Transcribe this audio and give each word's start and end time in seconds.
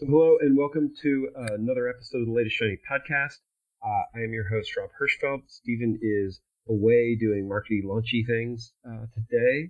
Hello 0.00 0.38
and 0.40 0.56
welcome 0.56 0.94
to 1.02 1.28
another 1.36 1.86
episode 1.86 2.22
of 2.22 2.26
the 2.28 2.32
latest 2.32 2.56
Shiny 2.56 2.78
podcast. 2.90 3.36
Uh, 3.84 4.04
I 4.14 4.20
am 4.24 4.32
your 4.32 4.48
host 4.48 4.74
Rob 4.74 4.88
Hirschfeld. 4.98 5.42
Stephen 5.46 5.98
is 6.00 6.40
away 6.66 7.16
doing 7.20 7.46
marketing 7.46 7.82
launchy 7.84 8.26
things 8.26 8.72
uh, 8.88 9.04
today, 9.12 9.68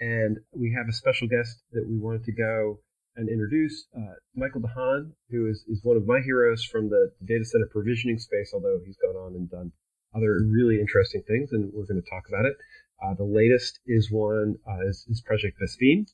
and 0.00 0.38
we 0.52 0.72
have 0.74 0.88
a 0.88 0.92
special 0.94 1.28
guest 1.28 1.62
that 1.72 1.86
we 1.86 1.98
wanted 1.98 2.24
to 2.24 2.32
go 2.32 2.80
and 3.16 3.28
introduce, 3.28 3.86
uh, 3.94 4.14
Michael 4.34 4.62
DeHaan, 4.62 5.12
who 5.28 5.46
is, 5.50 5.66
is 5.68 5.84
one 5.84 5.98
of 5.98 6.06
my 6.06 6.20
heroes 6.24 6.64
from 6.64 6.88
the 6.88 7.12
data 7.26 7.44
center 7.44 7.68
provisioning 7.70 8.18
space. 8.18 8.52
Although 8.54 8.80
he's 8.86 8.96
gone 8.96 9.16
on 9.16 9.34
and 9.34 9.50
done 9.50 9.70
other 10.16 10.38
really 10.50 10.80
interesting 10.80 11.22
things, 11.28 11.52
and 11.52 11.70
we're 11.74 11.84
going 11.84 12.00
to 12.02 12.08
talk 12.08 12.24
about 12.26 12.46
it. 12.46 12.56
Uh, 13.04 13.12
the 13.12 13.22
latest 13.22 13.80
is 13.86 14.10
one 14.10 14.56
uh, 14.66 14.88
is, 14.88 15.04
is 15.10 15.20
Project 15.20 15.58
Vespene, 15.60 16.06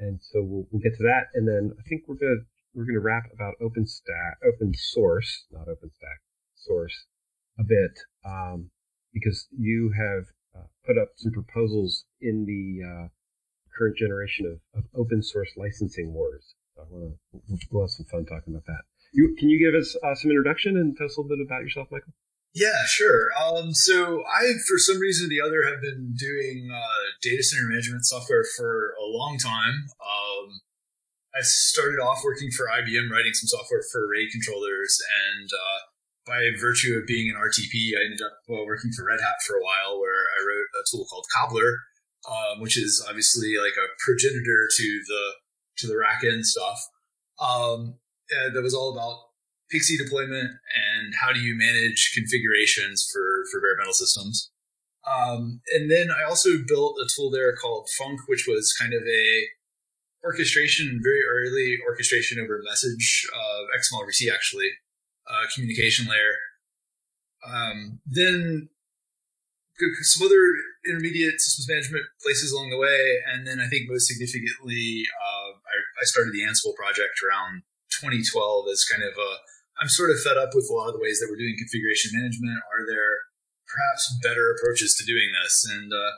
and 0.00 0.18
so 0.20 0.42
we'll, 0.42 0.66
we'll 0.72 0.82
get 0.82 0.96
to 0.96 1.04
that, 1.04 1.28
and 1.34 1.46
then 1.46 1.70
I 1.78 1.88
think 1.88 2.02
we're 2.08 2.16
going 2.16 2.40
to 2.40 2.46
we're 2.76 2.84
going 2.84 2.94
to 2.94 3.00
wrap 3.00 3.24
about 3.32 3.54
OpenStack, 3.60 4.36
open 4.46 4.74
source, 4.76 5.46
not 5.50 5.66
OpenStack, 5.66 6.20
source 6.54 7.06
a 7.58 7.64
bit, 7.64 7.98
um, 8.24 8.70
because 9.14 9.48
you 9.58 9.90
have 9.96 10.24
uh, 10.54 10.66
put 10.84 10.98
up 10.98 11.08
some 11.16 11.32
proposals 11.32 12.04
in 12.20 12.44
the 12.44 12.86
uh, 12.86 13.08
current 13.76 13.96
generation 13.96 14.44
of, 14.46 14.78
of 14.78 14.84
open 14.94 15.22
source 15.22 15.50
licensing 15.56 16.12
wars. 16.12 16.54
So 16.74 16.82
I 16.82 16.84
want 16.90 17.14
to 17.48 17.58
we'll 17.70 17.84
have 17.84 17.90
some 17.90 18.04
fun 18.06 18.26
talking 18.26 18.52
about 18.52 18.66
that. 18.66 18.82
You, 19.12 19.34
can 19.38 19.48
you 19.48 19.58
give 19.58 19.74
us 19.74 19.96
uh, 20.04 20.14
some 20.14 20.30
introduction 20.30 20.76
and 20.76 20.94
tell 20.94 21.06
us 21.06 21.16
a 21.16 21.20
little 21.20 21.34
bit 21.34 21.46
about 21.46 21.62
yourself, 21.62 21.88
Michael? 21.90 22.12
Yeah, 22.52 22.84
sure. 22.86 23.28
Um, 23.38 23.72
so 23.72 24.22
I, 24.24 24.52
for 24.68 24.78
some 24.78 24.98
reason 24.98 25.26
or 25.26 25.28
the 25.28 25.40
other, 25.40 25.64
have 25.64 25.80
been 25.80 26.14
doing 26.18 26.70
uh, 26.72 27.12
data 27.22 27.42
center 27.42 27.68
management 27.68 28.04
software 28.04 28.44
for 28.56 28.94
a 28.98 29.04
long 29.04 29.38
time. 29.38 29.86
Um, 30.00 30.60
I 31.36 31.42
started 31.42 32.00
off 32.00 32.24
working 32.24 32.50
for 32.50 32.66
IBM, 32.66 33.10
writing 33.10 33.34
some 33.34 33.48
software 33.48 33.82
for 33.92 34.08
RAID 34.08 34.32
controllers, 34.32 34.98
and 35.28 35.48
uh, 35.52 35.80
by 36.26 36.50
virtue 36.58 36.96
of 36.96 37.06
being 37.06 37.28
an 37.28 37.36
RTP, 37.36 37.92
I 37.92 38.04
ended 38.04 38.22
up 38.24 38.32
working 38.48 38.90
for 38.96 39.04
Red 39.04 39.20
Hat 39.20 39.36
for 39.46 39.56
a 39.56 39.62
while, 39.62 40.00
where 40.00 40.24
I 40.32 40.40
wrote 40.42 40.66
a 40.80 40.82
tool 40.90 41.04
called 41.04 41.26
Cobbler, 41.36 41.76
um, 42.28 42.60
which 42.60 42.78
is 42.78 43.04
obviously 43.06 43.56
like 43.58 43.76
a 43.76 43.92
progenitor 44.04 44.68
to 44.76 45.00
the 45.06 45.22
to 45.78 45.86
the 45.86 45.94
RackN 45.94 46.42
stuff. 46.42 46.80
Um, 47.38 47.98
that 48.30 48.62
was 48.62 48.74
all 48.74 48.92
about 48.92 49.20
PXE 49.72 49.98
deployment 50.02 50.48
and 50.48 51.14
how 51.20 51.32
do 51.32 51.40
you 51.40 51.54
manage 51.56 52.12
configurations 52.14 53.06
for 53.12 53.44
for 53.52 53.60
bare 53.60 53.76
metal 53.76 53.92
systems. 53.92 54.50
Um, 55.06 55.60
and 55.72 55.90
then 55.90 56.08
I 56.10 56.24
also 56.24 56.58
built 56.66 56.98
a 56.98 57.08
tool 57.14 57.30
there 57.30 57.54
called 57.54 57.88
Func, 58.00 58.16
which 58.26 58.46
was 58.48 58.72
kind 58.72 58.92
of 58.92 59.02
a 59.02 59.46
orchestration, 60.26 61.00
very 61.02 61.22
early 61.22 61.78
orchestration 61.86 62.42
over 62.42 62.60
message, 62.66 63.26
uh, 63.32 63.78
XML 63.78 64.02
over 64.02 64.12
C 64.12 64.28
actually, 64.28 64.70
uh, 65.30 65.46
communication 65.54 66.06
layer. 66.06 66.34
Um, 67.46 68.00
then 68.04 68.68
some 70.02 70.26
other 70.26 70.42
intermediate 70.88 71.40
systems 71.40 71.68
management 71.68 72.04
places 72.22 72.50
along 72.50 72.70
the 72.70 72.78
way, 72.78 73.22
and 73.30 73.46
then 73.46 73.60
I 73.60 73.68
think 73.68 73.86
most 73.88 74.08
significantly, 74.08 75.04
uh, 75.06 75.50
I, 75.62 75.76
I, 76.00 76.04
started 76.04 76.32
the 76.32 76.42
Ansible 76.42 76.74
project 76.74 77.20
around 77.22 77.62
2012 78.00 78.66
as 78.72 78.84
kind 78.84 79.04
of 79.04 79.14
a. 79.14 79.30
I'm 79.78 79.92
sort 79.92 80.10
of 80.10 80.18
fed 80.24 80.40
up 80.40 80.56
with 80.56 80.66
a 80.70 80.74
lot 80.74 80.88
of 80.88 80.94
the 80.96 81.04
ways 81.04 81.20
that 81.20 81.28
we're 81.28 81.36
doing 81.36 81.54
configuration 81.60 82.16
management. 82.16 82.56
Are 82.72 82.88
there 82.88 83.28
perhaps 83.68 84.08
better 84.24 84.48
approaches 84.56 84.96
to 84.96 85.04
doing 85.04 85.28
this? 85.36 85.68
And 85.68 85.92
uh, 85.92 86.16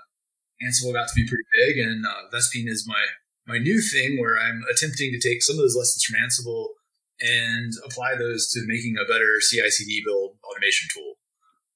Ansible 0.63 0.95
got 0.95 1.11
to 1.11 1.19
be 1.19 1.27
pretty 1.27 1.49
big, 1.59 1.83
and 1.83 2.07
uh, 2.07 2.31
Vespene 2.31 2.71
is 2.71 2.87
my 2.87 3.03
my 3.49 3.59
new 3.59 3.81
thing 3.81 4.21
where 4.21 4.39
I'm 4.39 4.63
attempting 4.71 5.11
to 5.11 5.19
take 5.19 5.43
some 5.43 5.57
of 5.57 5.63
those 5.63 5.75
lessons 5.75 6.05
from 6.05 6.21
Ansible 6.21 6.77
and 7.21 7.73
apply 7.85 8.15
those 8.17 8.51
to 8.53 8.61
making 8.67 8.97
a 9.01 9.11
better 9.11 9.41
CI/CD 9.41 10.03
build 10.05 10.37
automation 10.45 10.89
tool. 10.95 11.15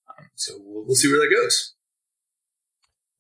Um, 0.06 0.28
so 0.36 0.52
we'll, 0.60 0.84
we'll, 0.84 0.94
see 0.94 1.08
where 1.10 1.18
that 1.18 1.34
goes. 1.34 1.74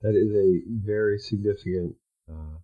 That 0.02 0.14
is 0.14 0.30
a 0.36 0.60
very 0.86 1.18
significant 1.18 1.96
uh, 2.30 2.60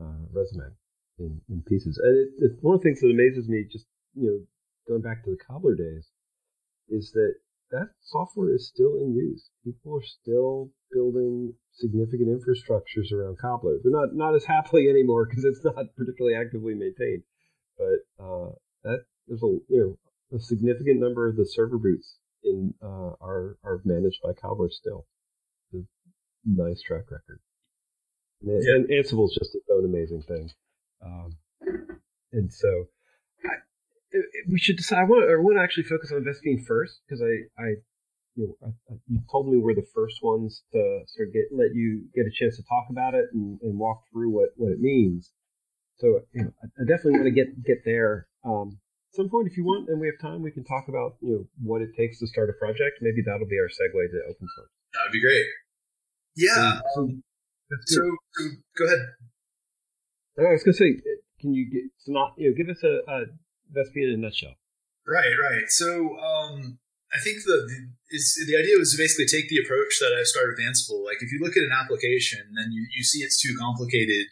uh, 0.00 0.24
resume 0.32 0.70
in, 1.18 1.40
in 1.50 1.62
pieces, 1.66 2.00
and 2.02 2.16
it, 2.16 2.28
it's 2.38 2.62
one 2.62 2.76
of 2.76 2.80
the 2.80 2.88
things 2.88 3.00
that 3.00 3.10
amazes 3.10 3.48
me. 3.48 3.66
Just 3.70 3.86
you 4.14 4.26
know, 4.26 4.38
going 4.88 5.02
back 5.02 5.24
to 5.24 5.30
the 5.30 5.44
cobbler 5.44 5.74
days, 5.74 6.08
is 6.88 7.10
that 7.12 7.34
that 7.72 7.88
software 8.00 8.54
is 8.54 8.68
still 8.68 8.96
in 8.96 9.14
use. 9.14 9.50
People 9.64 9.96
are 9.98 10.04
still 10.04 10.70
building 10.92 11.54
significant 11.74 12.28
infrastructures 12.28 13.12
around 13.12 13.38
Cobbler. 13.38 13.78
They're 13.82 13.92
not 13.92 14.14
not 14.14 14.34
as 14.34 14.44
happily 14.44 14.88
anymore 14.90 15.26
because 15.26 15.44
it's 15.44 15.64
not 15.64 15.94
particularly 15.96 16.36
actively 16.36 16.74
maintained. 16.74 17.22
But 17.78 18.24
uh, 18.24 18.50
that 18.84 19.04
there's 19.26 19.42
a 19.42 19.58
you 19.68 19.98
know 20.30 20.36
a 20.36 20.40
significant 20.40 21.00
number 21.00 21.28
of 21.28 21.36
the 21.36 21.46
server 21.46 21.78
boots 21.78 22.18
in 22.44 22.74
uh, 22.82 23.12
are 23.20 23.56
are 23.64 23.80
managed 23.84 24.20
by 24.22 24.32
Cobbler 24.32 24.70
still. 24.70 25.06
Nice 26.44 26.82
track 26.82 27.04
record. 27.10 27.38
And, 28.42 28.62
yeah. 28.64 28.74
and 28.74 28.88
Ansible 28.88 29.26
is 29.26 29.38
just 29.38 29.54
its 29.54 29.68
own 29.72 29.84
amazing 29.84 30.22
thing. 30.22 30.50
Um, 31.04 31.36
and 32.32 32.52
so 32.52 32.86
I, 33.44 34.18
we 34.50 34.58
should 34.58 34.76
decide. 34.76 34.98
I 34.98 35.04
want, 35.04 35.30
I 35.30 35.36
want 35.36 35.58
to 35.58 35.62
actually 35.62 35.84
focus 35.84 36.12
on 36.12 36.24
Vespene 36.24 36.64
first 36.66 37.00
because 37.06 37.22
I, 37.22 37.62
I 37.62 37.74
you 38.34 38.54
know, 38.60 38.72
you 39.08 39.20
told 39.30 39.48
me 39.48 39.58
we're 39.58 39.74
the 39.74 39.86
first 39.94 40.22
ones 40.22 40.62
to 40.72 41.00
sort 41.06 41.28
of 41.28 41.34
get 41.34 41.44
let 41.52 41.74
you 41.74 42.04
get 42.14 42.26
a 42.26 42.32
chance 42.32 42.56
to 42.56 42.62
talk 42.62 42.86
about 42.90 43.14
it 43.14 43.26
and, 43.32 43.60
and 43.62 43.78
walk 43.78 44.02
through 44.12 44.30
what, 44.30 44.50
what 44.56 44.72
it 44.72 44.80
means. 44.80 45.32
So 45.98 46.20
you 46.32 46.44
know, 46.44 46.52
I 46.62 46.84
definitely 46.88 47.20
want 47.20 47.24
to 47.24 47.30
get 47.30 47.62
get 47.64 47.84
there. 47.84 48.26
Um, 48.44 48.78
at 49.12 49.16
some 49.16 49.28
point, 49.28 49.46
if 49.46 49.56
you 49.56 49.64
want, 49.64 49.88
and 49.90 50.00
we 50.00 50.06
have 50.06 50.18
time, 50.20 50.42
we 50.42 50.50
can 50.50 50.64
talk 50.64 50.88
about 50.88 51.16
you 51.20 51.32
know 51.32 51.44
what 51.62 51.82
it 51.82 51.90
takes 51.96 52.18
to 52.20 52.26
start 52.26 52.48
a 52.48 52.54
project. 52.54 52.98
Maybe 53.00 53.22
that'll 53.24 53.46
be 53.46 53.58
our 53.58 53.68
segue 53.68 53.92
to 53.92 54.20
open 54.28 54.48
source. 54.56 54.70
That'd 54.94 55.12
be 55.12 55.20
great. 55.20 55.46
Yeah. 56.34 56.80
So, 56.94 57.08
so, 57.86 58.00
so 58.32 58.48
go 58.78 58.86
ahead. 58.86 58.98
I 60.38 60.52
was 60.52 60.64
going 60.64 60.72
to 60.72 60.78
say, 60.78 61.00
can 61.40 61.52
you 61.52 61.70
get 61.70 61.82
so 61.98 62.12
not 62.12 62.32
you 62.38 62.50
know 62.50 62.56
give 62.56 62.74
us 62.74 62.82
a, 62.82 63.00
a 63.10 63.24
Vespene 63.76 64.08
in 64.08 64.14
a 64.14 64.16
nutshell? 64.16 64.54
Right, 65.06 65.34
right. 65.42 65.68
So 65.68 66.16
um, 66.18 66.78
I 67.12 67.18
think 67.20 67.44
the, 67.44 67.68
the 68.10 68.18
the 68.46 68.56
idea 68.56 68.78
was 68.78 68.92
to 68.92 68.98
basically 68.98 69.26
take 69.26 69.48
the 69.48 69.58
approach 69.58 70.00
that 70.00 70.16
I 70.18 70.24
started 70.24 70.56
with 70.56 70.64
Ansible. 70.64 71.04
Like 71.04 71.20
if 71.20 71.30
you 71.30 71.40
look 71.40 71.56
at 71.56 71.62
an 71.62 71.72
application 71.72 72.40
and 72.56 72.72
you, 72.72 72.86
you 72.96 73.04
see 73.04 73.20
it's 73.20 73.40
too 73.40 73.54
complicated, 73.58 74.26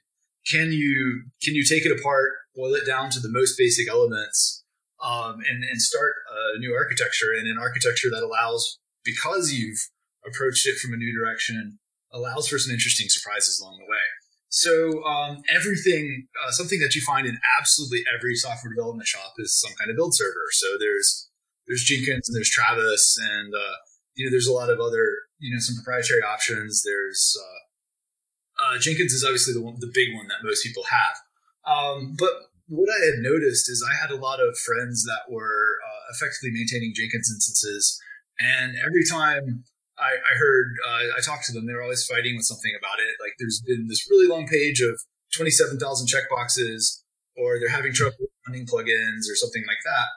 can 0.49 0.73
you 0.73 1.25
can 1.43 1.55
you 1.55 1.65
take 1.65 1.85
it 1.85 1.93
apart, 1.93 2.33
boil 2.57 2.75
it 2.75 2.87
down 2.87 3.11
to 3.11 3.21
the 3.21 3.29
most 3.29 3.59
basic 3.59 3.89
elements, 3.89 4.65
um, 5.03 5.41
and 5.49 5.63
and 5.63 5.81
start 5.81 6.15
a 6.57 6.59
new 6.59 6.75
architecture 6.75 7.33
and 7.37 7.47
an 7.47 7.59
architecture 7.59 8.09
that 8.11 8.23
allows 8.23 8.79
because 9.05 9.53
you've 9.53 9.81
approached 10.27 10.67
it 10.67 10.79
from 10.79 10.93
a 10.93 10.97
new 10.97 11.13
direction 11.13 11.79
allows 12.13 12.49
for 12.49 12.59
some 12.59 12.73
interesting 12.73 13.09
surprises 13.09 13.61
along 13.61 13.79
the 13.79 13.85
way. 13.85 14.07
So 14.49 15.05
um, 15.05 15.43
everything, 15.49 16.27
uh, 16.45 16.51
something 16.51 16.81
that 16.81 16.97
you 16.97 17.03
find 17.03 17.27
in 17.27 17.39
absolutely 17.59 18.03
every 18.13 18.35
software 18.35 18.75
development 18.75 19.07
shop 19.07 19.35
is 19.39 19.59
some 19.59 19.71
kind 19.79 19.91
of 19.91 19.97
build 19.97 20.15
server. 20.15 20.49
So 20.51 20.77
there's 20.79 21.30
there's 21.71 21.87
Jenkins 21.87 22.29
and 22.29 22.35
there's 22.35 22.51
Travis 22.51 23.17
and 23.17 23.55
uh, 23.55 23.77
you 24.15 24.27
know 24.27 24.31
there's 24.31 24.49
a 24.49 24.53
lot 24.53 24.71
of 24.71 24.81
other 24.81 25.07
you 25.39 25.55
know 25.55 25.61
some 25.61 25.77
proprietary 25.77 26.21
options. 26.21 26.83
There's 26.83 27.39
uh, 27.39 28.75
uh, 28.75 28.79
Jenkins 28.79 29.13
is 29.15 29.25
obviously 29.25 29.55
the 29.55 29.63
one, 29.63 29.77
the 29.79 29.91
big 29.95 30.13
one 30.13 30.27
that 30.27 30.43
most 30.43 30.67
people 30.67 30.83
have. 30.91 31.17
Um, 31.65 32.17
but 32.19 32.51
what 32.67 32.91
I 32.91 33.07
had 33.07 33.23
noticed 33.23 33.71
is 33.71 33.87
I 33.87 33.95
had 33.95 34.11
a 34.11 34.19
lot 34.21 34.41
of 34.41 34.59
friends 34.59 35.05
that 35.05 35.31
were 35.31 35.79
uh, 35.79 36.13
effectively 36.13 36.51
maintaining 36.51 36.93
Jenkins 36.93 37.31
instances, 37.31 38.03
and 38.41 38.75
every 38.85 39.07
time 39.07 39.63
I, 39.97 40.19
I 40.27 40.35
heard 40.35 40.75
uh, 40.83 41.15
I 41.17 41.21
talked 41.23 41.47
to 41.47 41.53
them, 41.53 41.67
they 41.67 41.73
were 41.73 41.87
always 41.87 42.05
fighting 42.05 42.35
with 42.35 42.51
something 42.51 42.73
about 42.77 42.99
it. 42.99 43.15
Like 43.23 43.39
there's 43.39 43.63
been 43.65 43.87
this 43.87 44.11
really 44.11 44.27
long 44.27 44.49
page 44.49 44.83
of 44.83 44.99
27,000 45.39 45.79
checkboxes, 46.11 47.07
or 47.39 47.61
they're 47.61 47.71
having 47.71 47.93
trouble 47.93 48.27
running 48.49 48.67
plugins, 48.67 49.31
or 49.31 49.39
something 49.39 49.63
like 49.71 49.79
that. 49.87 50.11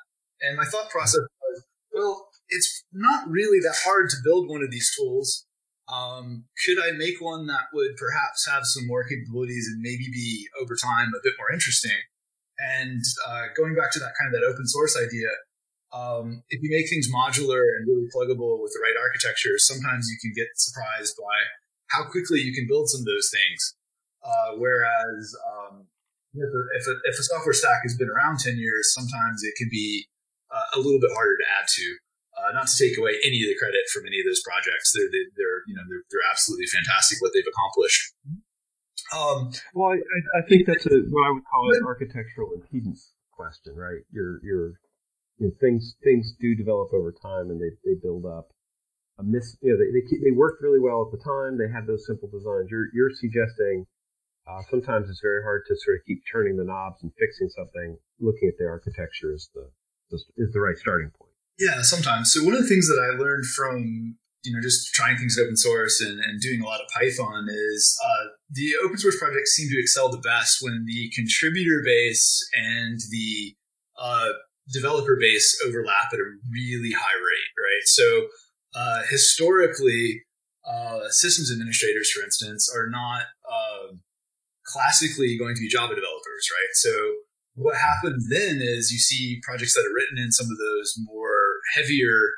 And 0.43 0.57
my 0.57 0.65
thought 0.65 0.89
process 0.89 1.21
well, 1.93 2.27
it's 2.49 2.83
not 2.91 3.29
really 3.29 3.59
that 3.59 3.75
hard 3.85 4.09
to 4.09 4.17
build 4.23 4.49
one 4.49 4.63
of 4.63 4.71
these 4.71 4.91
tools. 4.97 5.45
Um, 5.91 6.45
could 6.65 6.79
I 6.79 6.91
make 6.91 7.19
one 7.19 7.47
that 7.47 7.67
would 7.73 7.95
perhaps 7.97 8.47
have 8.47 8.65
some 8.65 8.87
more 8.87 9.03
capabilities 9.03 9.67
and 9.71 9.81
maybe 9.81 10.07
be 10.11 10.47
over 10.61 10.75
time 10.75 11.09
a 11.09 11.23
bit 11.23 11.33
more 11.37 11.51
interesting? 11.51 11.97
And 12.57 13.03
uh, 13.27 13.51
going 13.55 13.75
back 13.75 13.91
to 13.93 13.99
that 13.99 14.13
kind 14.19 14.33
of 14.33 14.39
that 14.39 14.47
open 14.47 14.65
source 14.67 14.97
idea, 14.97 15.29
um, 15.93 16.41
if 16.49 16.61
you 16.63 16.69
make 16.73 16.89
things 16.89 17.11
modular 17.11 17.61
and 17.61 17.85
really 17.85 18.09
pluggable 18.09 18.61
with 18.61 18.73
the 18.73 18.81
right 18.81 18.97
architecture, 18.97 19.57
sometimes 19.57 20.09
you 20.09 20.17
can 20.21 20.33
get 20.35 20.49
surprised 20.55 21.15
by 21.17 21.37
how 21.93 22.09
quickly 22.09 22.41
you 22.41 22.53
can 22.53 22.65
build 22.67 22.89
some 22.89 23.01
of 23.01 23.05
those 23.05 23.29
things. 23.29 23.75
Uh, 24.23 24.57
whereas 24.57 25.35
um, 25.45 25.85
if, 26.33 26.49
a, 26.49 26.61
if, 26.79 26.87
a, 26.87 26.95
if 27.05 27.19
a 27.19 27.23
software 27.23 27.53
stack 27.53 27.83
has 27.83 27.95
been 27.97 28.09
around 28.09 28.39
10 28.39 28.57
years, 28.57 28.93
sometimes 28.93 29.43
it 29.43 29.53
can 29.57 29.67
be 29.69 30.07
uh, 30.53 30.77
a 30.77 30.79
little 30.79 31.01
bit 31.01 31.09
harder 31.17 31.35
to 31.37 31.47
add 31.59 31.67
to. 31.67 31.97
Uh, 32.33 32.49
not 32.53 32.65
to 32.65 32.77
take 32.77 32.97
away 32.97 33.13
any 33.25 33.41
of 33.45 33.49
the 33.49 33.57
credit 33.61 33.85
from 33.93 34.05
any 34.09 34.17
of 34.17 34.25
those 34.25 34.41
projects, 34.41 34.93
they're 34.93 35.09
they, 35.09 35.21
are 35.21 35.33
they 35.37 35.45
are 35.45 35.61
you 35.67 35.75
know 35.75 35.85
they're, 35.89 36.05
they're 36.09 36.29
absolutely 36.29 36.65
fantastic 36.65 37.21
what 37.21 37.29
they've 37.33 37.45
accomplished. 37.45 38.13
Um, 39.13 39.53
well, 39.73 39.93
I, 39.93 40.01
I, 40.37 40.41
think 40.49 40.65
that's 40.65 40.85
a 40.87 41.05
what 41.13 41.27
I 41.27 41.31
would 41.31 41.45
call 41.45 41.69
an 41.69 41.85
architectural 41.85 42.57
impedance 42.57 43.13
question, 43.29 43.75
right? 43.77 44.01
You're 44.09 44.41
you're 44.41 44.73
you 45.37 45.47
know, 45.47 45.53
things 45.59 45.95
things 46.03 46.33
do 46.39 46.55
develop 46.55 46.93
over 46.93 47.11
time 47.11 47.49
and 47.49 47.61
they, 47.61 47.73
they 47.83 47.95
build 48.01 48.25
up 48.25 48.49
a 49.19 49.23
miss 49.23 49.57
you 49.61 49.71
know 49.71 49.77
they, 49.77 49.91
they, 49.91 50.29
they 50.29 50.35
worked 50.35 50.61
really 50.61 50.79
well 50.79 51.05
at 51.05 51.11
the 51.11 51.23
time 51.23 51.57
they 51.57 51.69
had 51.69 51.85
those 51.85 52.05
simple 52.05 52.29
designs 52.29 52.69
you're 52.69 52.87
you're 52.93 53.11
suggesting 53.13 53.85
uh, 54.47 54.61
sometimes 54.69 55.09
it's 55.09 55.21
very 55.21 55.41
hard 55.41 55.63
to 55.67 55.75
sort 55.77 55.97
of 55.97 56.05
keep 56.05 56.21
turning 56.31 56.57
the 56.57 56.63
knobs 56.63 57.01
and 57.03 57.11
fixing 57.17 57.49
something 57.49 57.97
looking 58.19 58.49
at 58.49 58.57
the 58.57 58.65
architecture 58.65 59.33
is 59.33 59.49
the 59.53 59.69
is 60.37 60.51
the 60.53 60.59
right 60.59 60.77
starting 60.77 61.09
point 61.19 61.31
yeah 61.59 61.81
sometimes 61.81 62.31
so 62.31 62.43
one 62.43 62.53
of 62.53 62.61
the 62.61 62.67
things 62.67 62.87
that 62.87 62.99
i 63.01 63.17
learned 63.17 63.45
from 63.45 64.15
you 64.43 64.53
know 64.53 64.61
just 64.61 64.93
trying 64.93 65.17
things 65.17 65.37
open 65.39 65.55
source 65.55 66.01
and, 66.01 66.19
and 66.19 66.41
doing 66.41 66.61
a 66.61 66.65
lot 66.65 66.81
of 66.81 66.87
python 66.93 67.47
is 67.49 67.97
uh, 68.05 68.25
the 68.49 68.73
open 68.83 68.97
source 68.97 69.17
projects 69.17 69.51
seem 69.51 69.69
to 69.69 69.79
excel 69.79 70.09
the 70.09 70.17
best 70.17 70.57
when 70.61 70.85
the 70.85 71.09
contributor 71.15 71.81
base 71.85 72.47
and 72.53 72.99
the 73.11 73.55
uh, 73.97 74.29
developer 74.71 75.17
base 75.19 75.59
overlap 75.65 76.13
at 76.13 76.19
a 76.19 76.31
really 76.51 76.91
high 76.91 77.15
rate, 77.15 77.53
right? 77.57 77.85
So 77.85 78.27
uh, 78.75 79.01
historically, 79.09 80.23
uh, 80.65 81.09
systems 81.09 81.51
administrators, 81.51 82.11
for 82.11 82.23
instance, 82.23 82.71
are 82.73 82.89
not 82.89 83.23
uh, 83.49 83.95
classically 84.65 85.37
going 85.37 85.55
to 85.55 85.61
be 85.61 85.67
Java 85.67 85.95
developers, 85.95 86.49
right? 86.51 86.73
So 86.73 86.91
what 87.55 87.75
happens 87.77 88.27
then 88.29 88.59
is 88.61 88.91
you 88.91 88.97
see 88.97 89.39
projects 89.43 89.73
that 89.73 89.85
are 89.85 89.93
written 89.93 90.17
in 90.17 90.31
some 90.31 90.47
of 90.49 90.57
those 90.57 90.95
more 91.05 91.61
heavier 91.75 92.29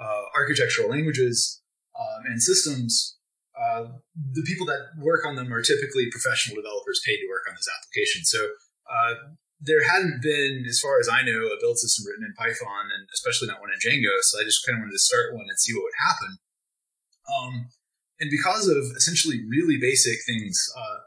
uh, 0.00 0.22
architectural 0.36 0.90
languages 0.90 1.60
um, 1.98 2.22
and 2.26 2.42
systems. 2.42 3.18
Uh, 3.54 3.86
the 4.32 4.42
people 4.46 4.66
that 4.66 4.90
work 4.98 5.24
on 5.26 5.36
them 5.36 5.52
are 5.52 5.62
typically 5.62 6.10
professional 6.10 6.56
developers 6.56 7.00
paid 7.06 7.18
to 7.18 7.30
work 7.30 7.42
on 7.48 7.54
those 7.54 7.70
applications. 7.70 8.30
So 8.30 8.50
uh, 8.90 9.14
there 9.60 9.82
hadn't 9.82 10.22
been, 10.22 10.66
as 10.68 10.80
far 10.80 10.98
as 10.98 11.08
I 11.08 11.22
know, 11.22 11.46
a 11.50 11.60
build 11.60 11.78
system 11.78 12.06
written 12.06 12.26
in 12.26 12.34
Python, 12.34 12.90
and 12.94 13.06
especially 13.14 13.48
not 13.48 13.60
one 13.60 13.70
in 13.70 13.78
Django. 13.78 14.10
So 14.22 14.40
I 14.40 14.44
just 14.44 14.66
kind 14.66 14.78
of 14.78 14.82
wanted 14.82 14.98
to 14.98 14.98
start 14.98 15.34
one 15.34 15.46
and 15.48 15.58
see 15.58 15.74
what 15.74 15.86
would 15.86 16.02
happen. 16.02 16.30
Um, 17.30 17.54
and 18.20 18.30
because 18.30 18.68
of 18.68 18.82
essentially 18.96 19.42
really 19.48 19.78
basic 19.78 20.18
things, 20.26 20.58
uh, 20.76 20.98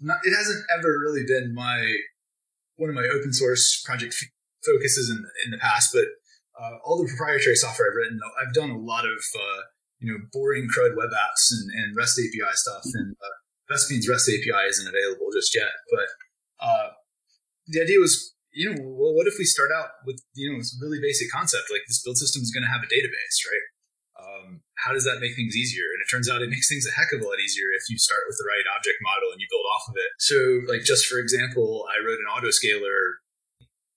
not, 0.00 0.18
it 0.24 0.34
hasn't 0.34 0.64
ever 0.70 0.98
really 0.98 1.24
been 1.26 1.54
my 1.54 1.94
one 2.76 2.90
of 2.90 2.96
my 2.96 3.06
open 3.12 3.32
source 3.32 3.82
project 3.84 4.14
f- 4.20 4.28
focuses 4.64 5.10
in 5.10 5.24
in 5.44 5.50
the 5.50 5.58
past. 5.58 5.90
But 5.92 6.06
uh, 6.58 6.78
all 6.84 7.02
the 7.02 7.08
proprietary 7.08 7.56
software 7.56 7.90
I've 7.90 7.96
written, 7.96 8.20
I've 8.40 8.54
done 8.54 8.70
a 8.70 8.78
lot 8.78 9.04
of 9.04 9.18
uh, 9.34 9.60
you 9.98 10.12
know 10.12 10.18
boring 10.32 10.68
CRUD 10.72 10.96
web 10.96 11.10
apps 11.10 11.50
and, 11.50 11.70
and 11.70 11.96
REST 11.96 12.18
API 12.18 12.52
stuff. 12.54 12.84
And 12.94 13.16
uh, 13.22 13.34
Vespene's 13.70 14.08
REST 14.08 14.28
API 14.28 14.68
isn't 14.68 14.88
available 14.88 15.28
just 15.32 15.54
yet, 15.54 15.72
but 15.90 16.08
uh, 16.60 16.88
the 17.66 17.80
idea 17.80 17.98
was, 17.98 18.34
you 18.52 18.68
know, 18.68 18.76
well, 18.80 19.14
what 19.14 19.26
if 19.26 19.34
we 19.38 19.44
start 19.44 19.70
out 19.72 19.88
with, 20.06 20.20
you 20.34 20.52
know, 20.52 20.58
this 20.58 20.76
really 20.80 21.00
basic 21.00 21.30
concept 21.30 21.72
like 21.72 21.82
this 21.88 22.02
build 22.02 22.16
system 22.16 22.42
is 22.42 22.52
going 22.52 22.64
to 22.64 22.72
have 22.72 22.82
a 22.84 22.90
database, 22.92 23.36
right? 23.48 23.66
Um, 24.34 24.60
how 24.82 24.90
does 24.92 25.06
that 25.06 25.22
make 25.22 25.38
things 25.38 25.54
easier? 25.54 25.86
And 25.94 26.02
it 26.02 26.10
turns 26.10 26.26
out 26.26 26.42
it 26.42 26.50
makes 26.54 26.68
things 26.68 26.86
a 26.90 26.92
heck 26.92 27.14
of 27.14 27.22
a 27.22 27.26
lot 27.28 27.38
easier 27.38 27.70
if 27.70 27.86
you 27.88 27.98
start 27.98 28.26
with 28.26 28.36
the 28.36 28.48
right 28.48 28.66
object 28.74 28.98
model 29.00 29.30
and 29.30 29.40
you 29.40 29.46
build 29.46 29.66
off 29.70 29.86
of 29.86 29.94
it. 29.94 30.10
So, 30.18 30.66
like, 30.66 30.82
just 30.82 31.06
for 31.06 31.18
example, 31.18 31.86
I 31.86 32.02
wrote 32.02 32.18
an 32.18 32.28
autoscaler 32.28 33.22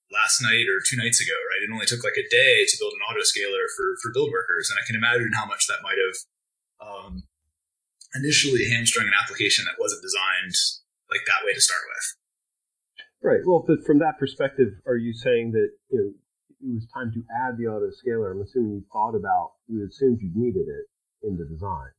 last 0.08 0.40
night 0.40 0.70
or 0.70 0.80
two 0.80 0.96
nights 0.96 1.20
ago, 1.20 1.36
right? 1.52 1.60
It 1.60 1.72
only 1.72 1.84
took 1.84 2.04
like 2.04 2.16
a 2.16 2.24
day 2.32 2.64
to 2.64 2.76
build 2.80 2.96
an 2.96 3.04
autoscaler 3.04 3.68
for, 3.76 3.98
for 4.00 4.08
build 4.12 4.32
workers. 4.32 4.72
And 4.72 4.80
I 4.80 4.86
can 4.86 4.96
imagine 4.96 5.36
how 5.36 5.44
much 5.44 5.66
that 5.68 5.84
might 5.84 6.00
have 6.00 6.16
um, 6.80 7.28
initially 8.14 8.64
hamstrung 8.70 9.06
an 9.06 9.12
application 9.12 9.64
that 9.66 9.76
wasn't 9.76 10.00
designed 10.00 10.56
like 11.10 11.24
that 11.26 11.44
way 11.44 11.52
to 11.52 11.60
start 11.60 11.82
with. 11.88 12.06
Right. 13.20 13.40
Well, 13.44 13.66
from 13.84 13.98
that 13.98 14.18
perspective, 14.18 14.78
are 14.86 14.96
you 14.96 15.12
saying 15.12 15.52
that 15.52 15.70
you 15.90 15.98
know 15.98 16.10
it 16.60 16.74
was 16.74 16.86
time 16.92 17.12
to 17.14 17.22
add 17.30 17.56
the 17.58 17.66
auto 17.66 17.90
scaler? 17.90 18.32
I'm 18.32 18.42
assuming 18.42 18.82
you 18.82 18.84
thought 18.92 19.14
about 19.14 19.52
you 19.68 19.86
assumed 19.86 20.18
you 20.20 20.30
needed 20.34 20.66
it 20.68 20.86
in 21.26 21.36
the 21.36 21.44
design. 21.44 21.90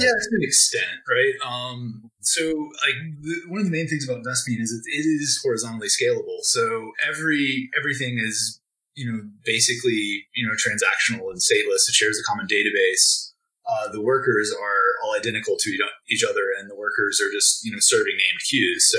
Yeah, 0.00 0.08
to 0.08 0.30
an 0.32 0.42
extent, 0.42 1.04
right? 1.08 1.34
Um, 1.44 2.10
so, 2.20 2.42
like, 2.82 2.96
the, 3.20 3.34
one 3.48 3.60
of 3.60 3.66
the 3.66 3.70
main 3.70 3.86
things 3.86 4.08
about 4.08 4.24
Vespene 4.24 4.58
is 4.58 4.72
it, 4.72 4.82
it 4.88 5.04
is 5.04 5.38
horizontally 5.42 5.88
scalable. 5.88 6.40
So 6.42 6.92
every 7.06 7.68
everything 7.76 8.18
is 8.18 8.60
you 8.94 9.10
know 9.10 9.20
basically 9.44 10.26
you 10.34 10.46
know 10.46 10.54
transactional 10.54 11.28
and 11.30 11.38
stateless. 11.38 11.88
It 11.88 11.94
shares 11.94 12.18
a 12.18 12.24
common 12.24 12.46
database. 12.46 13.32
Uh, 13.68 13.92
the 13.92 14.00
workers 14.00 14.52
are 14.52 15.04
all 15.04 15.14
identical 15.14 15.56
to 15.58 15.70
each 16.08 16.24
other, 16.24 16.46
and 16.58 16.70
the 16.70 16.76
workers 16.76 17.20
are 17.20 17.30
just 17.30 17.64
you 17.64 17.70
know 17.70 17.78
serving 17.80 18.16
named 18.16 18.40
queues. 18.48 18.88
So 18.90 18.98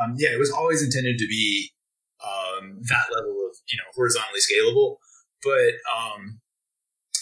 um, 0.00 0.16
yeah, 0.18 0.30
it 0.30 0.38
was 0.38 0.50
always 0.50 0.82
intended 0.82 1.18
to 1.18 1.26
be 1.28 1.72
um, 2.58 2.78
that 2.88 3.06
level 3.14 3.32
of 3.48 3.56
you 3.70 3.78
know 3.78 3.88
horizontally 3.94 4.40
scalable. 4.40 4.96
But 5.42 5.78
um, 5.94 6.40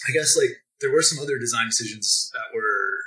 I 0.07 0.11
guess 0.11 0.37
like 0.37 0.57
there 0.81 0.91
were 0.91 1.01
some 1.01 1.21
other 1.21 1.37
design 1.37 1.67
decisions 1.67 2.31
that 2.33 2.55
were 2.55 2.97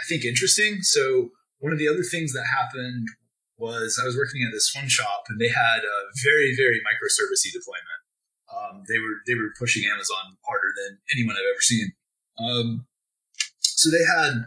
I 0.00 0.04
think 0.08 0.24
interesting. 0.24 0.82
So 0.82 1.30
one 1.58 1.72
of 1.72 1.78
the 1.78 1.88
other 1.88 2.02
things 2.02 2.32
that 2.32 2.44
happened 2.44 3.06
was 3.56 4.00
I 4.00 4.06
was 4.06 4.16
working 4.16 4.42
at 4.42 4.52
this 4.52 4.72
one 4.74 4.88
shop 4.88 5.24
and 5.28 5.40
they 5.40 5.48
had 5.48 5.84
a 5.84 5.98
very 6.24 6.54
very 6.56 6.80
microservicey 6.80 7.52
deployment. 7.52 8.02
Um, 8.52 8.82
they 8.88 8.98
were 8.98 9.22
they 9.26 9.34
were 9.34 9.54
pushing 9.58 9.88
Amazon 9.88 10.36
harder 10.44 10.72
than 10.76 10.98
anyone 11.14 11.36
I've 11.36 11.52
ever 11.54 11.60
seen. 11.60 11.92
Um, 12.38 12.86
so 13.60 13.90
they 13.90 14.04
had 14.04 14.46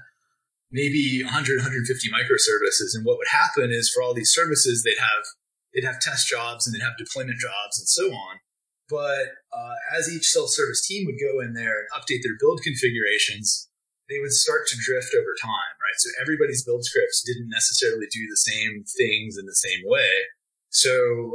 maybe 0.72 1.24
100, 1.24 1.58
150 1.58 2.10
microservices. 2.10 2.96
And 2.96 3.06
what 3.06 3.18
would 3.18 3.32
happen 3.32 3.72
is 3.72 3.90
for 3.90 4.04
all 4.04 4.14
these 4.14 4.32
services, 4.32 4.84
they'd 4.84 5.00
have 5.00 5.24
they'd 5.76 5.84
have 5.84 6.00
test 6.00 6.28
jobs 6.28 6.66
and 6.66 6.74
they'd 6.74 6.86
have 6.86 6.98
deployment 6.98 7.38
jobs 7.38 7.78
and 7.78 7.88
so 7.88 8.16
on. 8.16 8.40
But 8.90 9.36
uh, 9.52 9.76
as 9.92 10.08
each 10.08 10.30
self-service 10.30 10.88
team 10.88 11.06
would 11.06 11.20
go 11.20 11.42
in 11.42 11.54
there 11.54 11.84
and 11.84 11.88
update 11.94 12.24
their 12.24 12.38
build 12.40 12.62
configurations, 12.64 13.68
they 14.10 14.20
would 14.22 14.32
start 14.32 14.68
to 14.68 14.78
drift 14.78 15.14
over 15.14 15.34
time, 15.42 15.74
right? 15.82 15.98
So 15.98 16.10
everybody's 16.22 16.64
build 16.64 16.86
scripts 16.86 17.24
didn't 17.26 17.50
necessarily 17.50 18.06
do 18.12 18.24
the 18.30 18.38
same 18.38 18.86
things 18.98 19.38
in 19.38 19.46
the 19.46 19.56
same 19.56 19.82
way. 19.86 20.30
So 20.70 20.92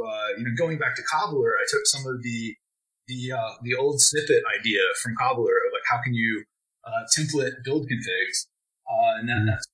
uh, 0.07 0.37
you 0.37 0.45
know, 0.45 0.55
going 0.57 0.77
back 0.77 0.95
to 0.95 1.03
Cobbler, 1.11 1.57
I 1.59 1.65
took 1.69 1.85
some 1.85 2.07
of 2.07 2.23
the 2.23 2.55
the 3.07 3.33
uh, 3.33 3.53
the 3.63 3.75
old 3.75 3.99
snippet 3.99 4.43
idea 4.57 4.81
from 5.03 5.15
Cobbler 5.19 5.57
of 5.67 5.73
like 5.73 5.83
how 5.89 6.01
can 6.01 6.13
you 6.13 6.45
uh, 6.85 7.03
template 7.17 7.63
build 7.65 7.83
configs 7.89 8.47
uh, 8.87 9.19
and 9.19 9.27
that, 9.27 9.37
mm-hmm. 9.37 9.47
that's 9.47 9.67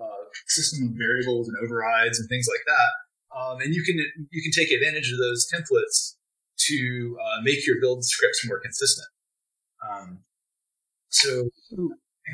uh, 0.00 0.24
system 0.46 0.88
of 0.88 0.94
variables 0.96 1.48
and 1.48 1.56
overrides 1.64 2.20
and 2.20 2.28
things 2.28 2.46
like 2.48 2.62
that. 2.66 2.90
Um, 3.34 3.60
and 3.60 3.74
you 3.74 3.82
can 3.82 3.98
you 4.30 4.42
can 4.42 4.52
take 4.52 4.70
advantage 4.70 5.10
of 5.12 5.18
those 5.18 5.46
templates 5.52 6.14
to 6.68 7.18
uh, 7.20 7.42
make 7.42 7.66
your 7.66 7.80
build 7.80 8.04
scripts 8.04 8.46
more 8.46 8.60
consistent. 8.60 9.08
Um, 9.82 10.20
so 11.08 11.50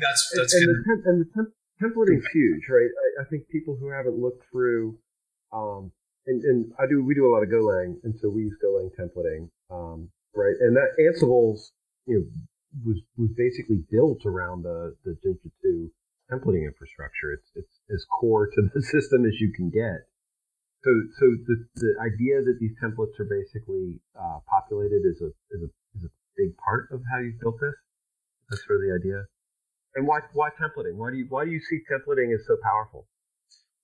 that's 0.01 0.31
that's 0.35 0.53
and, 0.53 0.69
and 0.69 0.75
the, 0.75 0.83
temp, 0.87 1.01
and 1.05 1.21
the 1.21 1.29
temp, 1.33 1.49
templating's 1.81 2.27
huge, 2.33 2.63
right? 2.69 2.89
I, 2.89 3.23
I, 3.23 3.25
think 3.29 3.47
people 3.49 3.75
who 3.79 3.89
haven't 3.89 4.17
looked 4.17 4.45
through, 4.51 4.97
um, 5.51 5.91
and, 6.27 6.43
and 6.43 6.71
I 6.79 6.83
do 6.87 7.03
we 7.03 7.15
do 7.15 7.25
a 7.25 7.33
lot 7.33 7.43
of 7.43 7.49
Golang, 7.49 7.95
and 8.03 8.13
so 8.21 8.29
we 8.29 8.43
use 8.43 8.57
Golang 8.63 8.89
templating, 8.97 9.49
um, 9.69 10.09
right? 10.35 10.55
And 10.59 10.75
that 10.75 10.95
Ansible's 10.99 11.73
you 12.05 12.19
know 12.19 12.25
was 12.85 13.01
was 13.17 13.29
basically 13.35 13.83
built 13.91 14.25
around 14.25 14.63
the 14.63 14.95
the 15.03 15.17
Jinja 15.23 15.49
two 15.61 15.91
templating 16.31 16.65
infrastructure. 16.65 17.33
It's 17.33 17.51
it's 17.55 17.79
as 17.93 18.05
core 18.05 18.47
to 18.47 18.61
the 18.73 18.81
system 18.93 19.25
as 19.25 19.39
you 19.39 19.51
can 19.51 19.69
get. 19.69 20.07
So 20.83 20.91
so 21.19 21.25
the 21.45 21.57
the 21.75 21.93
idea 22.01 22.41
that 22.41 22.57
these 22.59 22.73
templates 22.81 23.19
are 23.19 23.29
basically 23.29 24.01
uh, 24.17 24.39
populated 24.49 25.05
is 25.05 25.21
a 25.21 25.29
is 25.53 25.61
a 25.61 25.69
is 25.97 26.03
a 26.05 26.11
big 26.37 26.57
part 26.57 26.89
of 26.91 27.01
how 27.11 27.19
you 27.19 27.33
built 27.39 27.59
this. 27.61 27.75
That's 28.49 28.65
sort 28.65 28.81
of 28.81 28.89
the 28.89 28.93
idea. 28.97 29.25
And 29.95 30.07
why 30.07 30.21
why 30.33 30.49
templating? 30.57 30.95
Why 30.95 31.11
do 31.11 31.17
you 31.17 31.27
why 31.29 31.45
do 31.45 31.51
you 31.51 31.61
see 31.61 31.79
templating 31.85 32.33
as 32.33 32.41
so 32.47 32.57
powerful? 32.63 33.07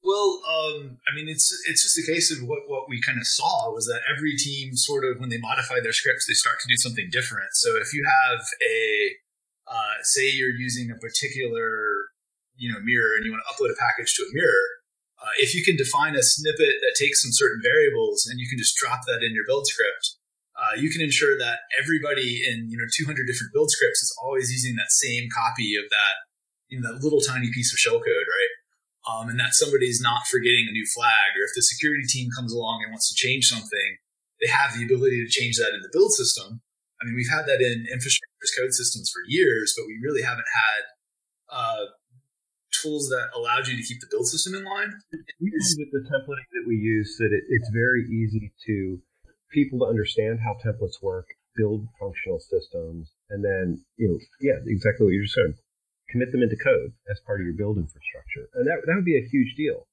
Well, 0.04 0.42
um, 0.48 0.98
I 1.10 1.14
mean, 1.14 1.28
it's 1.28 1.52
it's 1.68 1.84
just 1.84 1.98
a 1.98 2.06
case 2.12 2.32
of 2.32 2.48
what, 2.48 2.60
what 2.68 2.88
we 2.88 3.02
kind 3.02 3.20
of 3.20 3.28
saw 3.28 3.74
was 3.74 3.86
that 3.88 4.02
every 4.10 4.38
team 4.38 4.76
sort 4.76 5.04
of 5.04 5.20
when 5.20 5.30
they 5.30 5.38
modify 5.38 5.82
their 5.82 5.92
scripts, 5.92 6.26
they 6.28 6.34
start 6.34 6.60
to 6.62 6.68
do 6.70 6.78
something 6.78 7.10
different. 7.12 7.50
So 7.54 7.76
if 7.78 7.94
you 7.94 8.06
have 8.06 8.40
a 8.64 9.12
uh, 9.68 9.96
say 10.04 10.32
you're 10.32 10.50
using 10.50 10.92
a 10.92 10.96
particular 10.96 12.08
you 12.56 12.72
know 12.72 12.80
mirror 12.80 13.16
and 13.16 13.26
you 13.26 13.32
want 13.32 13.44
to 13.46 13.52
upload 13.52 13.72
a 13.72 13.76
package 13.76 14.16
to 14.16 14.24
a 14.24 14.34
mirror, 14.34 14.68
uh, 15.28 15.36
if 15.44 15.52
you 15.52 15.64
can 15.64 15.76
define 15.76 16.16
a 16.16 16.24
snippet 16.24 16.80
that 16.80 16.96
takes 16.96 17.22
some 17.22 17.36
certain 17.36 17.60
variables 17.60 18.26
and 18.26 18.40
you 18.40 18.48
can 18.48 18.58
just 18.58 18.78
drop 18.80 19.02
that 19.08 19.20
in 19.20 19.36
your 19.36 19.44
build 19.44 19.68
script, 19.68 20.16
uh, 20.56 20.80
you 20.80 20.90
can 20.90 21.02
ensure 21.02 21.38
that 21.38 21.68
everybody 21.76 22.48
in 22.48 22.72
you 22.72 22.78
know 22.78 22.88
200 22.96 23.28
different 23.28 23.52
build 23.52 23.70
scripts 23.70 24.02
is 24.02 24.16
always 24.24 24.50
using 24.50 24.76
that 24.80 24.90
same 24.90 25.28
copy 25.36 25.76
of 25.76 25.84
that 25.92 26.16
you 26.70 26.80
know 26.80 26.94
that 26.94 27.04
little 27.04 27.20
tiny 27.20 27.52
piece 27.52 27.74
of 27.76 27.80
shellcode, 27.80 28.28
right? 28.28 28.54
Um, 29.08 29.30
and 29.30 29.40
that 29.40 29.56
somebody's 29.56 30.02
not 30.02 30.28
forgetting 30.28 30.68
a 30.68 30.72
new 30.72 30.86
flag, 30.86 31.36
or 31.40 31.46
if 31.46 31.56
the 31.56 31.62
security 31.62 32.04
team 32.08 32.30
comes 32.36 32.52
along 32.52 32.84
and 32.84 32.92
wants 32.92 33.08
to 33.10 33.16
change 33.16 33.48
something, 33.48 33.98
they 34.42 34.48
have 34.48 34.76
the 34.76 34.84
ability 34.84 35.24
to 35.24 35.30
change 35.30 35.58
that 35.58 35.74
in 35.74 35.82
the 35.82 35.90
build 35.92 36.12
system. 36.12 36.62
I 37.02 37.06
mean, 37.06 37.16
we've 37.16 37.32
had 37.32 37.46
that 37.46 37.62
in 37.62 37.86
infrastructure 37.88 38.52
code 38.58 38.74
systems 38.74 39.10
for 39.10 39.22
years, 39.28 39.74
but 39.78 39.86
we 39.88 40.00
really 40.04 40.24
haven't 40.24 40.50
had 40.52 40.82
uh, 41.50 41.86
tools 42.82 43.10
that 43.10 43.30
allowed 43.36 43.68
you 43.68 43.78
to 43.78 43.84
keep 43.84 44.00
the 44.00 44.08
build 44.10 44.28
system 44.28 44.56
in 44.56 44.64
line. 44.64 44.94
with 45.40 45.92
the 45.92 46.04
templating 46.10 46.50
that 46.54 46.66
we 46.68 46.76
use, 46.76 47.18
that 47.18 47.32
it, 47.32 47.44
it's 47.50 47.70
very 47.74 48.04
easy 48.06 48.52
to 48.66 49.00
people 49.52 49.80
to 49.80 49.86
understand 49.86 50.40
how 50.44 50.56
templates 50.64 51.02
work, 51.02 51.28
build 51.56 51.88
functional 52.00 52.40
systems, 52.40 53.12
and 53.30 53.44
then 53.44 53.84
you 53.98 54.08
know, 54.08 54.20
yeah, 54.42 54.60
exactly 54.66 55.06
what 55.06 55.14
you 55.14 55.24
just 55.24 55.36
said. 55.36 55.54
Commit 56.10 56.32
them 56.32 56.42
into 56.42 56.56
code 56.56 56.94
as 57.12 57.20
part 57.26 57.42
of 57.42 57.46
your 57.46 57.56
build 57.56 57.78
infrastructure, 57.78 58.48
and 58.56 58.68
that 58.68 58.80
that 58.86 58.96
would 58.96 59.06
be 59.06 59.18
a 59.18 59.28
huge 59.28 59.56
deal. 59.56 59.88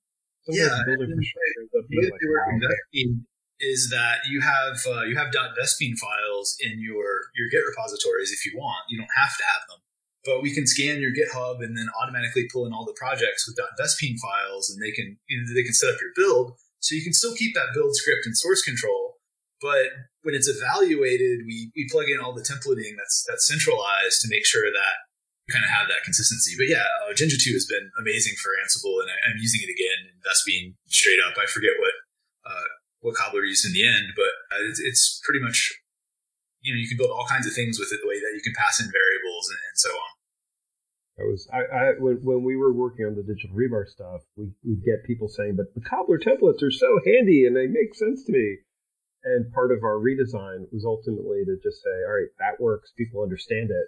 Sometimes 0.46 0.70
yeah, 0.70 0.84
build 0.86 1.10
infrastructure 1.10 1.58
ends 1.58 1.72
up 1.74 1.84
being 1.90 2.10
like, 2.10 2.20
wow, 2.22 3.18
is 3.60 3.90
that 3.90 4.26
you 4.28 4.40
have 4.40 4.78
uh, 4.86 5.02
you 5.02 5.16
have 5.16 5.32
.vespene 5.32 5.96
files 5.98 6.56
in 6.60 6.80
your 6.80 7.30
your 7.34 7.48
Git 7.50 7.62
repositories 7.66 8.30
if 8.30 8.44
you 8.44 8.58
want. 8.58 8.84
You 8.88 8.98
don't 8.98 9.14
have 9.16 9.36
to 9.36 9.44
have 9.44 9.62
them, 9.68 9.80
but 10.24 10.42
we 10.42 10.54
can 10.54 10.66
scan 10.66 11.00
your 11.00 11.12
GitHub 11.12 11.62
and 11.62 11.76
then 11.76 11.88
automatically 12.00 12.48
pull 12.52 12.66
in 12.66 12.72
all 12.72 12.84
the 12.84 12.96
projects 12.96 13.46
with 13.46 13.58
.vespene 13.78 14.18
files, 14.18 14.70
and 14.70 14.82
they 14.82 14.92
can 14.92 15.18
you 15.28 15.38
know, 15.38 15.54
they 15.54 15.62
can 15.62 15.74
set 15.74 15.90
up 15.90 16.00
your 16.00 16.12
build, 16.16 16.56
so 16.80 16.94
you 16.94 17.02
can 17.02 17.12
still 17.12 17.34
keep 17.34 17.54
that 17.54 17.72
build 17.74 17.94
script 17.96 18.26
in 18.26 18.34
source 18.34 18.62
control. 18.62 19.16
But 19.60 19.88
when 20.22 20.34
it's 20.34 20.48
evaluated, 20.48 21.40
we 21.46 21.72
we 21.76 21.88
plug 21.90 22.08
in 22.08 22.20
all 22.20 22.34
the 22.34 22.42
templating 22.44 22.96
that's 22.96 23.24
that's 23.28 23.48
centralized 23.48 24.20
to 24.22 24.28
make 24.28 24.44
sure 24.44 24.70
that 24.72 24.94
you 25.46 25.52
kind 25.52 25.64
of 25.64 25.70
have 25.70 25.88
that 25.88 26.04
consistency. 26.04 26.56
But 26.56 26.68
yeah, 26.68 26.88
uh, 27.04 27.12
Jinja 27.12 27.36
2 27.36 27.52
has 27.52 27.68
been 27.68 27.92
amazing 28.00 28.34
for 28.40 28.56
Ansible, 28.56 29.04
and 29.04 29.12
I, 29.12 29.32
am 29.32 29.36
using 29.36 29.60
it 29.60 29.72
again 29.72 30.08
in 30.08 30.16
Vespene 30.24 30.76
straight 30.88 31.20
up. 31.20 31.36
I 31.36 31.44
forget 31.44 31.76
what 31.76 31.94
uh, 32.48 32.68
what 33.00 33.16
cobbler 33.16 33.44
used 33.44 33.64
in 33.64 33.72
the 33.72 33.84
end, 33.84 34.16
but 34.16 34.32
uh, 34.52 34.64
it's, 34.64 34.80
it's, 34.80 35.20
pretty 35.24 35.40
much 35.40 35.72
you 36.60 36.72
know 36.72 36.80
you 36.80 36.88
can 36.88 36.96
build 36.96 37.12
all 37.12 37.28
kinds 37.28 37.46
of 37.46 37.52
things 37.52 37.78
with 37.78 37.92
it 37.92 38.00
the 38.00 38.08
way 38.08 38.16
that 38.20 38.32
you 38.32 38.40
can 38.40 38.56
pass 38.56 38.80
in 38.80 38.88
variables 38.88 39.48
and, 39.52 39.60
and 39.60 39.76
so 39.76 39.92
on. 39.92 40.12
I 41.18 41.22
was 41.22 41.48
I, 41.52 41.62
I 41.62 41.92
when, 41.98 42.16
when 42.22 42.42
we 42.42 42.56
were 42.56 42.72
working 42.72 43.06
on 43.06 43.14
the 43.14 43.22
digital 43.22 43.56
rebar 43.56 43.86
stuff, 43.86 44.22
we 44.36 44.50
we'd 44.64 44.84
get 44.84 45.04
people 45.04 45.28
saying, 45.28 45.54
"But 45.56 45.72
the 45.74 45.80
cobbler 45.80 46.18
templates 46.18 46.62
are 46.62 46.72
so 46.72 47.00
handy 47.06 47.46
and 47.46 47.54
they 47.54 47.66
make 47.66 47.94
sense 47.94 48.24
to 48.24 48.32
me." 48.32 48.58
And 49.22 49.52
part 49.52 49.70
of 49.70 49.84
our 49.84 49.96
redesign 49.96 50.66
was 50.72 50.84
ultimately 50.84 51.44
to 51.44 51.56
just 51.62 51.82
say, 51.82 52.02
"All 52.06 52.18
right, 52.18 52.34
that 52.40 52.60
works. 52.60 52.92
People 52.98 53.22
understand 53.22 53.70
it," 53.70 53.86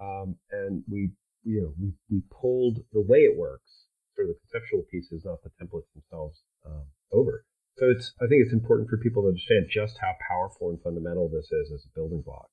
um, 0.00 0.36
and 0.50 0.84
we 0.86 1.12
you 1.44 1.62
know 1.62 1.74
we 1.80 1.94
we 2.10 2.22
pulled 2.30 2.84
the 2.92 3.00
way 3.00 3.24
it 3.24 3.38
works, 3.38 3.86
sort 4.14 4.28
of 4.28 4.36
the 4.36 4.40
conceptual 4.40 4.84
pieces, 4.90 5.24
not 5.24 5.42
the 5.42 5.50
templates 5.56 5.88
themselves, 5.94 6.42
um, 6.66 6.84
over. 7.10 7.44
So 7.78 7.88
it's 7.88 8.12
I 8.20 8.26
think 8.26 8.44
it's 8.44 8.52
important 8.52 8.90
for 8.90 8.98
people 8.98 9.22
to 9.22 9.28
understand 9.28 9.68
just 9.70 9.96
how 9.98 10.12
powerful 10.28 10.68
and 10.68 10.82
fundamental 10.82 11.30
this 11.30 11.50
is 11.50 11.72
as 11.72 11.86
a 11.86 11.94
building 11.94 12.20
block. 12.20 12.50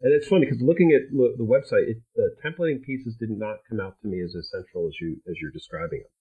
And 0.00 0.14
it's 0.14 0.28
funny 0.28 0.46
because 0.46 0.62
looking 0.62 0.92
at 0.92 1.12
the 1.12 1.44
website, 1.44 1.88
it, 1.92 1.98
the 2.16 2.32
templating 2.40 2.82
pieces 2.82 3.16
did 3.20 3.30
not 3.30 3.58
come 3.68 3.80
out 3.80 4.00
to 4.00 4.08
me 4.08 4.22
as 4.24 4.34
essential 4.34 4.88
as 4.88 4.96
you 5.00 5.20
as 5.28 5.36
you're 5.40 5.52
describing 5.52 6.00
them. 6.00 6.14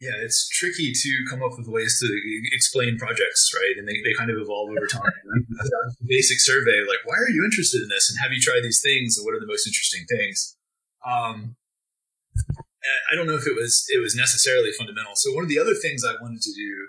Yeah, 0.00 0.18
it's 0.20 0.48
tricky 0.48 0.92
to 0.92 1.10
come 1.30 1.42
up 1.42 1.56
with 1.56 1.68
ways 1.68 1.98
to 2.00 2.08
explain 2.52 2.98
projects, 2.98 3.48
right? 3.56 3.78
And 3.78 3.88
they, 3.88 4.02
they 4.04 4.12
kind 4.12 4.28
of 4.28 4.36
evolve 4.36 4.68
over 4.68 4.86
time. 4.86 5.08
basic 6.04 6.38
survey, 6.38 6.84
like, 6.84 7.00
why 7.06 7.16
are 7.16 7.30
you 7.30 7.42
interested 7.44 7.80
in 7.80 7.88
this? 7.88 8.10
And 8.10 8.20
have 8.20 8.30
you 8.30 8.40
tried 8.40 8.60
these 8.60 8.82
things? 8.84 9.16
And 9.16 9.24
what 9.24 9.34
are 9.34 9.40
the 9.40 9.46
most 9.46 9.66
interesting 9.66 10.04
things? 10.04 10.58
Um, 11.00 11.56
I 13.10 13.16
don't 13.16 13.26
know 13.26 13.36
if 13.36 13.46
it 13.46 13.54
was 13.56 13.86
it 13.88 13.98
was 13.98 14.14
necessarily 14.14 14.70
fundamental. 14.72 15.12
So 15.14 15.32
one 15.32 15.44
of 15.44 15.48
the 15.48 15.58
other 15.58 15.74
things 15.74 16.04
I 16.04 16.14
wanted 16.20 16.42
to 16.42 16.52
do 16.52 16.88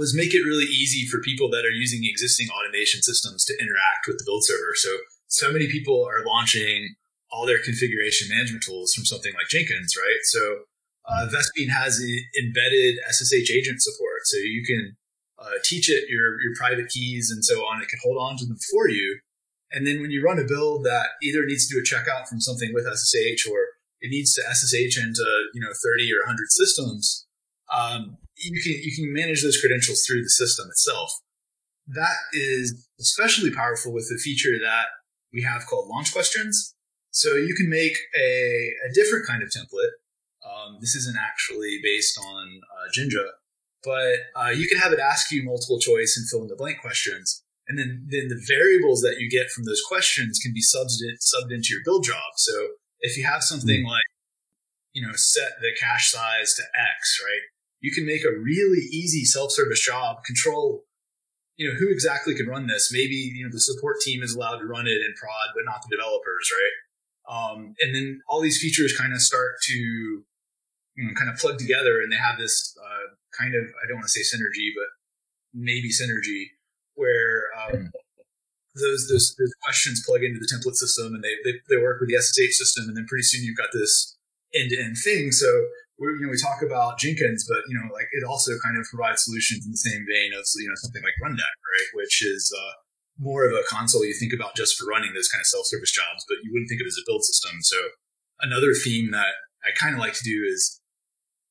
was 0.00 0.16
make 0.16 0.34
it 0.34 0.42
really 0.42 0.64
easy 0.64 1.06
for 1.06 1.20
people 1.20 1.50
that 1.50 1.64
are 1.64 1.76
using 1.76 2.02
existing 2.04 2.48
automation 2.48 3.02
systems 3.02 3.44
to 3.44 3.54
interact 3.60 4.08
with 4.08 4.16
the 4.18 4.24
build 4.24 4.44
server. 4.44 4.72
So, 4.74 4.90
so 5.28 5.52
many 5.52 5.68
people 5.68 6.04
are 6.04 6.24
launching 6.26 6.96
all 7.30 7.46
their 7.46 7.62
configuration 7.62 8.26
management 8.28 8.64
tools 8.64 8.92
from 8.92 9.04
something 9.04 9.32
like 9.34 9.46
Jenkins, 9.48 9.94
right? 9.94 10.22
So, 10.24 10.66
uh, 11.04 11.28
Vespene 11.28 11.70
has 11.70 12.02
embedded 12.42 12.98
SSH 13.08 13.50
agent 13.50 13.82
support. 13.82 14.20
So 14.24 14.36
you 14.38 14.64
can 14.64 14.96
uh, 15.38 15.58
teach 15.64 15.90
it 15.90 16.08
your, 16.08 16.40
your 16.40 16.54
private 16.56 16.88
keys 16.88 17.30
and 17.30 17.44
so 17.44 17.56
on. 17.60 17.82
It 17.82 17.88
can 17.88 17.98
hold 18.02 18.18
on 18.18 18.36
to 18.38 18.46
them 18.46 18.58
for 18.70 18.88
you. 18.88 19.18
And 19.72 19.86
then 19.86 20.00
when 20.00 20.10
you 20.10 20.22
run 20.22 20.38
a 20.38 20.44
build 20.44 20.84
that 20.84 21.06
either 21.22 21.46
needs 21.46 21.68
to 21.68 21.74
do 21.74 21.80
a 21.80 21.84
checkout 21.84 22.28
from 22.28 22.40
something 22.40 22.72
with 22.74 22.86
SSH 22.86 23.46
or 23.46 23.58
it 24.00 24.10
needs 24.10 24.34
to 24.34 24.42
SSH 24.42 24.98
into, 24.98 25.24
you 25.54 25.60
know, 25.60 25.72
30 25.82 26.12
or 26.12 26.26
100 26.26 26.50
systems, 26.50 27.26
um, 27.72 28.18
you 28.40 28.60
can 28.62 28.72
you 28.72 28.92
can 28.94 29.12
manage 29.12 29.42
those 29.42 29.60
credentials 29.60 30.04
through 30.06 30.22
the 30.22 30.30
system 30.30 30.68
itself. 30.70 31.12
That 31.86 32.16
is 32.32 32.88
especially 33.00 33.50
powerful 33.50 33.92
with 33.92 34.08
the 34.08 34.18
feature 34.18 34.58
that 34.58 34.86
we 35.32 35.42
have 35.42 35.66
called 35.66 35.88
launch 35.88 36.12
questions. 36.12 36.74
So 37.10 37.34
you 37.34 37.54
can 37.54 37.68
make 37.68 37.96
a, 38.16 38.72
a 38.88 38.92
different 38.94 39.26
kind 39.26 39.42
of 39.42 39.48
template. 39.48 39.94
Um, 40.46 40.78
this 40.80 40.94
isn't 40.94 41.16
actually 41.18 41.80
based 41.82 42.18
on 42.18 42.60
uh, 42.62 42.88
Jinja, 42.94 43.24
but 43.82 44.16
uh, 44.36 44.50
you 44.50 44.68
can 44.68 44.78
have 44.78 44.92
it 44.92 45.00
ask 45.00 45.30
you 45.32 45.42
multiple 45.42 45.80
choice 45.80 46.16
and 46.16 46.28
fill 46.28 46.42
in 46.42 46.48
the 46.48 46.56
blank 46.56 46.80
questions. 46.80 47.42
And 47.66 47.78
then, 47.78 48.06
then 48.10 48.28
the 48.28 48.42
variables 48.48 49.00
that 49.02 49.18
you 49.18 49.30
get 49.30 49.50
from 49.50 49.64
those 49.64 49.82
questions 49.86 50.40
can 50.42 50.52
be 50.52 50.62
subbed, 50.62 50.90
subbed 51.20 51.52
into 51.52 51.68
your 51.70 51.82
build 51.84 52.04
job. 52.04 52.34
So 52.36 52.52
if 53.00 53.16
you 53.16 53.24
have 53.24 53.42
something 53.42 53.82
mm-hmm. 53.82 53.86
like, 53.86 54.04
you 54.92 55.06
know, 55.06 55.12
set 55.14 55.52
the 55.60 55.70
cache 55.78 56.10
size 56.10 56.54
to 56.54 56.62
X, 56.62 57.20
right? 57.24 57.42
You 57.80 57.92
can 57.92 58.06
make 58.06 58.24
a 58.24 58.30
really 58.30 58.84
easy 58.92 59.24
self-service 59.24 59.84
job, 59.84 60.24
control, 60.24 60.84
you 61.56 61.68
know, 61.68 61.74
who 61.74 61.90
exactly 61.90 62.34
can 62.34 62.46
run 62.46 62.66
this. 62.66 62.90
Maybe, 62.92 63.16
you 63.34 63.44
know, 63.44 63.50
the 63.52 63.60
support 63.60 63.96
team 64.00 64.22
is 64.22 64.34
allowed 64.34 64.58
to 64.58 64.66
run 64.66 64.86
it 64.86 65.00
in 65.00 65.14
prod, 65.18 65.52
but 65.54 65.64
not 65.64 65.82
the 65.82 65.94
developers, 65.96 66.50
right? 66.52 66.76
Um, 67.28 67.74
and 67.80 67.94
then 67.94 68.20
all 68.28 68.40
these 68.40 68.60
features 68.60 68.96
kind 68.96 69.12
of 69.12 69.20
start 69.20 69.56
to, 69.64 69.74
you 69.74 70.24
know, 71.04 71.14
kind 71.14 71.30
of 71.30 71.38
plug 71.38 71.58
together 71.58 72.00
and 72.00 72.10
they 72.10 72.16
have 72.16 72.38
this 72.38 72.76
uh, 72.80 73.14
kind 73.38 73.54
of, 73.54 73.64
I 73.82 73.86
don't 73.88 73.96
want 73.96 74.08
to 74.08 74.12
say 74.12 74.24
synergy, 74.24 74.72
but 74.76 74.88
maybe 75.54 75.90
synergy 75.90 76.46
where 76.94 77.44
um, 77.56 77.90
those, 78.74 79.08
those, 79.08 79.34
those 79.38 79.52
questions 79.62 80.04
plug 80.04 80.22
into 80.22 80.38
the 80.38 80.48
template 80.48 80.76
system 80.76 81.14
and 81.14 81.22
they, 81.22 81.36
they, 81.44 81.58
they 81.68 81.80
work 81.80 82.00
with 82.00 82.08
the 82.08 82.16
SSH 82.16 82.56
system. 82.56 82.88
And 82.88 82.96
then 82.96 83.06
pretty 83.06 83.24
soon 83.24 83.44
you've 83.44 83.56
got 83.56 83.70
this 83.72 84.16
end 84.54 84.70
to 84.70 84.80
end 84.80 84.96
thing. 85.02 85.32
So 85.32 85.46
we 86.00 86.08
you 86.16 86.24
know 86.24 86.32
we 86.32 86.40
talk 86.40 86.64
about 86.64 86.98
Jenkins, 86.98 87.44
but 87.46 87.60
you 87.68 87.76
know 87.76 87.92
like 87.92 88.08
it 88.10 88.24
also 88.24 88.56
kind 88.64 88.80
of 88.80 88.88
provides 88.88 89.24
solutions 89.24 89.64
in 89.64 89.70
the 89.70 89.84
same 89.84 90.02
vein 90.08 90.32
of 90.32 90.48
you 90.56 90.66
know 90.66 90.78
something 90.80 91.04
like 91.04 91.14
Rundeck, 91.20 91.56
right, 91.60 91.88
which 91.94 92.24
is 92.24 92.48
uh, 92.50 92.74
more 93.20 93.44
of 93.44 93.52
a 93.52 93.62
console 93.68 94.04
you 94.04 94.16
think 94.16 94.32
about 94.32 94.56
just 94.56 94.76
for 94.76 94.88
running 94.88 95.12
those 95.12 95.28
kind 95.28 95.44
of 95.44 95.46
self-service 95.46 95.92
jobs, 95.92 96.24
but 96.26 96.40
you 96.42 96.50
wouldn't 96.52 96.72
think 96.72 96.80
of 96.80 96.88
it 96.88 96.96
as 96.96 96.98
a 96.98 97.06
build 97.06 97.22
system. 97.22 97.60
So 97.60 97.76
another 98.40 98.72
theme 98.72 99.12
that 99.12 99.36
I 99.60 99.76
kind 99.76 99.94
of 99.94 100.00
like 100.00 100.14
to 100.14 100.24
do 100.24 100.42
is 100.42 100.80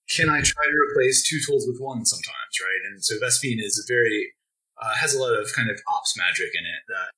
can 0.10 0.28
I 0.28 0.42
try 0.42 0.66
to 0.66 0.78
replace 0.90 1.22
two 1.22 1.38
tools 1.46 1.70
with 1.70 1.78
one 1.78 2.04
sometimes, 2.04 2.54
right? 2.58 2.82
And 2.90 3.06
so 3.06 3.22
Vespene 3.22 3.62
is 3.62 3.78
a 3.78 3.86
very 3.86 4.34
uh, 4.82 4.96
has 4.96 5.14
a 5.14 5.22
lot 5.22 5.38
of 5.38 5.54
kind 5.54 5.70
of 5.70 5.80
ops 5.88 6.18
magic 6.18 6.50
in 6.58 6.66
it 6.66 6.82
that 6.90 7.14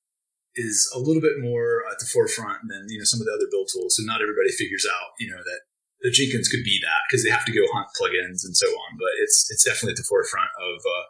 is 0.54 0.92
a 0.94 0.98
little 0.98 1.22
bit 1.22 1.40
more 1.40 1.84
at 1.90 1.98
the 1.98 2.04
forefront 2.04 2.68
than 2.68 2.84
you 2.88 2.98
know 2.98 3.08
some 3.08 3.20
of 3.20 3.26
the 3.26 3.32
other 3.32 3.48
build 3.50 3.68
tools. 3.72 3.96
So 3.96 4.04
not 4.04 4.20
everybody 4.20 4.52
figures 4.52 4.84
out 4.84 5.16
you 5.18 5.30
know 5.30 5.40
that 5.40 5.60
the 6.02 6.10
Jenkins 6.10 6.48
could 6.48 6.64
be 6.64 6.78
that 6.82 7.06
because 7.08 7.24
they 7.24 7.30
have 7.30 7.46
to 7.46 7.52
go 7.52 7.64
hunt 7.72 7.88
plugins 7.98 8.44
and 8.44 8.56
so 8.56 8.66
on. 8.66 8.98
But 8.98 9.14
it's 9.22 9.48
it's 9.50 9.64
definitely 9.64 9.92
at 9.92 10.02
the 10.02 10.08
forefront 10.08 10.50
of 10.58 10.76
uh, 10.82 11.04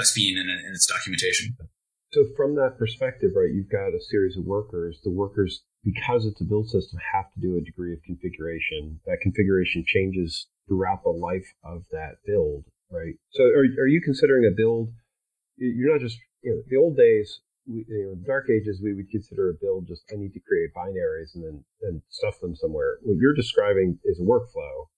Vespene 0.00 0.40
and, 0.40 0.48
and 0.48 0.74
its 0.74 0.86
documentation. 0.86 1.56
So 2.12 2.24
from 2.36 2.56
that 2.56 2.78
perspective, 2.78 3.32
right, 3.36 3.52
you've 3.52 3.70
got 3.70 3.92
a 3.92 4.00
series 4.00 4.36
of 4.36 4.44
workers. 4.44 4.98
The 5.04 5.10
workers, 5.10 5.62
because 5.84 6.24
it's 6.24 6.40
a 6.40 6.44
build 6.44 6.68
system, 6.68 6.98
have 7.12 7.30
to 7.34 7.40
do 7.40 7.58
a 7.58 7.60
degree 7.60 7.92
of 7.92 8.02
configuration. 8.02 8.98
That 9.04 9.20
configuration 9.20 9.84
changes 9.86 10.48
throughout 10.66 11.02
the 11.04 11.10
life 11.10 11.52
of 11.64 11.84
that 11.92 12.16
build, 12.24 12.64
right? 12.90 13.14
So 13.32 13.44
are, 13.44 13.64
are 13.80 13.86
you 13.86 14.00
considering 14.00 14.46
a 14.46 14.56
build? 14.56 14.92
You're 15.56 15.92
not 15.92 16.00
just, 16.00 16.18
you 16.42 16.52
know, 16.52 16.62
the 16.68 16.76
old 16.76 16.96
days, 16.96 17.40
we, 17.68 17.84
you 17.88 18.04
know, 18.06 18.12
in 18.12 18.24
dark 18.24 18.48
ages, 18.50 18.80
we 18.82 18.94
would 18.94 19.10
consider 19.10 19.50
a 19.50 19.54
build 19.54 19.86
just 19.86 20.02
I 20.12 20.16
need 20.16 20.32
to 20.32 20.40
create 20.40 20.70
binaries 20.74 21.34
and 21.34 21.44
then 21.44 21.64
and 21.82 22.02
stuff 22.08 22.40
them 22.40 22.56
somewhere. 22.56 22.98
What 23.02 23.18
you're 23.20 23.34
describing 23.34 23.98
is 24.04 24.18
a 24.18 24.22
workflow, 24.22 24.88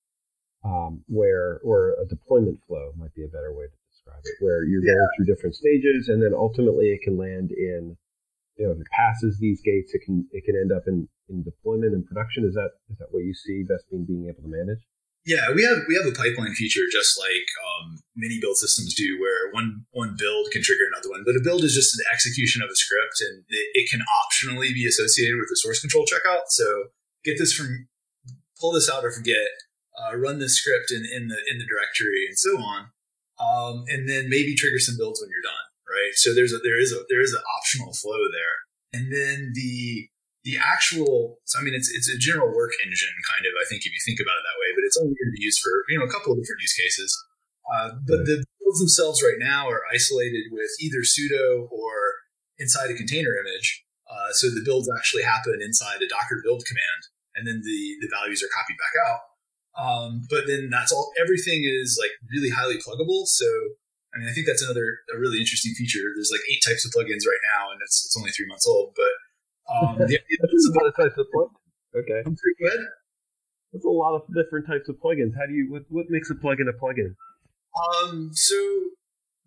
um, 0.65 1.03
where 1.07 1.61
or 1.65 1.97
a 2.00 2.07
deployment 2.07 2.61
flow 2.67 2.93
might 2.97 3.15
be 3.15 3.25
a 3.25 3.29
better 3.29 3.53
way 3.53 3.65
to 3.67 3.79
describe 3.91 4.23
it, 4.25 4.45
where 4.45 4.65
you're 4.65 4.85
yeah. 4.85 4.93
going 4.93 5.09
through 5.17 5.35
different 5.35 5.57
stages 5.57 6.09
and 6.09 6.23
then 6.23 6.33
ultimately 6.35 6.91
it 6.91 7.00
can 7.03 7.19
land 7.19 7.50
in, 7.50 7.97
you 8.57 8.67
know, 8.67 8.73
if 8.73 8.81
it 8.81 8.87
passes 8.93 9.39
these 9.39 9.61
gates, 9.62 9.93
it 9.95 10.03
can 10.05 10.27
it 10.31 10.45
can 10.45 10.57
end 10.57 10.73
up 10.73 10.85
in 10.87 11.09
in 11.29 11.43
deployment 11.43 11.95
and 11.95 12.07
production. 12.07 12.45
Is 12.45 12.55
that 12.55 12.71
is 12.91 12.99
that 12.99 13.09
what 13.11 13.25
you 13.25 13.35
see 13.35 13.65
Vespene 13.65 14.07
being 14.07 14.27
able 14.29 14.43
to 14.43 14.49
manage? 14.49 14.87
Yeah, 15.27 15.53
we 15.53 15.62
have 15.65 15.85
we 15.87 15.95
have 15.97 16.07
a 16.07 16.17
pipeline 16.17 16.55
feature 16.55 16.89
just 16.91 17.19
like 17.19 17.45
um, 17.61 18.00
many 18.17 18.41
build 18.41 18.57
systems 18.57 18.95
do, 18.95 19.21
where 19.21 19.53
one 19.53 19.85
one 19.93 20.17
build 20.19 20.49
can 20.50 20.62
trigger 20.62 20.89
another 20.89 21.11
one. 21.11 21.25
But 21.27 21.37
a 21.37 21.45
build 21.45 21.62
is 21.62 21.75
just 21.75 21.95
an 21.99 22.05
execution 22.12 22.62
of 22.62 22.71
a 22.71 22.77
script, 22.77 23.21
and 23.21 23.45
it, 23.49 23.69
it 23.75 23.91
can 23.91 24.00
optionally 24.00 24.73
be 24.73 24.87
associated 24.87 25.37
with 25.37 25.49
the 25.50 25.61
source 25.61 25.81
control 25.81 26.07
checkout. 26.07 26.49
So 26.49 26.65
get 27.25 27.37
this 27.39 27.53
from 27.53 27.89
pull 28.59 28.73
this 28.73 28.89
out 28.91 29.05
or 29.05 29.12
forget. 29.12 29.49
Uh, 29.93 30.17
run 30.17 30.39
this 30.39 30.57
script 30.57 30.91
in, 30.91 31.05
in 31.05 31.29
the 31.29 31.37
in 31.50 31.59
the 31.59 31.69
directory 31.69 32.25
and 32.27 32.39
so 32.39 32.57
on, 32.57 32.89
um, 33.37 33.85
and 33.89 34.09
then 34.09 34.31
maybe 34.31 34.55
trigger 34.55 34.79
some 34.79 34.97
builds 34.97 35.21
when 35.21 35.29
you're 35.29 35.45
done. 35.45 35.67
Right. 35.85 36.15
So 36.15 36.33
there's 36.33 36.55
a 36.55 36.59
there 36.59 36.81
is 36.81 36.93
a 36.93 37.05
there 37.11 37.21
is 37.21 37.35
an 37.35 37.43
optional 37.59 37.93
flow 37.93 38.31
there, 38.33 38.57
and 38.95 39.12
then 39.12 39.53
the 39.55 40.09
the 40.45 40.57
actual, 40.57 41.39
so 41.45 41.61
I 41.61 41.63
mean, 41.63 41.75
it's 41.75 41.93
it's 41.93 42.09
a 42.09 42.17
general 42.17 42.49
work 42.55 42.73
engine 42.81 43.13
kind 43.29 43.45
of. 43.45 43.53
I 43.61 43.69
think 43.69 43.85
if 43.85 43.93
you 43.93 44.01
think 44.05 44.21
about 44.21 44.41
it 44.41 44.45
that 44.49 44.61
way, 44.61 44.71
but 44.73 44.85
it's 44.89 44.97
only 44.97 45.13
going 45.13 45.29
to 45.29 45.37
be 45.37 45.45
used 45.45 45.61
for 45.61 45.85
you 45.89 45.99
know 45.99 46.09
a 46.09 46.13
couple 46.13 46.33
of 46.33 46.41
different 46.41 46.65
use 46.65 46.73
cases. 46.73 47.13
Uh, 47.69 48.01
but 48.09 48.25
the 48.25 48.43
builds 48.59 48.81
themselves 48.81 49.23
right 49.23 49.39
now 49.39 49.69
are 49.69 49.85
isolated 49.93 50.49
with 50.51 50.71
either 50.81 51.05
sudo 51.05 51.71
or 51.71 51.93
inside 52.59 52.91
a 52.91 52.97
container 52.97 53.37
image. 53.37 53.85
Uh, 54.09 54.33
so 54.33 54.49
the 54.51 54.65
builds 54.65 54.89
actually 54.99 55.23
happen 55.23 55.61
inside 55.63 56.03
a 56.03 56.09
Docker 56.09 56.41
build 56.43 56.65
command, 56.67 57.01
and 57.37 57.47
then 57.47 57.61
the 57.61 57.81
the 58.01 58.09
values 58.09 58.43
are 58.43 58.51
copied 58.51 58.81
back 58.81 58.97
out. 59.07 59.21
Um, 59.77 60.25
but 60.29 60.49
then 60.49 60.69
that's 60.73 60.91
all. 60.91 61.13
Everything 61.21 61.69
is 61.69 62.01
like 62.01 62.11
really 62.33 62.51
highly 62.51 62.81
pluggable. 62.81 63.29
So 63.29 63.47
I 64.15 64.19
mean, 64.19 64.29
I 64.29 64.33
think 64.33 64.47
that's 64.47 64.65
another 64.65 65.05
a 65.15 65.19
really 65.19 65.39
interesting 65.39 65.77
feature. 65.77 66.11
There's 66.17 66.33
like 66.33 66.43
eight 66.51 66.65
types 66.67 66.89
of 66.89 66.91
plugins 66.91 67.29
right 67.29 67.45
now, 67.55 67.71
and 67.71 67.79
it's 67.85 68.09
it's 68.09 68.17
only 68.17 68.33
three 68.33 68.49
months 68.49 68.67
old, 68.67 68.97
but 68.97 69.13
um, 69.71 69.97
the, 69.99 70.19
That's 70.19 70.69
a 70.69 70.79
lot 70.79 70.87
of 70.87 70.97
types 70.97 71.17
of 71.19 71.27
plugins. 71.35 71.61
Okay. 71.95 72.23
Go 72.23 72.67
ahead. 72.67 72.85
That's 73.73 73.87
a 73.87 73.89
lot 73.89 74.15
of 74.15 74.23
different 74.35 74.67
types 74.67 74.89
of 74.89 74.97
plugins. 74.99 75.35
How 75.39 75.47
do 75.47 75.55
you 75.55 75.71
what 75.71 75.83
what 75.89 76.07
makes 76.11 76.31
a 76.31 76.35
plugin 76.35 76.67
a 76.67 76.75
plugin? 76.75 77.15
Um, 77.71 78.31
so 78.35 78.59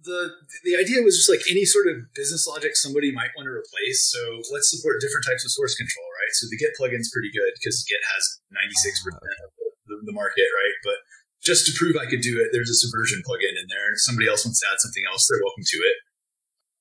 the 0.03 0.31
the 0.63 0.75
idea 0.75 1.03
was 1.03 1.15
just 1.15 1.31
like 1.31 1.43
any 1.51 1.63
sort 1.63 1.87
of 1.87 2.07
business 2.15 2.47
logic 2.47 2.75
somebody 2.75 3.11
might 3.11 3.31
want 3.35 3.47
to 3.47 3.55
replace. 3.55 4.07
So 4.11 4.19
let's 4.51 4.71
support 4.71 4.99
different 4.99 5.27
types 5.27 5.43
of 5.43 5.51
source 5.51 5.75
control, 5.75 6.07
right? 6.19 6.31
So 6.35 6.47
the 6.51 6.59
Git 6.59 6.75
plugin's 6.79 7.11
pretty 7.11 7.31
good 7.31 7.51
because 7.59 7.83
Git 7.87 8.03
has 8.15 8.23
96 8.51 9.03
percent 9.03 9.37
of 9.43 9.49
the, 9.87 9.95
the, 10.07 10.15
market, 10.15 10.47
right? 10.55 10.75
But 10.83 10.99
just 11.43 11.67
to 11.67 11.71
prove 11.75 11.99
I 11.99 12.07
could 12.07 12.23
do 12.23 12.39
it, 12.39 12.55
there's 12.55 12.71
a 12.71 12.79
subversion 12.79 13.23
plugin 13.27 13.55
in 13.59 13.67
there. 13.67 13.91
And 13.91 13.95
if 13.99 14.03
somebody 14.03 14.27
else 14.27 14.47
wants 14.47 14.63
to 14.63 14.67
add 14.71 14.79
something 14.79 15.03
else, 15.11 15.27
they're 15.27 15.43
welcome 15.43 15.67
to 15.67 15.79
it. 15.83 15.97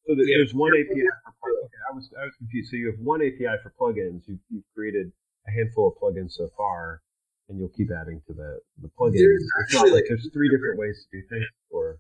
So 0.07 0.15
there's 0.17 0.55
one 0.55 0.73
API 0.75 1.07
for 1.25 1.33
plugins. 1.39 1.67
Okay, 1.67 1.83
I 1.91 1.95
was 1.95 2.11
I 2.21 2.25
was 2.25 2.35
confused. 2.37 2.71
So 2.71 2.77
you 2.77 2.87
have 2.87 2.99
one 2.99 3.23
API 3.23 3.55
for 3.63 3.73
plugins. 3.79 4.27
You've, 4.27 4.43
you've 4.51 4.67
created 4.75 5.13
a 5.47 5.51
handful 5.51 5.89
of 5.89 5.95
plugins 6.03 6.33
so 6.33 6.51
far, 6.57 7.03
and 7.49 7.59
you'll 7.59 7.71
keep 7.71 7.91
adding 7.91 8.21
to 8.27 8.33
the 8.35 8.59
the 8.83 8.91
plugins. 8.99 9.23
There's 9.23 9.47
it's 9.63 9.75
not 9.75 9.89
like 9.91 10.05
there's 10.09 10.29
three 10.33 10.51
different 10.51 10.79
ways 10.79 11.07
to 11.07 11.21
do 11.21 11.27
things. 11.29 11.47
Or 11.71 11.99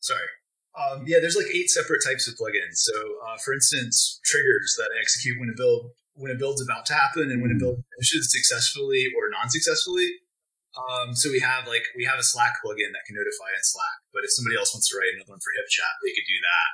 sorry, 0.00 0.28
um, 0.76 1.04
yeah, 1.06 1.18
there's 1.20 1.36
like 1.36 1.48
eight 1.52 1.70
separate 1.70 2.04
types 2.04 2.28
of 2.28 2.34
plugins. 2.34 2.84
So, 2.84 2.94
uh, 3.26 3.36
for 3.44 3.54
instance, 3.54 4.20
triggers 4.24 4.76
that 4.78 4.90
execute 5.00 5.40
when 5.40 5.48
a 5.48 5.56
build 5.56 5.90
when 6.14 6.30
a 6.30 6.38
build's 6.38 6.60
about 6.60 6.84
to 6.86 6.94
happen 6.94 7.30
and 7.30 7.40
when 7.40 7.50
a 7.50 7.58
build 7.58 7.80
finishes 7.96 8.28
successfully 8.30 9.08
or 9.16 9.32
non-successfully. 9.32 10.20
Um, 10.76 11.16
so 11.16 11.30
we 11.32 11.40
have 11.40 11.66
like 11.66 11.82
we 11.96 12.04
have 12.04 12.18
a 12.20 12.22
Slack 12.22 12.62
plugin 12.62 12.94
that 12.94 13.02
can 13.08 13.18
notify 13.18 13.50
in 13.50 13.62
Slack, 13.64 13.98
but 14.14 14.22
if 14.22 14.30
somebody 14.30 14.54
else 14.54 14.70
wants 14.70 14.86
to 14.92 14.94
write 14.94 15.10
another 15.16 15.34
one 15.34 15.42
for 15.42 15.50
HipChat, 15.58 15.94
they 16.04 16.14
could 16.14 16.28
do 16.28 16.38
that. 16.38 16.70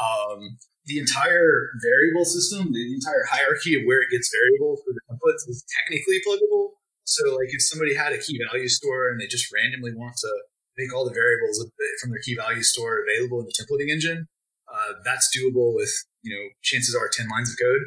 Um, 0.00 0.58
the 0.86 0.98
entire 0.98 1.70
variable 1.80 2.24
system, 2.24 2.72
the 2.72 2.94
entire 2.94 3.24
hierarchy 3.30 3.74
of 3.74 3.82
where 3.86 4.02
it 4.02 4.10
gets 4.10 4.30
variables 4.32 4.82
for 4.84 4.92
the 4.92 5.00
templates 5.08 5.48
is 5.48 5.64
technically 5.80 6.20
pluggable. 6.26 6.76
So, 7.04 7.36
like, 7.36 7.48
if 7.52 7.62
somebody 7.62 7.94
had 7.94 8.12
a 8.12 8.18
key 8.18 8.38
value 8.50 8.68
store 8.68 9.08
and 9.08 9.20
they 9.20 9.26
just 9.26 9.52
randomly 9.52 9.94
want 9.94 10.16
to 10.18 10.32
make 10.76 10.92
all 10.94 11.04
the 11.04 11.14
variables 11.14 11.64
from 12.00 12.10
their 12.10 12.20
key 12.20 12.34
value 12.34 12.62
store 12.62 13.04
available 13.04 13.40
in 13.40 13.46
the 13.46 13.54
templating 13.56 13.90
engine, 13.90 14.26
uh, 14.68 14.92
that's 15.04 15.30
doable 15.36 15.74
with, 15.74 15.92
you 16.22 16.34
know, 16.34 16.48
chances 16.62 16.94
are 16.94 17.08
10 17.08 17.28
lines 17.28 17.50
of 17.50 17.56
code. 17.60 17.80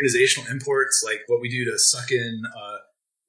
Organizational 0.00 0.50
imports, 0.50 1.02
like 1.04 1.20
what 1.26 1.40
we 1.40 1.48
do 1.48 1.70
to 1.70 1.78
suck 1.78 2.10
in 2.10 2.42
uh, 2.56 2.78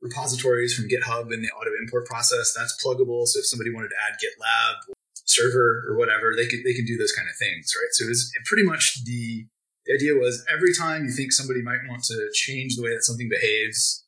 repositories 0.02 0.74
from 0.74 0.86
GitHub 0.86 1.34
in 1.34 1.42
the 1.42 1.50
auto 1.50 1.72
import 1.82 2.06
process, 2.06 2.54
that's 2.56 2.74
pluggable. 2.84 3.28
So 3.28 3.40
if 3.40 3.46
somebody 3.46 3.74
wanted 3.74 3.90
to 3.90 3.96
add 4.08 4.18
GitLab 4.18 4.93
server 5.34 5.84
or 5.90 5.98
whatever, 5.98 6.34
they 6.36 6.48
could 6.48 6.64
they 6.64 6.74
can 6.74 6.86
do 6.86 6.98
those 6.98 7.12
kind 7.12 7.28
of 7.28 7.36
things, 7.38 7.74
right? 7.76 7.92
So 7.92 8.06
it 8.06 8.10
was 8.10 8.32
pretty 8.46 8.64
much 8.64 9.04
the 9.06 9.48
the 9.86 9.94
idea 9.94 10.16
was 10.16 10.46
every 10.48 10.74
time 10.74 11.04
you 11.06 11.12
think 11.12 11.32
somebody 11.32 11.62
might 11.62 11.84
want 11.90 12.04
to 12.08 12.30
change 12.34 12.76
the 12.76 12.84
way 12.84 12.96
that 12.96 13.04
something 13.04 13.28
behaves, 13.28 14.06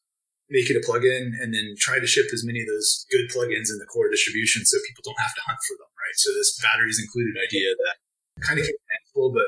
make 0.49 0.69
it 0.69 0.79
a 0.79 0.83
plugin, 0.85 1.35
and 1.35 1.53
then 1.53 1.75
try 1.77 1.99
to 1.99 2.07
ship 2.07 2.31
as 2.31 2.45
many 2.45 2.61
of 2.61 2.67
those 2.67 3.05
good 3.11 3.27
plugins 3.27 3.67
in 3.67 3.77
the 3.79 3.89
core 3.91 4.07
distribution 4.09 4.63
so 4.63 4.77
people 4.87 5.03
don't 5.03 5.19
have 5.19 5.35
to 5.35 5.43
hunt 5.43 5.59
for 5.67 5.75
them, 5.75 5.91
right? 5.99 6.15
So 6.15 6.31
this 6.31 6.55
batteries 6.63 7.01
included 7.01 7.35
idea 7.35 7.75
that 7.75 7.97
kind 8.39 8.59
of 8.59 8.65
handful, 8.65 9.33
but 9.33 9.47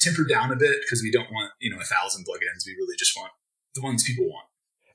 tempered 0.00 0.28
down 0.28 0.50
a 0.52 0.56
bit 0.56 0.82
because 0.82 1.02
we 1.02 1.10
don't 1.10 1.30
want 1.30 1.52
you 1.60 1.70
know 1.70 1.80
a 1.80 1.86
thousand 1.86 2.26
plugins. 2.26 2.66
We 2.66 2.74
really 2.74 2.96
just 2.98 3.16
want 3.16 3.32
the 3.74 3.82
ones 3.82 4.02
people 4.04 4.26
want. 4.26 4.46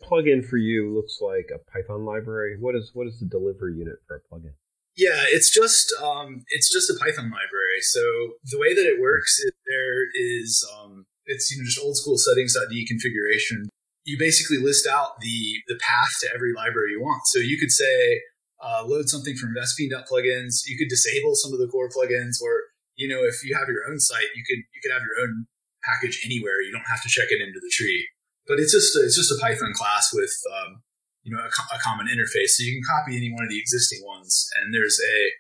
Plugin 0.04 0.46
for 0.46 0.58
you 0.58 0.93
looks 0.93 1.19
like 1.22 1.50
a 1.54 1.60
Python 1.72 2.04
library. 2.04 2.58
What 2.60 2.76
is 2.76 2.91
what 2.93 3.08
is 3.08 3.19
the 3.19 3.26
delivery 3.26 3.76
unit 3.76 4.04
for 4.08 4.17
a 4.17 4.22
plugin? 4.28 4.54
Yeah, 4.95 5.25
it's 5.25 5.49
just 5.49 5.93
um, 6.01 6.43
it's 6.49 6.71
just 6.71 6.89
a 6.89 6.93
Python 6.93 7.32
library. 7.32 7.82
So 7.82 8.01
the 8.45 8.60
way 8.60 8.73
that 8.73 8.86
it 8.86 9.01
works 9.01 9.39
is 9.39 9.51
there 9.65 10.06
is 10.13 10.63
um, 10.77 11.06
it's 11.25 11.49
you 11.49 11.58
know 11.58 11.65
just 11.65 11.79
old 11.79 11.97
school 11.97 12.17
settings.d 12.17 12.86
configuration. 12.88 13.65
You 14.06 14.19
basically 14.19 14.58
list 14.58 14.86
out 14.86 15.19
the 15.19 15.56
the 15.67 15.79
path 15.82 16.12
to 16.21 16.29
every 16.34 16.53
library 16.53 16.91
you 16.91 17.01
want. 17.01 17.25
So 17.25 17.39
you 17.39 17.58
could 17.58 17.71
say 17.71 18.21
uh, 18.62 18.84
load 18.86 19.10
something 19.10 19.36
from 19.36 19.56
plugins. 19.56 20.62
You 20.67 20.77
could 20.77 20.89
disable 20.89 21.36
some 21.36 21.53
of 21.53 21.60
the 21.60 21.67
core 21.67 21.89
plugins, 21.89 22.38
or 22.41 22.62
you 22.95 23.08
know 23.08 23.23
if 23.23 23.43
you 23.43 23.56
have 23.58 23.67
your 23.67 23.89
own 23.89 23.99
site, 23.99 24.29
you 24.36 24.43
could 24.45 24.62
you 24.62 24.79
could 24.84 24.93
have 24.93 25.01
your 25.01 25.25
own 25.25 25.47
package 25.84 26.21
anywhere. 26.23 26.62
You 26.62 26.71
don't 26.71 26.88
have 26.89 27.01
to 27.01 27.10
check 27.10 27.27
it 27.32 27.41
into 27.41 27.60
the 27.60 27.71
tree. 27.73 28.08
But 28.47 28.60
it's 28.60 28.73
just 28.73 28.95
a, 28.95 29.03
it's 29.03 29.15
just 29.15 29.32
a 29.32 29.39
Python 29.39 29.73
class 29.73 30.13
with 30.13 30.34
um, 30.51 30.84
you 31.24 31.32
know, 31.32 31.42
a, 31.42 31.48
a, 31.48 31.80
common 31.80 32.08
interface. 32.08 32.60
So 32.60 32.64
you 32.64 32.76
can 32.76 32.84
copy 32.84 33.16
any 33.16 33.32
one 33.32 33.44
of 33.44 33.50
the 33.50 33.60
existing 33.60 34.04
ones. 34.06 34.48
And 34.60 34.74
there's 34.74 35.00
a, 35.00 35.32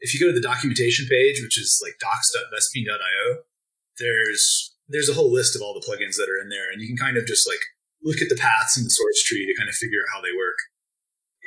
if 0.00 0.14
you 0.14 0.20
go 0.20 0.32
to 0.32 0.32
the 0.32 0.44
documentation 0.44 1.06
page, 1.06 1.40
which 1.42 1.60
is 1.60 1.80
like 1.84 2.00
docs.vespene.io, 2.00 3.44
there's, 3.98 4.74
there's 4.88 5.08
a 5.08 5.14
whole 5.14 5.30
list 5.30 5.54
of 5.54 5.60
all 5.60 5.74
the 5.74 5.84
plugins 5.84 6.16
that 6.16 6.32
are 6.32 6.40
in 6.40 6.48
there. 6.48 6.72
And 6.72 6.80
you 6.80 6.88
can 6.88 6.96
kind 6.96 7.16
of 7.16 7.26
just 7.26 7.46
like 7.46 7.60
look 8.02 8.22
at 8.22 8.28
the 8.28 8.40
paths 8.40 8.78
in 8.78 8.84
the 8.84 8.90
source 8.90 9.22
tree 9.22 9.44
to 9.44 9.58
kind 9.58 9.68
of 9.68 9.74
figure 9.74 10.00
out 10.00 10.16
how 10.16 10.22
they 10.22 10.32
work. 10.36 10.56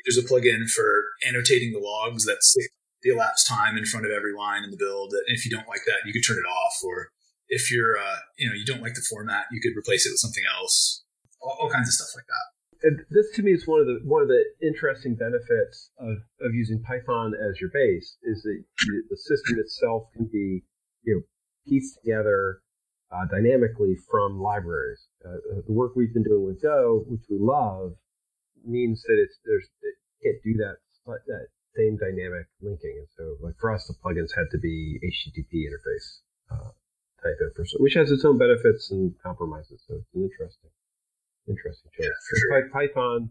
There's 0.05 0.17
a 0.17 0.27
plugin 0.27 0.69
for 0.69 1.05
annotating 1.27 1.73
the 1.73 1.81
logs 1.81 2.25
that 2.25 2.43
stick 2.43 2.71
the 3.03 3.13
elapsed 3.13 3.47
time 3.47 3.77
in 3.77 3.85
front 3.85 4.05
of 4.05 4.11
every 4.11 4.33
line 4.33 4.63
in 4.63 4.69
the 4.69 4.77
build. 4.77 5.13
And 5.13 5.35
if 5.35 5.45
you 5.45 5.49
don't 5.49 5.67
like 5.67 5.85
that, 5.85 6.05
you 6.05 6.13
could 6.13 6.25
turn 6.25 6.37
it 6.37 6.47
off. 6.47 6.73
Or 6.83 7.09
if 7.49 7.71
you're, 7.71 7.97
uh, 7.97 8.21
you 8.37 8.47
know, 8.47 8.53
you 8.53 8.65
don't 8.65 8.81
like 8.81 8.93
the 8.93 9.05
format, 9.09 9.45
you 9.51 9.59
could 9.61 9.77
replace 9.77 10.05
it 10.05 10.11
with 10.11 10.19
something 10.19 10.43
else. 10.57 11.03
All, 11.41 11.57
all 11.61 11.69
kinds 11.69 11.89
of 11.89 11.93
stuff 11.93 12.13
like 12.15 12.25
that 12.27 12.50
this 13.09 13.31
to 13.35 13.43
me 13.43 13.51
is 13.51 13.67
one 13.67 13.81
of 13.81 13.87
the 13.87 13.99
one 14.03 14.21
of 14.21 14.27
the 14.27 14.43
interesting 14.61 15.15
benefits 15.15 15.91
of, 15.99 16.17
of 16.41 16.53
using 16.53 16.81
Python 16.81 17.33
as 17.33 17.59
your 17.61 17.69
base 17.69 18.17
is 18.23 18.41
that 18.43 18.63
the 19.09 19.17
system 19.17 19.59
itself 19.59 20.03
can 20.15 20.25
be 20.31 20.63
you 21.03 21.15
know 21.15 21.21
pieced 21.67 21.99
together 22.03 22.61
uh, 23.11 23.25
dynamically 23.29 23.95
from 24.09 24.39
libraries. 24.39 25.07
Uh, 25.23 25.29
uh, 25.29 25.61
the 25.67 25.73
work 25.73 25.95
we've 25.95 26.13
been 26.13 26.23
doing 26.23 26.45
with 26.45 26.61
Go, 26.61 27.03
which 27.07 27.21
we 27.29 27.37
love, 27.39 27.93
means 28.65 29.03
that 29.03 29.19
it's 29.19 29.37
there's 29.45 29.67
it 29.81 29.95
can't 30.23 30.43
do 30.43 30.53
that 30.57 30.77
that 31.27 31.47
same 31.75 31.97
dynamic 31.97 32.47
linking. 32.61 32.95
And 32.97 33.07
so, 33.17 33.37
like 33.45 33.55
for 33.59 33.73
us, 33.73 33.85
the 33.87 33.93
plugins 33.93 34.35
had 34.35 34.49
to 34.51 34.57
be 34.57 34.99
HTTP 35.03 35.69
interface 35.69 36.21
uh, 36.51 36.71
type 37.23 37.37
infrastructure, 37.41 37.83
which 37.83 37.93
has 37.93 38.11
its 38.11 38.25
own 38.25 38.37
benefits 38.37 38.91
and 38.91 39.13
compromises. 39.21 39.83
So 39.87 39.95
it's 39.95 40.07
interesting. 40.15 40.71
Interesting 41.47 41.91
choice. 41.97 42.07
Yeah, 42.07 42.37
sure. 42.49 42.69
Python. 42.69 43.29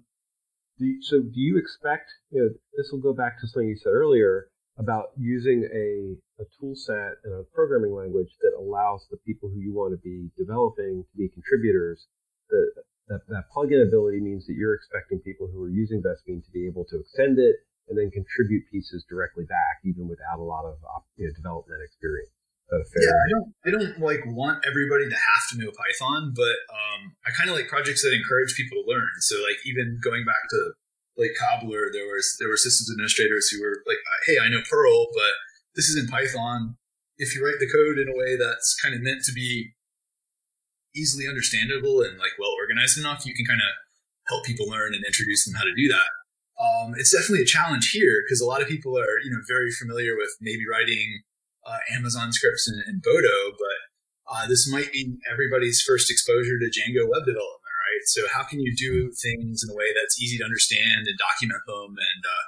Do 0.79 0.87
you, 0.87 1.03
so 1.03 1.21
do 1.21 1.41
you 1.41 1.59
expect? 1.59 2.11
You 2.31 2.43
know, 2.43 2.49
this 2.77 2.91
will 2.91 3.01
go 3.01 3.13
back 3.13 3.41
to 3.41 3.47
something 3.47 3.69
you 3.69 3.77
said 3.77 3.93
earlier 3.93 4.49
about 4.79 5.13
using 5.17 5.69
a, 5.69 6.17
a 6.41 6.47
tool 6.59 6.75
set 6.75 7.21
and 7.25 7.35
a 7.35 7.45
programming 7.55 7.95
language 7.95 8.33
that 8.41 8.57
allows 8.59 9.07
the 9.11 9.19
people 9.19 9.49
who 9.49 9.61
you 9.61 9.75
want 9.75 9.93
to 9.93 10.01
be 10.01 10.31
developing 10.39 11.05
to 11.05 11.17
be 11.17 11.29
contributors. 11.29 12.07
That, 12.49 12.83
that, 13.09 13.21
that 13.29 13.45
plugin 13.55 13.87
ability 13.87 14.21
means 14.21 14.47
that 14.47 14.55
you're 14.55 14.75
expecting 14.75 15.21
people 15.21 15.47
who 15.53 15.63
are 15.63 15.71
using 15.71 16.03
Vespene 16.03 16.43
to 16.45 16.51
be 16.51 16.67
able 16.67 16.85
to 16.87 16.99
extend 16.99 17.39
it 17.39 17.57
and 17.89 17.99
then 17.99 18.11
contribute 18.11 18.65
pieces 18.71 19.05
directly 19.09 19.45
back, 19.45 19.83
even 19.85 20.09
without 20.09 20.39
a 20.39 20.43
lot 20.43 20.65
of 20.65 20.79
you 21.17 21.27
know, 21.27 21.33
development 21.35 21.83
experience 21.85 22.31
yeah, 22.71 23.11
I 23.11 23.29
don't, 23.31 23.49
I 23.67 23.71
don't 23.71 23.99
like 23.99 24.23
want 24.27 24.65
everybody 24.67 25.09
to 25.09 25.19
have 25.19 25.45
to 25.51 25.59
know 25.59 25.71
Python, 25.75 26.33
but 26.35 26.55
um, 26.71 27.19
I 27.27 27.35
kind 27.35 27.51
of 27.51 27.57
like 27.57 27.67
projects 27.67 28.03
that 28.03 28.15
encourage 28.15 28.55
people 28.55 28.83
to 28.83 28.87
learn. 28.87 29.11
So 29.21 29.43
like 29.43 29.59
even 29.67 29.99
going 30.03 30.25
back 30.25 30.43
to 30.51 30.73
like 31.19 31.35
Cobbler, 31.35 31.91
there 31.93 32.07
was 32.07 32.37
there 32.39 32.49
were 32.49 32.57
systems 32.57 32.91
administrators 32.91 33.49
who 33.51 33.61
were 33.61 33.83
like, 33.87 33.99
"Hey, 34.27 34.39
I 34.39 34.49
know 34.49 34.63
Perl, 34.71 35.09
but 35.15 35.35
this 35.75 35.89
is 35.89 35.99
in 35.99 36.07
Python. 36.07 36.77
If 37.19 37.35
you 37.35 37.45
write 37.45 37.59
the 37.59 37.69
code 37.69 37.99
in 37.99 38.09
a 38.09 38.17
way 38.17 38.37
that's 38.39 38.79
kind 38.81 38.95
of 38.95 39.03
meant 39.03 39.25
to 39.25 39.33
be 39.33 39.75
easily 40.95 41.29
understandable 41.29 42.03
and 42.03 42.19
like 42.19 42.39
well 42.39 42.55
organized 42.55 42.99
enough, 42.99 43.27
you 43.27 43.35
can 43.35 43.47
kind 43.47 43.61
of 43.61 43.71
help 44.29 44.45
people 44.45 44.71
learn 44.71 44.95
and 44.95 45.05
introduce 45.05 45.45
them 45.45 45.55
how 45.55 45.65
to 45.65 45.75
do 45.75 45.89
that." 45.89 46.11
Um, 46.61 46.95
it's 46.97 47.11
definitely 47.11 47.43
a 47.43 47.49
challenge 47.49 47.91
here 47.91 48.23
because 48.23 48.41
a 48.41 48.47
lot 48.47 48.63
of 48.63 48.69
people 48.69 48.97
are 48.97 49.19
you 49.25 49.31
know 49.31 49.41
very 49.49 49.73
familiar 49.73 50.17
with 50.17 50.31
maybe 50.41 50.63
writing 50.71 51.23
uh, 51.67 51.79
Amazon 51.93 52.33
scripts 52.33 52.69
and, 52.69 52.83
and 52.87 53.03
Boto, 53.03 53.53
but 53.59 53.79
uh, 54.31 54.47
this 54.47 54.71
might 54.71 54.93
be 54.93 55.17
everybody's 55.31 55.83
first 55.83 56.11
exposure 56.11 56.59
to 56.59 56.67
Django 56.67 57.09
web 57.09 57.27
development, 57.27 57.75
right? 57.83 58.05
So 58.07 58.23
how 58.33 58.45
can 58.45 58.61
you 58.61 58.75
do 58.77 59.13
things 59.23 59.63
in 59.65 59.71
a 59.73 59.77
way 59.77 59.93
that's 59.95 60.21
easy 60.21 60.39
to 60.39 60.45
understand 60.45 61.07
and 61.07 61.19
document 61.19 61.61
them 61.67 61.99
and 61.99 62.23
uh, 62.25 62.45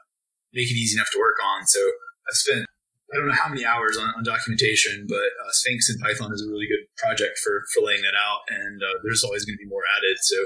make 0.55 0.71
it 0.71 0.79
easy 0.79 0.97
enough 0.97 1.11
to 1.13 1.19
work 1.19 1.37
on? 1.43 1.67
So 1.67 1.81
I've 2.29 2.37
spent 2.37 2.67
I 3.13 3.19
don't 3.19 3.29
know 3.29 3.37
how 3.37 3.51
many 3.51 3.65
hours 3.65 3.99
on, 3.99 4.09
on 4.17 4.25
documentation, 4.25 5.05
but 5.07 5.37
uh, 5.45 5.53
Sphinx 5.53 5.91
in 5.91 5.99
Python 5.99 6.33
is 6.33 6.41
a 6.41 6.49
really 6.49 6.67
good 6.67 6.89
project 6.97 7.39
for, 7.45 7.63
for 7.75 7.85
laying 7.85 8.01
that 8.01 8.17
out. 8.17 8.41
And 8.49 8.81
uh, 8.81 9.05
there's 9.05 9.23
always 9.23 9.45
going 9.45 9.59
to 9.59 9.63
be 9.63 9.69
more 9.69 9.85
added. 9.99 10.17
So 10.23 10.37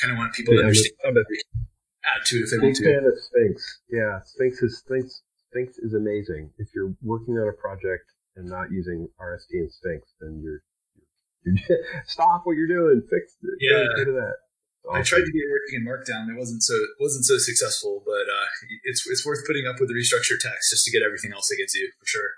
kind 0.00 0.12
of 0.12 0.18
want 0.18 0.34
people 0.34 0.52
yeah, 0.52 0.60
to 0.60 0.66
understand. 0.68 0.94
I'm 1.06 1.16
a 1.16 1.24
add 2.04 2.20
to 2.26 2.36
it 2.36 2.42
if 2.44 2.50
they 2.50 2.58
want 2.58 2.76
to. 2.76 2.84
fan 2.84 3.08
of 3.08 3.16
Sphinx. 3.16 3.80
Yeah, 3.88 4.20
Sphinx 4.20 4.60
is 4.60 4.78
Sphinx. 4.84 5.22
Sphinx 5.54 5.78
is 5.78 5.94
amazing. 5.94 6.50
If 6.58 6.68
you're 6.74 6.92
working 7.02 7.38
on 7.38 7.48
a 7.48 7.52
project 7.54 8.10
and 8.34 8.48
not 8.48 8.72
using 8.72 9.06
RST 9.22 9.54
and 9.54 9.70
Sphinx, 9.70 10.10
then 10.20 10.42
you're, 10.42 10.60
you're 11.46 11.78
stop 12.06 12.42
what 12.44 12.56
you're 12.56 12.66
doing. 12.66 13.02
Fix 13.08 13.38
it. 13.42 13.58
Yeah. 13.60 13.86
Go 13.96 14.04
to 14.04 14.12
that. 14.18 14.34
Awesome. 14.84 15.00
I 15.00 15.02
tried 15.02 15.24
to 15.24 15.32
get 15.32 15.46
working 15.48 15.80
in 15.80 15.84
Markdown. 15.86 16.28
It 16.28 16.38
wasn't 16.38 16.62
so 16.62 16.74
wasn't 17.00 17.24
so 17.24 17.38
successful, 17.38 18.02
but 18.04 18.28
uh, 18.28 18.44
it's 18.84 19.06
it's 19.06 19.24
worth 19.24 19.46
putting 19.46 19.64
up 19.66 19.80
with 19.80 19.88
the 19.88 19.94
restructured 19.94 20.40
text 20.42 20.68
just 20.70 20.84
to 20.84 20.90
get 20.90 21.02
everything 21.02 21.32
else 21.32 21.50
it 21.50 21.56
gets 21.56 21.74
you 21.74 21.88
for 21.98 22.06
sure. 22.06 22.30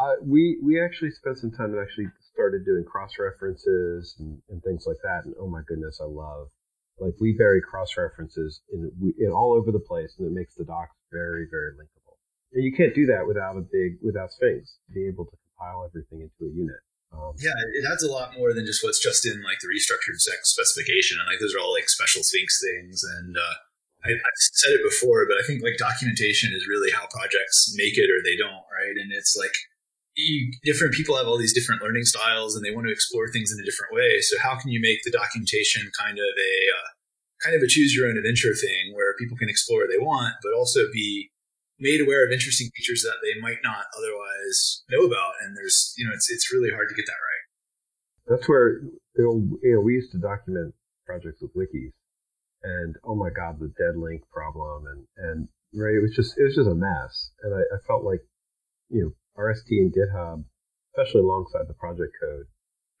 Uh, 0.00 0.14
we 0.24 0.58
we 0.64 0.82
actually 0.82 1.10
spent 1.10 1.38
some 1.38 1.52
time 1.52 1.70
and 1.70 1.78
actually 1.78 2.06
started 2.34 2.64
doing 2.64 2.84
cross 2.84 3.12
references 3.20 4.16
and, 4.18 4.42
and 4.48 4.62
things 4.64 4.84
like 4.86 4.98
that. 5.04 5.26
And 5.26 5.34
oh 5.38 5.46
my 5.46 5.60
goodness, 5.68 6.00
I 6.02 6.06
love 6.06 6.48
like 6.98 7.14
we 7.20 7.32
bury 7.38 7.60
cross 7.60 7.96
references 7.96 8.60
in, 8.72 8.90
in 9.18 9.30
all 9.30 9.54
over 9.54 9.70
the 9.70 9.78
place, 9.78 10.16
and 10.18 10.26
it 10.26 10.34
makes 10.34 10.54
the 10.54 10.64
docs 10.64 10.96
very 11.12 11.46
very 11.50 11.70
linkable. 11.78 11.97
And 12.52 12.64
you 12.64 12.72
can't 12.72 12.94
do 12.94 13.06
that 13.06 13.26
without 13.26 13.56
a 13.56 13.64
big 13.64 14.00
without 14.02 14.32
Sphinx. 14.32 14.78
Be 14.92 15.06
able 15.06 15.26
to 15.26 15.36
compile 15.36 15.84
everything 15.84 16.24
into 16.24 16.50
a 16.50 16.54
unit. 16.54 16.80
Um, 17.12 17.32
yeah, 17.40 17.56
it 17.76 17.84
adds 17.88 18.02
a 18.02 18.10
lot 18.10 18.36
more 18.36 18.52
than 18.52 18.66
just 18.66 18.84
what's 18.84 19.00
just 19.00 19.24
in 19.24 19.42
like 19.42 19.60
the 19.60 19.68
restructured 19.68 20.20
text 20.20 20.52
specification, 20.52 21.18
and 21.18 21.26
like 21.26 21.40
those 21.40 21.54
are 21.54 21.60
all 21.60 21.72
like 21.72 21.88
special 21.88 22.22
Sphinx 22.22 22.60
things. 22.60 23.02
And 23.04 23.36
uh, 23.36 23.56
I, 24.04 24.10
have 24.12 24.40
said 24.52 24.72
it 24.72 24.84
before, 24.84 25.26
but 25.26 25.38
I 25.38 25.46
think 25.46 25.62
like 25.62 25.80
documentation 25.80 26.52
is 26.52 26.68
really 26.68 26.90
how 26.90 27.08
projects 27.08 27.72
make 27.76 27.96
it 27.96 28.12
or 28.12 28.20
they 28.22 28.36
don't, 28.36 28.64
right? 28.68 28.96
And 28.96 29.12
it's 29.12 29.36
like 29.36 29.54
you, 30.16 30.52
different 30.64 30.94
people 30.94 31.16
have 31.16 31.26
all 31.26 31.38
these 31.38 31.54
different 31.54 31.82
learning 31.82 32.04
styles, 32.04 32.56
and 32.56 32.64
they 32.64 32.74
want 32.74 32.86
to 32.86 32.92
explore 32.92 33.28
things 33.32 33.52
in 33.52 33.60
a 33.60 33.64
different 33.64 33.94
way. 33.94 34.20
So 34.20 34.36
how 34.38 34.56
can 34.56 34.70
you 34.70 34.80
make 34.80 35.00
the 35.04 35.12
documentation 35.12 35.90
kind 35.98 36.18
of 36.18 36.32
a 36.36 36.54
uh, 36.76 36.88
kind 37.42 37.56
of 37.56 37.62
a 37.62 37.68
choose 37.68 37.94
your 37.94 38.08
own 38.08 38.18
adventure 38.18 38.54
thing 38.54 38.92
where 38.92 39.14
people 39.18 39.36
can 39.36 39.48
explore 39.48 39.80
what 39.80 39.90
they 39.90 39.98
want, 39.98 40.34
but 40.42 40.52
also 40.52 40.90
be 40.92 41.30
made 41.78 42.00
aware 42.00 42.26
of 42.26 42.32
interesting 42.32 42.70
features 42.74 43.02
that 43.02 43.22
they 43.22 43.40
might 43.40 43.62
not 43.62 43.86
otherwise 43.96 44.82
know 44.90 45.06
about. 45.06 45.34
And 45.42 45.56
there's, 45.56 45.94
you 45.96 46.06
know, 46.06 46.12
it's, 46.12 46.30
it's 46.30 46.52
really 46.52 46.70
hard 46.70 46.88
to 46.88 46.94
get 46.94 47.06
that 47.06 47.22
right. 47.22 47.44
That's 48.26 48.48
where 48.48 48.82
the 49.14 49.24
old, 49.24 49.48
you 49.62 49.74
know, 49.74 49.80
we 49.80 49.94
used 49.94 50.12
to 50.12 50.18
document 50.18 50.74
projects 51.06 51.40
with 51.40 51.54
wikis 51.54 51.92
and 52.62 52.96
oh 53.04 53.14
my 53.14 53.30
God, 53.30 53.58
the 53.60 53.72
dead 53.78 53.96
link 53.96 54.22
problem 54.30 54.84
and, 54.86 55.06
and 55.16 55.48
right. 55.72 55.94
It 55.94 56.02
was 56.02 56.14
just, 56.14 56.36
it 56.36 56.44
was 56.44 56.56
just 56.56 56.68
a 56.68 56.74
mess. 56.74 57.30
And 57.42 57.54
I, 57.54 57.62
I 57.62 57.78
felt 57.86 58.04
like, 58.04 58.20
you 58.90 59.02
know, 59.02 59.12
RST 59.38 59.70
and 59.70 59.94
GitHub, 59.94 60.44
especially 60.92 61.22
alongside 61.22 61.68
the 61.68 61.74
project 61.74 62.12
code, 62.20 62.46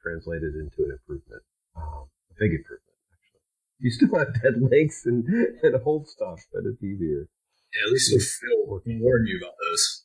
translated 0.00 0.54
into 0.54 0.86
an 0.86 0.96
improvement, 0.96 1.42
um, 1.76 2.06
a 2.30 2.34
big 2.38 2.54
improvement, 2.54 2.94
actually. 3.10 3.42
You 3.80 3.90
still 3.90 4.14
have 4.16 4.40
dead 4.40 4.62
links 4.62 5.02
and, 5.04 5.26
and 5.62 5.74
old 5.84 6.08
stuff, 6.08 6.40
but 6.52 6.62
it's 6.64 6.82
easier. 6.82 7.26
Yeah, 7.74 7.86
at 7.86 7.92
least 7.92 8.40
Phil 8.40 8.80
can 8.80 9.00
warn 9.00 9.26
you 9.26 9.38
about 9.38 9.54
those. 9.62 10.04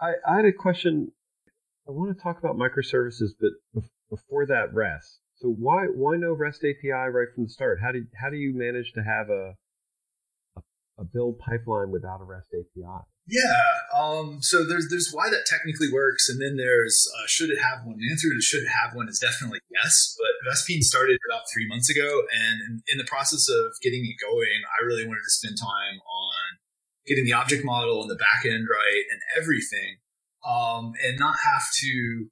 I, 0.00 0.12
I 0.28 0.36
had 0.36 0.44
a 0.44 0.52
question. 0.52 1.12
I 1.88 1.92
want 1.92 2.16
to 2.16 2.22
talk 2.22 2.38
about 2.38 2.56
microservices, 2.56 3.30
but 3.40 3.52
before 4.10 4.46
that, 4.46 4.74
REST. 4.74 5.20
So 5.36 5.48
why 5.48 5.86
why 5.86 6.16
no 6.16 6.32
REST 6.32 6.64
API 6.64 6.90
right 6.90 7.28
from 7.34 7.44
the 7.44 7.50
start? 7.50 7.78
How 7.82 7.92
do 7.92 8.04
how 8.20 8.30
do 8.30 8.36
you 8.36 8.54
manage 8.54 8.92
to 8.94 9.02
have 9.02 9.28
a 9.28 9.54
a, 10.56 10.60
a 10.98 11.04
build 11.04 11.38
pipeline 11.38 11.90
without 11.90 12.20
a 12.20 12.24
REST 12.24 12.48
API? 12.54 13.04
Yeah. 13.28 13.62
Um, 13.92 14.38
so 14.40 14.64
there's 14.64 14.88
there's 14.88 15.10
why 15.12 15.28
that 15.30 15.46
technically 15.46 15.92
works, 15.92 16.28
and 16.28 16.40
then 16.40 16.56
there's 16.56 17.06
uh, 17.18 17.26
should 17.26 17.50
it 17.50 17.58
have 17.58 17.84
one? 17.84 17.98
The 17.98 18.10
answer 18.10 18.32
to 18.32 18.40
should 18.40 18.62
it 18.62 18.70
have 18.70 18.94
one 18.94 19.08
is 19.08 19.18
definitely 19.18 19.60
yes. 19.70 20.16
But 20.16 20.50
Vespene 20.50 20.82
started 20.82 21.18
about 21.30 21.42
three 21.52 21.68
months 21.68 21.90
ago, 21.90 22.22
and 22.32 22.60
in, 22.62 22.82
in 22.92 22.98
the 22.98 23.04
process 23.04 23.48
of 23.48 23.74
getting 23.82 24.06
it 24.06 24.16
going, 24.24 24.62
I 24.80 24.84
really 24.86 25.06
wanted 25.06 25.22
to 25.26 25.30
spend 25.30 25.58
time 25.58 26.00
on 26.00 26.58
getting 27.06 27.24
the 27.24 27.32
object 27.32 27.64
model 27.64 28.02
and 28.02 28.10
the 28.10 28.18
backend 28.18 28.66
right 28.70 29.04
and 29.10 29.20
everything, 29.36 29.96
um, 30.46 30.92
and 31.04 31.18
not 31.18 31.36
have 31.44 31.64
to 31.80 32.26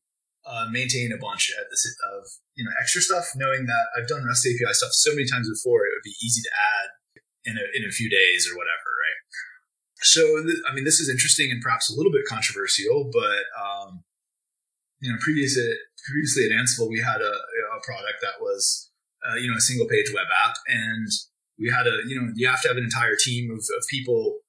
uh, 0.46 0.66
maintain 0.70 1.12
a 1.12 1.18
bunch 1.18 1.50
of 1.50 2.22
you 2.54 2.64
know 2.64 2.70
extra 2.80 3.00
stuff. 3.00 3.24
Knowing 3.36 3.66
that 3.66 3.86
I've 3.96 4.08
done 4.08 4.24
REST 4.26 4.46
API 4.46 4.72
stuff 4.72 4.92
so 4.92 5.12
many 5.12 5.26
times 5.26 5.48
before, 5.48 5.86
it 5.86 5.92
would 5.94 6.04
be 6.04 6.16
easy 6.22 6.42
to 6.42 6.50
add 6.50 6.88
in 7.44 7.56
a, 7.58 7.64
in 7.76 7.88
a 7.88 7.92
few 7.92 8.08
days 8.08 8.48
or 8.50 8.56
whatever, 8.56 8.88
right? 9.00 9.20
So 10.02 10.42
th- 10.42 10.62
I 10.68 10.74
mean, 10.74 10.84
this 10.84 11.00
is 11.00 11.08
interesting 11.08 11.50
and 11.50 11.62
perhaps 11.62 11.90
a 11.90 11.96
little 11.96 12.12
bit 12.12 12.22
controversial, 12.28 13.10
but 13.12 13.44
um, 13.56 14.04
you 15.00 15.10
know, 15.10 15.18
previous 15.20 15.56
at, 15.58 15.76
previously 16.08 16.44
at 16.44 16.52
Ansible, 16.52 16.88
we 16.88 17.00
had 17.00 17.20
a, 17.20 17.34
a 17.76 17.80
product 17.84 18.20
that 18.22 18.40
was 18.40 18.90
uh, 19.24 19.36
you 19.36 19.50
know 19.50 19.56
a 19.56 19.60
single 19.60 19.86
page 19.86 20.12
web 20.14 20.26
app, 20.44 20.56
and 20.68 21.08
we 21.58 21.70
had 21.70 21.86
a 21.86 22.00
you 22.06 22.20
know 22.20 22.32
you 22.34 22.48
have 22.48 22.60
to 22.62 22.68
have 22.68 22.76
an 22.76 22.84
entire 22.84 23.16
team 23.16 23.50
of, 23.50 23.58
of 23.58 23.84
people 23.88 24.40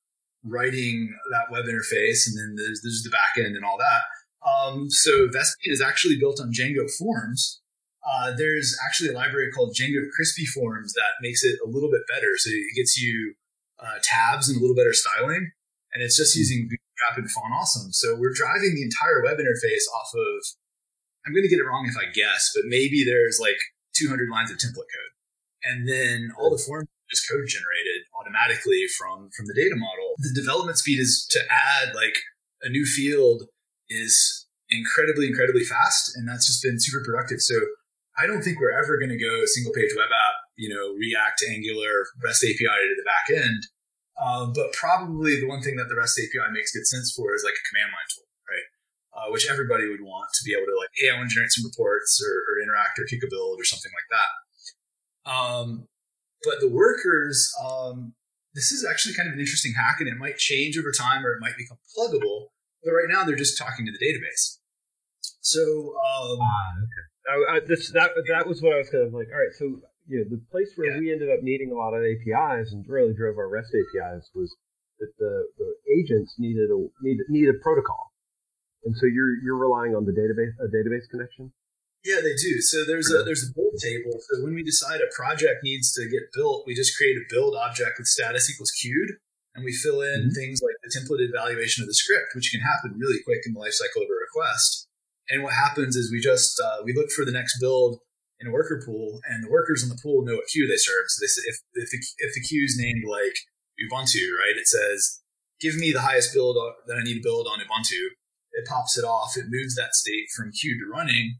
writing 0.45 1.13
that 1.31 1.51
web 1.51 1.65
interface, 1.65 2.27
and 2.27 2.37
then 2.37 2.55
there's, 2.55 2.81
there's 2.81 3.03
the 3.03 3.09
back 3.09 3.43
end 3.43 3.55
and 3.55 3.65
all 3.65 3.77
that. 3.77 4.03
Um, 4.45 4.89
so 4.89 5.27
Vespene 5.27 5.73
is 5.73 5.81
actually 5.81 6.17
built 6.17 6.39
on 6.39 6.53
Django 6.53 6.89
Forms. 6.99 7.61
Uh, 8.05 8.33
there's 8.37 8.77
actually 8.85 9.09
a 9.09 9.13
library 9.13 9.51
called 9.51 9.75
Django 9.75 10.05
Crispy 10.15 10.45
Forms 10.45 10.93
that 10.93 11.17
makes 11.21 11.43
it 11.43 11.57
a 11.65 11.67
little 11.67 11.89
bit 11.89 12.01
better. 12.07 12.37
So 12.37 12.51
it 12.53 12.75
gets 12.77 13.01
you 13.01 13.33
uh, 13.79 13.97
tabs 14.03 14.47
and 14.47 14.57
a 14.57 14.61
little 14.61 14.75
better 14.75 14.93
styling, 14.93 15.51
and 15.93 16.03
it's 16.03 16.15
just 16.15 16.35
using 16.35 16.69
Bootstrap 16.69 17.17
and 17.17 17.29
Font 17.31 17.53
Awesome. 17.59 17.91
So 17.91 18.15
we're 18.15 18.33
driving 18.33 18.75
the 18.75 18.83
entire 18.83 19.23
web 19.23 19.37
interface 19.37 19.89
off 19.97 20.13
of. 20.13 20.45
I'm 21.25 21.33
going 21.33 21.43
to 21.43 21.49
get 21.49 21.57
it 21.57 21.65
wrong 21.65 21.89
if 21.89 21.97
I 21.97 22.11
guess, 22.13 22.51
but 22.53 22.65
maybe 22.67 23.03
there's 23.03 23.39
like 23.41 23.57
200 23.95 24.29
lines 24.29 24.51
of 24.51 24.57
template 24.57 24.85
code, 24.93 25.13
and 25.63 25.89
then 25.89 26.29
all 26.37 26.51
the 26.51 26.61
forms 26.61 26.87
just 27.09 27.29
code 27.29 27.47
generated 27.47 28.07
automatically 28.19 28.85
from 28.97 29.29
from 29.35 29.45
the 29.47 29.53
data 29.53 29.75
model. 29.75 30.15
The 30.17 30.33
development 30.33 30.77
speed 30.77 30.99
is 30.99 31.27
to 31.31 31.39
add 31.49 31.95
like 31.95 32.17
a 32.61 32.69
new 32.69 32.85
field 32.85 33.43
is 33.89 34.47
incredibly 34.69 35.27
incredibly 35.27 35.63
fast, 35.63 36.15
and 36.15 36.27
that's 36.27 36.47
just 36.47 36.63
been 36.63 36.79
super 36.79 37.03
productive. 37.03 37.41
So 37.41 37.55
I 38.17 38.27
don't 38.27 38.41
think 38.41 38.59
we're 38.59 38.77
ever 38.77 38.97
going 38.97 39.11
to 39.11 39.19
go 39.19 39.45
single 39.45 39.73
page 39.73 39.91
web 39.95 40.09
app, 40.09 40.37
you 40.55 40.71
know, 40.71 40.95
React, 40.95 41.43
Angular, 41.51 42.07
REST 42.23 42.43
API 42.45 42.79
to 42.87 42.95
the 42.95 43.05
back 43.05 43.27
end. 43.29 43.61
Um, 44.15 44.53
but 44.55 44.71
probably 44.71 45.39
the 45.39 45.47
one 45.47 45.61
thing 45.61 45.75
that 45.75 45.91
the 45.91 45.99
REST 45.99 46.19
API 46.23 46.47
makes 46.53 46.71
good 46.71 46.87
sense 46.87 47.11
for 47.11 47.35
is 47.35 47.43
like 47.43 47.59
a 47.59 47.65
command 47.67 47.91
line 47.91 48.09
tool, 48.15 48.27
right? 48.47 48.67
Uh, 49.11 49.27
which 49.31 49.47
everybody 49.51 49.87
would 49.87 49.99
want 49.99 50.31
to 50.31 50.43
be 50.47 50.55
able 50.55 50.65
to 50.71 50.77
like, 50.79 50.91
hey, 50.95 51.11
I 51.11 51.19
want 51.19 51.29
to 51.29 51.35
generate 51.35 51.51
some 51.51 51.67
reports 51.67 52.23
or, 52.23 52.31
or 52.47 52.63
interact 52.63 52.95
or 52.99 53.03
kick 53.03 53.19
a 53.23 53.27
build 53.27 53.59
or 53.59 53.67
something 53.67 53.91
like 53.91 54.09
that. 54.15 54.31
Um, 55.27 55.87
but 56.45 56.59
the 56.59 56.69
workers, 56.69 57.51
um, 57.63 58.13
this 58.53 58.71
is 58.71 58.85
actually 58.85 59.15
kind 59.15 59.27
of 59.27 59.33
an 59.33 59.39
interesting 59.39 59.73
hack, 59.75 59.97
and 59.99 60.07
it 60.07 60.17
might 60.17 60.37
change 60.37 60.77
over 60.77 60.91
time 60.91 61.25
or 61.25 61.33
it 61.33 61.41
might 61.41 61.57
become 61.57 61.77
pluggable. 61.97 62.53
But 62.83 62.91
right 62.91 63.09
now, 63.09 63.23
they're 63.23 63.35
just 63.35 63.57
talking 63.57 63.85
to 63.85 63.91
the 63.91 63.99
database. 63.99 64.59
So, 65.41 65.61
um, 65.61 66.39
ah, 66.41 66.71
okay. 66.85 67.05
I, 67.25 67.55
I, 67.55 67.59
this, 67.65 67.91
that 67.91 68.11
that 68.29 68.47
was 68.47 68.61
what 68.61 68.73
I 68.73 68.77
was 68.77 68.89
kind 68.89 69.05
of 69.05 69.13
like. 69.13 69.27
All 69.33 69.41
right, 69.41 69.53
so 69.57 69.81
you 70.07 70.21
know, 70.21 70.25
the 70.29 70.41
place 70.51 70.69
where 70.75 70.93
yeah. 70.93 70.99
we 70.99 71.11
ended 71.11 71.29
up 71.29 71.41
needing 71.41 71.71
a 71.71 71.77
lot 71.77 71.93
of 71.93 72.05
APIs 72.05 72.71
and 72.71 72.85
really 72.87 73.13
drove 73.13 73.37
our 73.37 73.49
REST 73.49 73.73
APIs 73.73 74.29
was 74.33 74.55
that 74.99 75.11
the, 75.17 75.45
the 75.57 75.69
agents 75.97 76.35
needed 76.37 76.69
a 76.69 76.77
needed, 77.01 77.25
needed 77.29 77.55
a 77.55 77.59
protocol, 77.61 78.13
and 78.85 78.95
so 78.95 79.05
you're 79.05 79.41
you're 79.43 79.57
relying 79.57 79.95
on 79.95 80.05
the 80.05 80.13
database 80.13 80.53
a 80.61 80.69
database 80.69 81.09
connection. 81.09 81.51
Yeah, 82.05 82.21
they 82.21 82.37
do. 82.37 82.61
So 82.61 82.85
there's 82.85 83.09
a 83.09 83.25
there's 83.25 83.41
a 83.41 83.49
build 83.57 83.81
table. 83.81 84.13
So 84.29 84.45
when 84.45 84.53
we 84.53 84.61
decide 84.61 85.01
a 85.01 85.09
project 85.09 85.65
needs 85.65 85.91
to 85.97 86.05
get 86.05 86.29
built, 86.37 86.63
we 86.67 86.77
just 86.77 86.95
create 86.95 87.17
a 87.17 87.25
build 87.33 87.57
object 87.57 87.97
with 87.97 88.05
status 88.05 88.45
equals 88.45 88.69
queued, 88.77 89.17
and 89.55 89.65
we 89.65 89.73
fill 89.73 90.05
in 90.05 90.29
mm-hmm. 90.29 90.37
things 90.37 90.61
like 90.61 90.77
the 90.85 90.93
template 90.93 91.25
evaluation 91.25 91.81
of 91.81 91.89
the 91.89 91.97
script, 91.97 92.37
which 92.37 92.53
can 92.53 92.61
happen 92.61 92.93
really 93.01 93.17
quick 93.25 93.41
in 93.49 93.53
the 93.53 93.59
lifecycle 93.59 94.05
of 94.05 94.09
a 94.13 94.21
request. 94.21 94.87
And 95.33 95.41
what 95.41 95.57
happens 95.57 95.95
is 95.95 96.13
we 96.13 96.21
just 96.21 96.61
uh, 96.61 96.85
we 96.85 96.93
look 96.93 97.09
for 97.09 97.25
the 97.25 97.33
next 97.33 97.57
build 97.59 97.97
in 98.39 98.47
a 98.47 98.53
worker 98.53 98.83
pool, 98.85 99.19
and 99.25 99.43
the 99.43 99.49
workers 99.49 99.81
in 99.81 99.89
the 99.89 99.97
pool 99.97 100.23
know 100.23 100.35
what 100.35 100.45
queue 100.53 100.67
they 100.69 100.77
serve. 100.77 101.09
So 101.09 101.25
they 101.25 101.27
say 101.27 101.41
if 101.49 101.57
if 101.73 101.89
the, 101.89 101.99
if 102.19 102.35
the 102.35 102.45
queue 102.45 102.65
is 102.65 102.77
named 102.77 103.01
like 103.09 103.33
Ubuntu, 103.81 104.29
right? 104.37 104.53
It 104.53 104.67
says 104.67 105.25
give 105.59 105.75
me 105.75 105.91
the 105.91 106.05
highest 106.05 106.35
build 106.35 106.57
that 106.85 106.97
I 106.97 107.03
need 107.03 107.17
to 107.17 107.25
build 107.25 107.47
on 107.49 107.57
Ubuntu. 107.57 108.13
It 108.53 108.67
pops 108.69 108.95
it 108.95 109.03
off. 109.03 109.35
It 109.35 109.49
moves 109.49 109.73
that 109.73 109.95
state 109.95 110.27
from 110.37 110.51
queue 110.51 110.77
to 110.77 110.85
running 110.91 111.39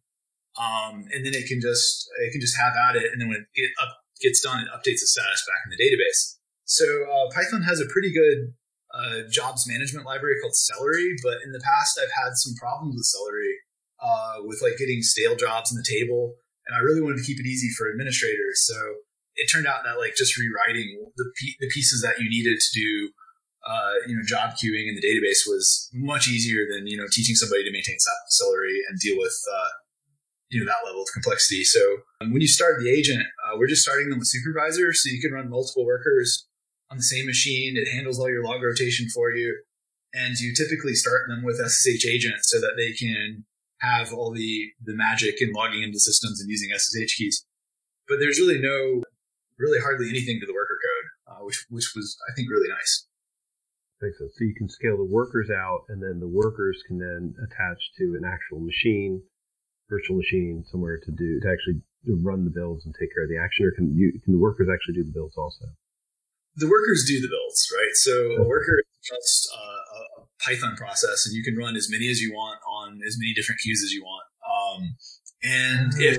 um, 0.58 1.06
and 1.12 1.26
then 1.26 1.34
it 1.34 1.48
can 1.48 1.60
just 1.60 2.08
it 2.20 2.32
can 2.32 2.42
just 2.42 2.58
have 2.58 2.74
at 2.90 2.96
it, 2.96 3.12
and 3.12 3.22
then 3.22 3.28
when 3.28 3.44
it 3.44 3.48
get 3.56 3.72
up, 3.82 3.98
gets 4.22 4.42
done, 4.42 4.62
it 4.62 4.72
updates 4.72 5.04
the 5.04 5.08
status 5.08 5.44
back 5.48 5.60
in 5.66 5.72
the 5.76 5.82
database. 5.82 6.38
So 6.66 6.86
uh, 6.86 7.32
Python 7.34 7.64
has 7.64 7.80
a 7.80 7.86
pretty 7.86 8.12
good 8.14 8.54
uh, 8.94 9.28
jobs 9.30 9.68
management 9.68 10.06
library 10.06 10.36
called 10.42 10.56
Celery, 10.56 11.16
but 11.22 11.44
in 11.44 11.52
the 11.52 11.60
past 11.60 12.00
I've 12.02 12.16
had 12.24 12.36
some 12.36 12.56
problems 12.56 12.96
with 12.96 13.06
Celery 13.06 13.56
uh, 14.00 14.44
with 14.48 14.62
like 14.62 14.78
getting 14.78 15.02
stale 15.02 15.36
jobs 15.36 15.72
in 15.72 15.78
the 15.78 15.88
table, 15.88 16.36
and 16.68 16.76
I 16.76 16.80
really 16.80 17.02
wanted 17.02 17.18
to 17.18 17.28
keep 17.28 17.40
it 17.40 17.46
easy 17.46 17.70
for 17.78 17.92
administrators. 17.92 18.64
So 18.66 18.76
it 19.36 19.52
turned 19.52 19.68
out 19.68 19.84
that 19.84 20.00
like 20.00 20.16
just 20.16 20.38
rewriting 20.38 21.12
the 21.18 21.26
the 21.60 21.70
pieces 21.70 22.02
that 22.02 22.20
you 22.20 22.30
needed 22.30 22.60
to 22.60 22.80
do 22.80 23.12
uh, 23.66 23.94
you 24.06 24.16
know, 24.16 24.22
job 24.26 24.52
queuing 24.52 24.88
in 24.88 24.96
the 24.96 25.02
database 25.02 25.42
was 25.48 25.90
much 25.94 26.30
easier 26.30 26.66
than 26.70 26.86
you 26.86 26.98
know 26.98 27.08
teaching 27.12 27.36
somebody 27.36 27.64
to 27.64 27.72
maintain 27.72 27.98
Celery 28.30 28.82
and 28.88 29.00
deal 29.00 29.18
with 29.18 29.36
uh, 29.52 29.70
you 30.50 30.60
know 30.60 30.66
that 30.66 30.86
level 30.86 31.02
of 31.02 31.08
complexity. 31.14 31.64
So 31.64 31.80
um, 32.22 32.32
when 32.32 32.42
you 32.42 32.48
start 32.48 32.80
the 32.80 32.90
agent, 32.90 33.24
uh, 33.46 33.58
we're 33.58 33.68
just 33.68 33.84
starting 33.84 34.10
them 34.10 34.20
with 34.20 34.28
supervisor, 34.28 34.94
so 34.94 35.10
you 35.10 35.22
can 35.22 35.32
run 35.32 35.50
multiple 35.50 35.86
workers 35.86 36.48
on 36.92 36.98
the 36.98 37.04
same 37.04 37.26
machine. 37.26 37.78
It 37.78 37.92
handles 37.92 38.20
all 38.20 38.30
your 38.30 38.44
log 38.44 38.62
rotation 38.62 39.08
for 39.14 39.32
you, 39.32 39.64
and 40.14 40.38
you 40.38 40.54
typically 40.56 40.94
start 40.94 41.28
them 41.28 41.44
with 41.44 41.58
SSH 41.58 42.06
agents 42.06 42.50
so 42.50 42.60
that 42.62 42.74
they 42.78 42.94
can 42.94 43.46
have 43.82 44.14
all 44.14 44.32
the 44.32 44.72
the 44.84 44.96
magic 44.96 45.42
in 45.42 45.52
logging 45.52 45.84
into 45.84 46.00
systems 46.00 46.40
and 46.42 46.50
using 46.50 46.70
SSH 46.76 47.16
keys. 47.18 47.46
But 48.08 48.20
there's 48.20 48.40
really 48.40 48.60
no, 48.60 49.04
really 49.58 49.80
hardly 49.80 50.10
anything 50.10 50.40
to 50.40 50.46
the 50.46 50.54
worker 50.54 50.78
code, 50.78 51.36
uh, 51.36 51.44
which 51.46 51.66
which 51.70 51.92
was 51.96 52.18
I 52.30 52.34
think 52.36 52.50
really 52.50 52.70
nice. 52.70 53.08
Makes 54.02 54.20
sense. 54.20 54.34
So 54.38 54.44
you 54.46 54.54
can 54.56 54.70
scale 54.70 54.98
the 54.98 55.10
workers 55.10 55.50
out, 55.50 55.86
and 55.90 56.04
then 56.04 56.20
the 56.20 56.28
workers 56.28 56.84
can 56.88 57.00
then 57.00 57.34
attach 57.42 57.80
to 57.98 58.16
an 58.20 58.24
actual 58.28 58.60
machine, 58.60 59.24
virtual 59.90 60.18
machine 60.18 60.64
somewhere 60.70 61.00
to 61.00 61.12
do 61.12 61.40
to 61.42 61.48
actually 61.50 61.82
run 62.08 62.46
the 62.46 62.52
builds 62.52 62.86
and 62.86 62.94
take 63.00 63.14
care 63.14 63.24
of 63.24 63.30
the 63.30 63.38
action. 63.38 63.66
Or 63.66 63.72
can 63.72 63.96
you 63.96 64.20
can 64.24 64.34
the 64.34 64.40
workers 64.40 64.68
actually 64.72 64.96
do 64.96 65.04
the 65.04 65.12
builds 65.12 65.38
also? 65.38 65.66
The 66.56 66.68
workers 66.68 67.04
do 67.08 67.20
the 67.20 67.28
builds, 67.28 67.68
right? 67.76 67.96
So 67.96 68.44
a 68.44 68.48
worker 68.48 68.80
is 68.80 69.10
just 69.10 69.50
uh, 69.54 70.22
a 70.22 70.26
Python 70.40 70.76
process, 70.78 71.26
and 71.28 71.36
you 71.36 71.44
can 71.44 71.58
run 71.58 71.76
as 71.76 71.90
many 71.90 72.10
as 72.10 72.22
you 72.22 72.34
want 72.34 72.60
on 72.68 73.02
as 73.06 73.18
many 73.20 73.34
different 73.34 73.60
queues 73.62 73.82
as 73.84 73.92
you 73.92 74.04
want. 74.04 74.26
Um, 74.46 74.96
and 75.44 75.92
mm-hmm. 75.92 76.02
if 76.02 76.18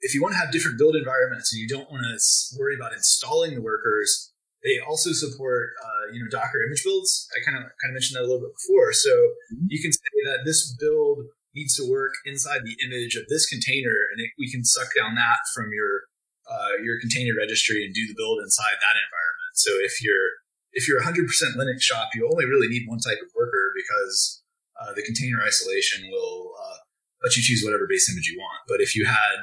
if 0.00 0.14
you 0.14 0.22
want 0.22 0.32
to 0.32 0.38
have 0.38 0.52
different 0.52 0.78
build 0.78 0.96
environments 0.96 1.52
and 1.52 1.60
you 1.60 1.68
don't 1.68 1.90
want 1.90 2.04
to 2.04 2.58
worry 2.58 2.76
about 2.76 2.92
installing 2.92 3.54
the 3.54 3.62
workers, 3.62 4.32
they 4.62 4.78
also 4.78 5.12
support, 5.12 5.70
uh, 5.84 6.12
you 6.12 6.20
know, 6.20 6.28
Docker 6.30 6.62
image 6.64 6.82
builds. 6.84 7.28
I 7.36 7.44
kind 7.44 7.56
of 7.56 7.64
kind 7.80 7.90
of 7.90 7.94
mentioned 7.94 8.16
that 8.16 8.22
a 8.24 8.28
little 8.28 8.40
bit 8.40 8.56
before. 8.56 8.92
So 8.92 9.10
mm-hmm. 9.10 9.66
you 9.68 9.82
can 9.82 9.92
say 9.92 10.16
that 10.26 10.44
this 10.44 10.74
build 10.80 11.28
needs 11.54 11.76
to 11.76 11.88
work 11.88 12.12
inside 12.26 12.60
the 12.64 12.76
image 12.84 13.14
of 13.16 13.24
this 13.28 13.46
container, 13.46 13.94
and 14.10 14.20
it, 14.20 14.30
we 14.38 14.50
can 14.50 14.64
suck 14.64 14.88
down 14.96 15.14
that 15.14 15.38
from 15.54 15.70
your 15.72 16.10
uh, 16.50 16.82
your 16.82 17.00
container 17.00 17.32
registry 17.36 17.84
and 17.84 17.94
do 17.94 18.06
the 18.06 18.14
build 18.16 18.40
inside 18.42 18.76
that 18.76 18.96
environment. 18.98 19.52
So 19.54 19.70
if 19.80 20.02
you're 20.02 20.44
if 20.74 20.88
you're 20.88 21.00
100% 21.00 21.22
Linux 21.54 21.80
shop, 21.80 22.08
you 22.14 22.28
only 22.30 22.44
really 22.44 22.66
need 22.66 22.82
one 22.86 22.98
type 22.98 23.18
of 23.22 23.30
worker 23.34 23.70
because 23.78 24.42
uh, 24.80 24.92
the 24.92 25.02
container 25.02 25.38
isolation 25.40 26.10
will 26.10 26.50
uh, 26.58 26.82
let 27.22 27.36
you 27.36 27.42
choose 27.42 27.62
whatever 27.64 27.86
base 27.88 28.10
image 28.10 28.26
you 28.26 28.36
want. 28.38 28.58
But 28.66 28.80
if 28.80 28.96
you 28.96 29.06
had 29.06 29.38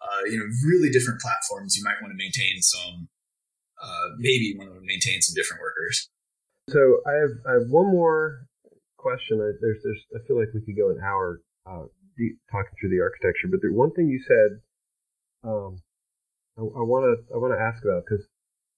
uh, 0.00 0.22
you 0.26 0.38
know 0.38 0.46
really 0.66 0.90
different 0.90 1.20
platforms, 1.20 1.76
you 1.76 1.82
might 1.82 2.00
want 2.00 2.12
to 2.12 2.18
maintain 2.20 2.60
some 2.60 3.08
uh, 3.82 4.08
maybe 4.18 4.54
want 4.56 4.70
to 4.70 4.80
maintain 4.84 5.20
some 5.20 5.34
different 5.34 5.60
workers. 5.60 6.08
So 6.70 7.00
I 7.06 7.12
have 7.18 7.34
I 7.48 7.52
have 7.60 7.68
one 7.68 7.90
more 7.90 8.46
question. 8.96 9.40
I, 9.40 9.56
there's 9.60 9.80
there's 9.82 10.02
I 10.14 10.20
feel 10.26 10.38
like 10.38 10.48
we 10.54 10.60
could 10.60 10.76
go 10.76 10.90
an 10.90 11.00
hour 11.02 11.40
uh, 11.66 11.86
talking 12.50 12.74
through 12.78 12.90
the 12.90 13.02
architecture, 13.02 13.48
but 13.50 13.60
the 13.60 13.72
one 13.72 13.90
thing 13.92 14.08
you 14.08 14.20
said, 14.22 14.60
um, 15.44 15.80
I 16.56 16.84
want 16.86 17.04
to 17.10 17.34
I 17.34 17.38
want 17.38 17.52
to 17.52 17.60
ask 17.60 17.82
about 17.82 18.04
because 18.06 18.24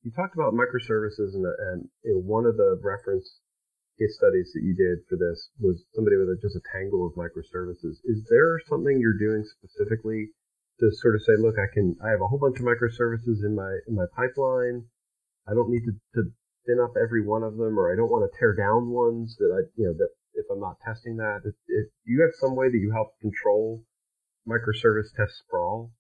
you 0.03 0.11
talked 0.11 0.35
about 0.35 0.57
microservices 0.57 1.37
and 1.37 1.45
and 1.45 1.89
you 2.05 2.15
know, 2.15 2.21
one 2.25 2.47
of 2.47 2.57
the 2.57 2.81
reference 2.83 3.41
case 3.99 4.17
studies 4.17 4.53
that 4.55 4.63
you 4.63 4.77
did 4.77 5.05
for 5.09 5.17
this 5.17 5.49
was 5.59 5.85
somebody 5.95 6.17
with 6.17 6.29
a, 6.29 6.37
just 6.41 6.57
a 6.57 6.65
tangle 6.73 7.07
of 7.07 7.17
microservices. 7.17 8.01
Is 8.05 8.25
there 8.29 8.61
something 8.69 9.01
you're 9.01 9.19
doing 9.19 9.45
specifically 9.45 10.29
to 10.81 10.93
sort 10.93 11.17
of 11.17 11.23
say, 11.25 11.33
look, 11.41 11.57
I 11.57 11.73
can, 11.73 11.97
I 12.05 12.11
have 12.13 12.21
a 12.21 12.29
whole 12.29 12.39
bunch 12.39 12.61
of 12.61 12.69
microservices 12.69 13.41
in 13.45 13.57
my, 13.57 13.73
in 13.89 13.97
my 13.97 14.05
pipeline. 14.15 14.85
I 15.49 15.55
don't 15.55 15.71
need 15.71 15.85
to, 15.89 15.93
to 16.21 16.31
spin 16.63 16.81
up 16.81 16.93
every 17.01 17.25
one 17.25 17.43
of 17.43 17.57
them, 17.57 17.79
or 17.79 17.93
I 17.93 17.97
don't 17.97 18.11
want 18.11 18.29
to 18.29 18.39
tear 18.39 18.55
down 18.55 18.91
ones 18.91 19.37
that 19.39 19.49
I, 19.49 19.65
you 19.81 19.89
know, 19.89 19.95
that 19.97 20.13
if 20.37 20.47
I'm 20.51 20.61
not 20.61 20.77
testing 20.85 21.17
that, 21.17 21.41
if, 21.45 21.55
if 21.69 21.87
you 22.05 22.23
have 22.23 22.33
some 22.39 22.55
way 22.55 22.69
that 22.69 22.79
you 22.79 22.93
help 22.93 23.19
control 23.21 23.83
microservice 24.49 25.11
test 25.17 25.43
sprawl, 25.45 25.91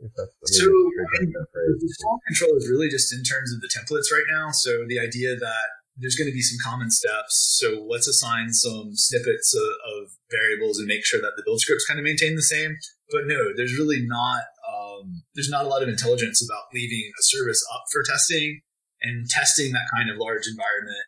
if 0.00 0.10
that's 0.16 0.34
the 0.42 0.48
so 0.48 0.66
the 0.66 1.94
sprawl 1.94 2.18
control 2.26 2.56
is 2.56 2.68
really 2.68 2.88
just 2.88 3.12
in 3.12 3.22
terms 3.22 3.54
of 3.54 3.60
the 3.60 3.70
templates 3.70 4.10
right 4.10 4.26
now. 4.28 4.50
So 4.50 4.84
the 4.88 4.98
idea 4.98 5.36
that 5.36 5.66
there's 5.96 6.16
going 6.16 6.28
to 6.28 6.34
be 6.34 6.42
some 6.42 6.58
common 6.64 6.90
steps. 6.90 7.58
So 7.60 7.86
let's 7.88 8.08
assign 8.08 8.52
some 8.52 8.92
snippets 8.94 9.54
of, 9.54 9.62
of, 9.62 10.08
variables 10.30 10.78
and 10.78 10.88
make 10.88 11.04
sure 11.04 11.20
that 11.20 11.36
the 11.36 11.42
build 11.44 11.60
scripts 11.60 11.84
kind 11.84 12.00
of 12.00 12.04
maintain 12.04 12.34
the 12.34 12.42
same. 12.42 12.78
But 13.10 13.26
no, 13.26 13.52
there's 13.54 13.76
really 13.76 14.00
not 14.00 14.44
um, 14.64 15.22
there's 15.34 15.50
not 15.50 15.66
a 15.66 15.68
lot 15.68 15.82
of 15.82 15.88
intelligence 15.88 16.42
about 16.42 16.72
leaving 16.72 17.12
a 17.12 17.22
service 17.22 17.62
up 17.74 17.84
for 17.92 18.02
testing 18.02 18.62
and 19.02 19.28
testing 19.28 19.72
that 19.72 19.90
kind 19.94 20.08
of 20.08 20.16
large 20.16 20.46
environment 20.48 21.04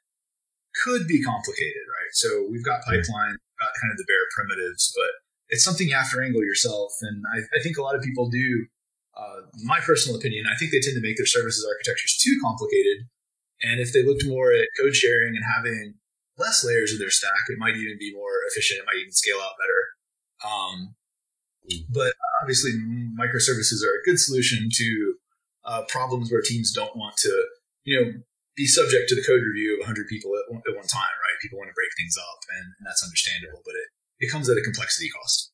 could 0.84 1.06
be 1.06 1.22
complicated, 1.22 1.86
right? 1.88 2.03
So 2.14 2.46
we've 2.50 2.64
got 2.64 2.82
pipeline, 2.82 3.36
we've 3.36 3.60
got 3.60 3.72
kind 3.80 3.90
of 3.90 3.98
the 3.98 4.06
bare 4.06 4.26
primitives, 4.34 4.92
but 4.96 5.10
it's 5.48 5.64
something 5.64 5.88
you 5.88 5.94
have 5.94 6.10
to 6.10 6.18
wrangle 6.18 6.44
yourself. 6.44 6.92
And 7.02 7.22
I, 7.34 7.58
I 7.58 7.62
think 7.62 7.76
a 7.76 7.82
lot 7.82 7.94
of 7.94 8.02
people 8.02 8.28
do. 8.28 8.66
Uh, 9.14 9.46
my 9.62 9.78
personal 9.78 10.18
opinion, 10.18 10.44
I 10.50 10.56
think 10.58 10.72
they 10.72 10.80
tend 10.80 10.96
to 10.96 11.00
make 11.00 11.16
their 11.16 11.26
services 11.26 11.64
architectures 11.64 12.18
too 12.18 12.34
complicated 12.42 13.06
and 13.64 13.80
if 13.80 13.92
they 13.92 14.04
looked 14.04 14.26
more 14.26 14.52
at 14.52 14.68
code 14.78 14.94
sharing 14.94 15.36
and 15.36 15.44
having 15.44 15.94
less 16.36 16.64
layers 16.64 16.92
of 16.92 16.98
their 16.98 17.10
stack, 17.10 17.48
it 17.48 17.58
might 17.58 17.76
even 17.76 17.96
be 17.98 18.12
more 18.12 18.32
efficient. 18.50 18.80
It 18.80 18.86
might 18.86 19.00
even 19.00 19.12
scale 19.12 19.38
out 19.38 19.54
better. 19.58 20.52
Um, 20.52 20.94
but 21.88 22.12
obviously, 22.42 22.72
microservices 23.18 23.82
are 23.82 24.00
a 24.00 24.04
good 24.04 24.18
solution 24.18 24.68
to 24.70 25.14
uh, 25.64 25.82
problems 25.88 26.30
where 26.30 26.42
teams 26.42 26.72
don't 26.72 26.94
want 26.96 27.16
to, 27.18 27.46
you 27.84 28.00
know, 28.00 28.12
be 28.56 28.66
subject 28.66 29.10
to 29.10 29.14
the 29.14 29.26
code 29.26 29.42
review 29.42 29.74
of 29.74 29.86
100 29.86 30.06
people 30.06 30.30
at 30.38 30.46
one, 30.46 30.62
at 30.62 30.74
one 30.78 30.86
time, 30.86 31.14
right? 31.22 31.36
People 31.42 31.58
want 31.58 31.70
to 31.70 31.78
break 31.78 31.90
things 31.98 32.14
up, 32.14 32.38
and, 32.54 32.66
and 32.78 32.84
that's 32.86 33.02
understandable, 33.02 33.60
but 33.66 33.74
it, 33.74 33.88
it 34.26 34.28
comes 34.30 34.48
at 34.48 34.58
a 34.58 34.62
complexity 34.62 35.10
cost. 35.10 35.50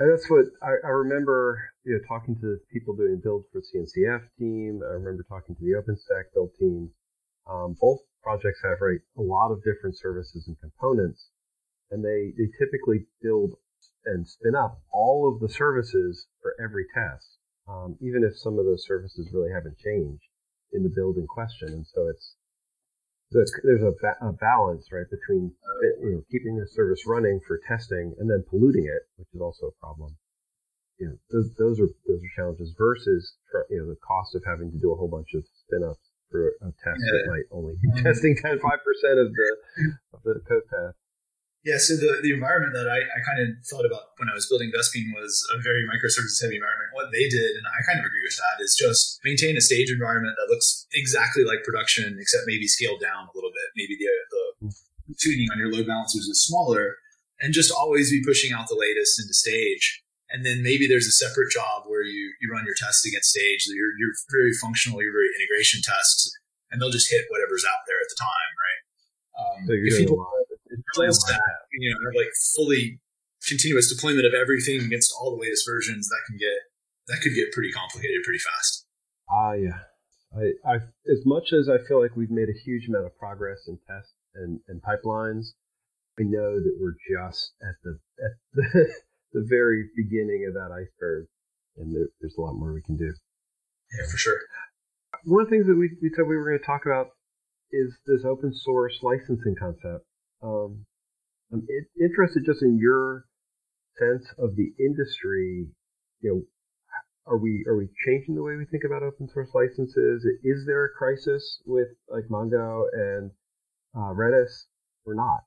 And 0.00 0.08
that's 0.08 0.28
what 0.32 0.48
I, 0.64 0.80
I, 0.80 0.92
remember, 1.04 1.60
you 1.84 1.92
know, 1.92 2.00
talking 2.08 2.32
to 2.40 2.56
people 2.72 2.96
doing 2.96 3.20
builds 3.22 3.44
for 3.52 3.60
CNCF 3.60 4.24
team. 4.38 4.80
I 4.80 4.96
remember 4.96 5.24
talking 5.28 5.54
to 5.54 5.60
the 5.60 5.76
OpenStack 5.76 6.32
build 6.32 6.56
team. 6.58 6.88
Um, 7.44 7.76
both 7.78 8.00
projects 8.22 8.60
have 8.64 8.80
right 8.80 9.00
a 9.18 9.22
lot 9.22 9.52
of 9.52 9.60
different 9.60 9.98
services 9.98 10.48
and 10.48 10.56
components, 10.60 11.28
and 11.90 12.02
they 12.02 12.32
they 12.38 12.48
typically 12.56 13.04
build 13.20 13.52
and 14.06 14.26
spin 14.26 14.54
up 14.54 14.80
all 14.92 15.28
of 15.28 15.40
the 15.40 15.52
services 15.52 16.26
for 16.40 16.54
every 16.62 16.86
test, 16.94 17.36
um, 17.68 17.96
even 18.00 18.24
if 18.24 18.38
some 18.38 18.58
of 18.58 18.64
those 18.64 18.86
services 18.86 19.28
really 19.34 19.52
haven't 19.52 19.76
changed 19.76 20.29
in 20.72 20.82
the 20.82 20.92
build 20.94 21.16
in 21.16 21.26
question. 21.26 21.68
And 21.68 21.86
so 21.86 22.08
it's 22.08 22.34
there's 23.30 23.82
a, 23.82 23.94
ba- 24.02 24.18
a, 24.20 24.32
balance, 24.32 24.90
right, 24.90 25.06
between 25.06 25.52
you 26.02 26.18
know, 26.18 26.22
keeping 26.30 26.58
the 26.58 26.66
service 26.66 27.06
running 27.06 27.38
for 27.46 27.60
testing 27.68 28.12
and 28.18 28.28
then 28.28 28.42
polluting 28.50 28.86
it, 28.86 29.06
which 29.16 29.28
is 29.32 29.40
also 29.40 29.70
a 29.70 29.76
problem. 29.78 30.16
You 30.98 31.14
know, 31.14 31.16
those, 31.30 31.48
those 31.56 31.78
are 31.80 31.88
those 32.06 32.20
are 32.20 32.32
challenges 32.36 32.74
versus 32.76 33.36
you 33.70 33.78
know 33.78 33.86
the 33.88 33.96
cost 34.02 34.34
of 34.34 34.42
having 34.44 34.70
to 34.72 34.78
do 34.78 34.92
a 34.92 34.96
whole 34.96 35.08
bunch 35.08 35.32
of 35.34 35.44
spin 35.64 35.86
ups 35.86 36.10
for 36.28 36.52
a 36.60 36.70
test 36.82 37.00
yeah. 37.00 37.12
that 37.14 37.24
might 37.30 37.48
only 37.50 37.74
be 37.80 37.88
mm-hmm. 37.88 38.04
testing 38.04 38.36
10 38.36 38.58
5 38.58 38.70
percent 38.84 39.18
of 39.18 39.32
the 39.32 39.48
of 40.12 40.20
the 40.24 40.42
code 40.46 40.66
path. 40.68 40.94
Yeah, 41.60 41.76
so 41.76 41.92
the, 41.92 42.24
the 42.24 42.32
environment 42.32 42.72
that 42.72 42.88
I, 42.88 43.04
I 43.04 43.20
kind 43.20 43.44
of 43.44 43.60
thought 43.68 43.84
about 43.84 44.16
when 44.16 44.32
I 44.32 44.34
was 44.34 44.48
building 44.48 44.72
Vespene 44.72 45.12
was 45.12 45.44
a 45.52 45.60
very 45.60 45.84
microservices 45.84 46.40
heavy 46.40 46.56
environment. 46.56 46.79
What 46.92 47.12
they 47.12 47.28
did, 47.28 47.56
and 47.56 47.66
I 47.66 47.80
kind 47.86 47.98
of 47.98 48.06
agree 48.06 48.24
with 48.24 48.36
that, 48.36 48.62
is 48.62 48.76
just 48.78 49.20
maintain 49.24 49.56
a 49.56 49.60
stage 49.60 49.90
environment 49.90 50.36
that 50.38 50.52
looks 50.52 50.86
exactly 50.92 51.44
like 51.44 51.64
production, 51.64 52.18
except 52.20 52.44
maybe 52.46 52.66
scaled 52.66 53.00
down 53.00 53.28
a 53.28 53.34
little 53.34 53.50
bit. 53.50 53.68
Maybe 53.76 53.96
the, 53.96 54.70
the 55.08 55.14
tuning 55.18 55.48
on 55.52 55.58
your 55.58 55.70
load 55.70 55.86
balancers 55.86 56.26
is 56.26 56.44
smaller, 56.44 56.96
and 57.40 57.54
just 57.54 57.72
always 57.72 58.10
be 58.10 58.22
pushing 58.24 58.52
out 58.52 58.68
the 58.68 58.78
latest 58.78 59.20
into 59.20 59.34
stage. 59.34 60.02
And 60.30 60.46
then 60.46 60.62
maybe 60.62 60.86
there's 60.86 61.06
a 61.06 61.16
separate 61.16 61.50
job 61.50 61.90
where 61.90 62.02
you, 62.02 62.32
you 62.40 62.52
run 62.52 62.64
your 62.64 62.78
tests 62.78 63.04
against 63.04 63.30
stage. 63.30 63.66
You're, 63.66 63.90
you're 63.98 64.14
very 64.30 64.52
functional, 64.54 65.02
you're 65.02 65.12
very 65.12 65.26
integration 65.34 65.82
tests, 65.82 66.30
and 66.70 66.80
they'll 66.80 66.94
just 66.94 67.10
hit 67.10 67.26
whatever's 67.30 67.66
out 67.66 67.82
there 67.88 67.98
at 67.98 68.06
the 68.06 68.18
time, 68.20 68.52
right? 68.54 68.80
Um, 69.40 69.58
so 69.66 69.74
a 70.06 70.14
lot 70.14 70.40
full 70.94 71.12
stack, 71.12 71.40
you 71.72 71.90
know, 71.90 72.18
like 72.18 72.30
fully 72.54 73.00
continuous 73.46 73.92
deployment 73.92 74.26
of 74.26 74.34
everything 74.34 74.80
against 74.80 75.12
all 75.18 75.34
the 75.34 75.42
latest 75.42 75.66
versions, 75.66 76.08
that 76.08 76.20
can 76.28 76.36
get 76.36 76.69
that 77.10 77.20
could 77.22 77.34
get 77.34 77.52
pretty 77.52 77.72
complicated 77.72 78.22
pretty 78.24 78.38
fast. 78.38 78.86
Ah, 79.28 79.50
uh, 79.50 79.52
yeah. 79.54 79.78
I, 80.30 80.54
I, 80.64 80.74
as 81.10 81.26
much 81.26 81.52
as 81.52 81.68
I 81.68 81.82
feel 81.88 82.00
like 82.00 82.14
we've 82.14 82.30
made 82.30 82.48
a 82.48 82.62
huge 82.64 82.88
amount 82.88 83.06
of 83.06 83.18
progress 83.18 83.66
in 83.66 83.78
tests 83.88 84.14
and, 84.34 84.60
and 84.68 84.80
pipelines, 84.80 85.58
I 86.18 86.22
know 86.22 86.54
that 86.54 86.76
we're 86.78 86.96
just 87.10 87.52
at 87.62 87.74
the 87.82 87.98
at 88.22 88.32
the, 88.54 88.94
the 89.32 89.46
very 89.48 89.90
beginning 89.96 90.46
of 90.46 90.54
that 90.54 90.70
iceberg, 90.70 91.26
and 91.76 91.94
there, 91.94 92.08
there's 92.20 92.36
a 92.38 92.40
lot 92.40 92.54
more 92.54 92.72
we 92.72 92.82
can 92.82 92.96
do. 92.96 93.12
Yeah, 93.98 94.06
for 94.10 94.16
sure. 94.16 94.38
One 95.24 95.42
of 95.42 95.50
the 95.50 95.56
things 95.56 95.66
that 95.66 95.76
we, 95.76 95.90
we 96.00 96.10
said 96.14 96.26
we 96.28 96.36
were 96.36 96.46
going 96.46 96.60
to 96.60 96.64
talk 96.64 96.86
about 96.86 97.08
is 97.72 97.92
this 98.06 98.24
open 98.24 98.54
source 98.54 98.98
licensing 99.02 99.56
concept. 99.58 100.06
Um, 100.42 100.86
I'm 101.52 101.66
interested 102.00 102.44
just 102.46 102.62
in 102.62 102.78
your 102.78 103.24
sense 103.98 104.26
of 104.38 104.54
the 104.56 104.72
industry. 104.78 105.66
You 106.20 106.30
know, 106.30 106.42
are 107.30 107.38
we 107.38 107.64
are 107.68 107.76
we 107.76 107.88
changing 108.04 108.34
the 108.34 108.42
way 108.42 108.56
we 108.56 108.66
think 108.66 108.82
about 108.84 109.02
open 109.02 109.28
source 109.28 109.50
licenses? 109.54 110.26
Is 110.42 110.66
there 110.66 110.84
a 110.84 110.90
crisis 110.90 111.62
with 111.64 111.88
like 112.08 112.24
Mongo 112.28 112.84
and 112.92 113.30
uh, 113.94 114.12
Redis 114.12 114.66
or 115.06 115.14
not? 115.14 115.46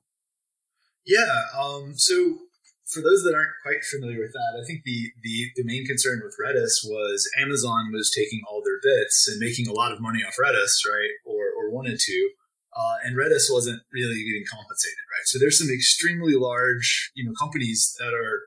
Yeah. 1.06 1.44
Um, 1.56 1.92
so 1.96 2.38
for 2.86 3.00
those 3.00 3.22
that 3.24 3.34
aren't 3.34 3.60
quite 3.62 3.84
familiar 3.84 4.20
with 4.20 4.32
that, 4.32 4.60
I 4.60 4.64
think 4.64 4.80
the, 4.84 5.12
the, 5.22 5.48
the 5.56 5.64
main 5.64 5.86
concern 5.86 6.20
with 6.24 6.36
Redis 6.40 6.84
was 6.84 7.28
Amazon 7.40 7.92
was 7.92 8.10
taking 8.10 8.40
all 8.48 8.62
their 8.64 8.80
bits 8.82 9.28
and 9.28 9.38
making 9.38 9.68
a 9.68 9.72
lot 9.72 9.92
of 9.92 10.00
money 10.00 10.20
off 10.20 10.36
Redis, 10.40 10.84
right? 10.88 11.12
Or, 11.24 11.52
or 11.52 11.70
wanted 11.70 11.98
to. 11.98 12.30
Uh, 12.76 12.96
and 13.04 13.16
Redis 13.16 13.52
wasn't 13.52 13.82
really 13.92 14.24
getting 14.24 14.44
compensated, 14.50 15.04
right? 15.12 15.26
So 15.26 15.38
there's 15.38 15.58
some 15.58 15.72
extremely 15.72 16.34
large, 16.34 17.12
you 17.14 17.24
know, 17.24 17.32
companies 17.38 17.94
that 18.00 18.12
are 18.12 18.40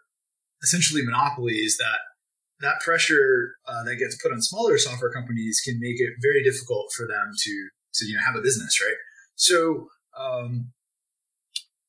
essentially 0.61 1.03
monopolies 1.03 1.77
that 1.77 1.99
that 2.61 2.79
pressure 2.81 3.55
uh, 3.67 3.83
that 3.83 3.97
gets 3.97 4.21
put 4.21 4.31
on 4.31 4.41
smaller 4.41 4.77
software 4.77 5.11
companies 5.11 5.61
can 5.63 5.79
make 5.79 5.99
it 5.99 6.13
very 6.21 6.43
difficult 6.43 6.91
for 6.95 7.07
them 7.07 7.31
to 7.37 7.69
to 7.95 8.05
you 8.05 8.15
know 8.15 8.21
have 8.25 8.35
a 8.35 8.41
business, 8.41 8.81
right? 8.81 8.97
So 9.35 9.87
um, 10.17 10.71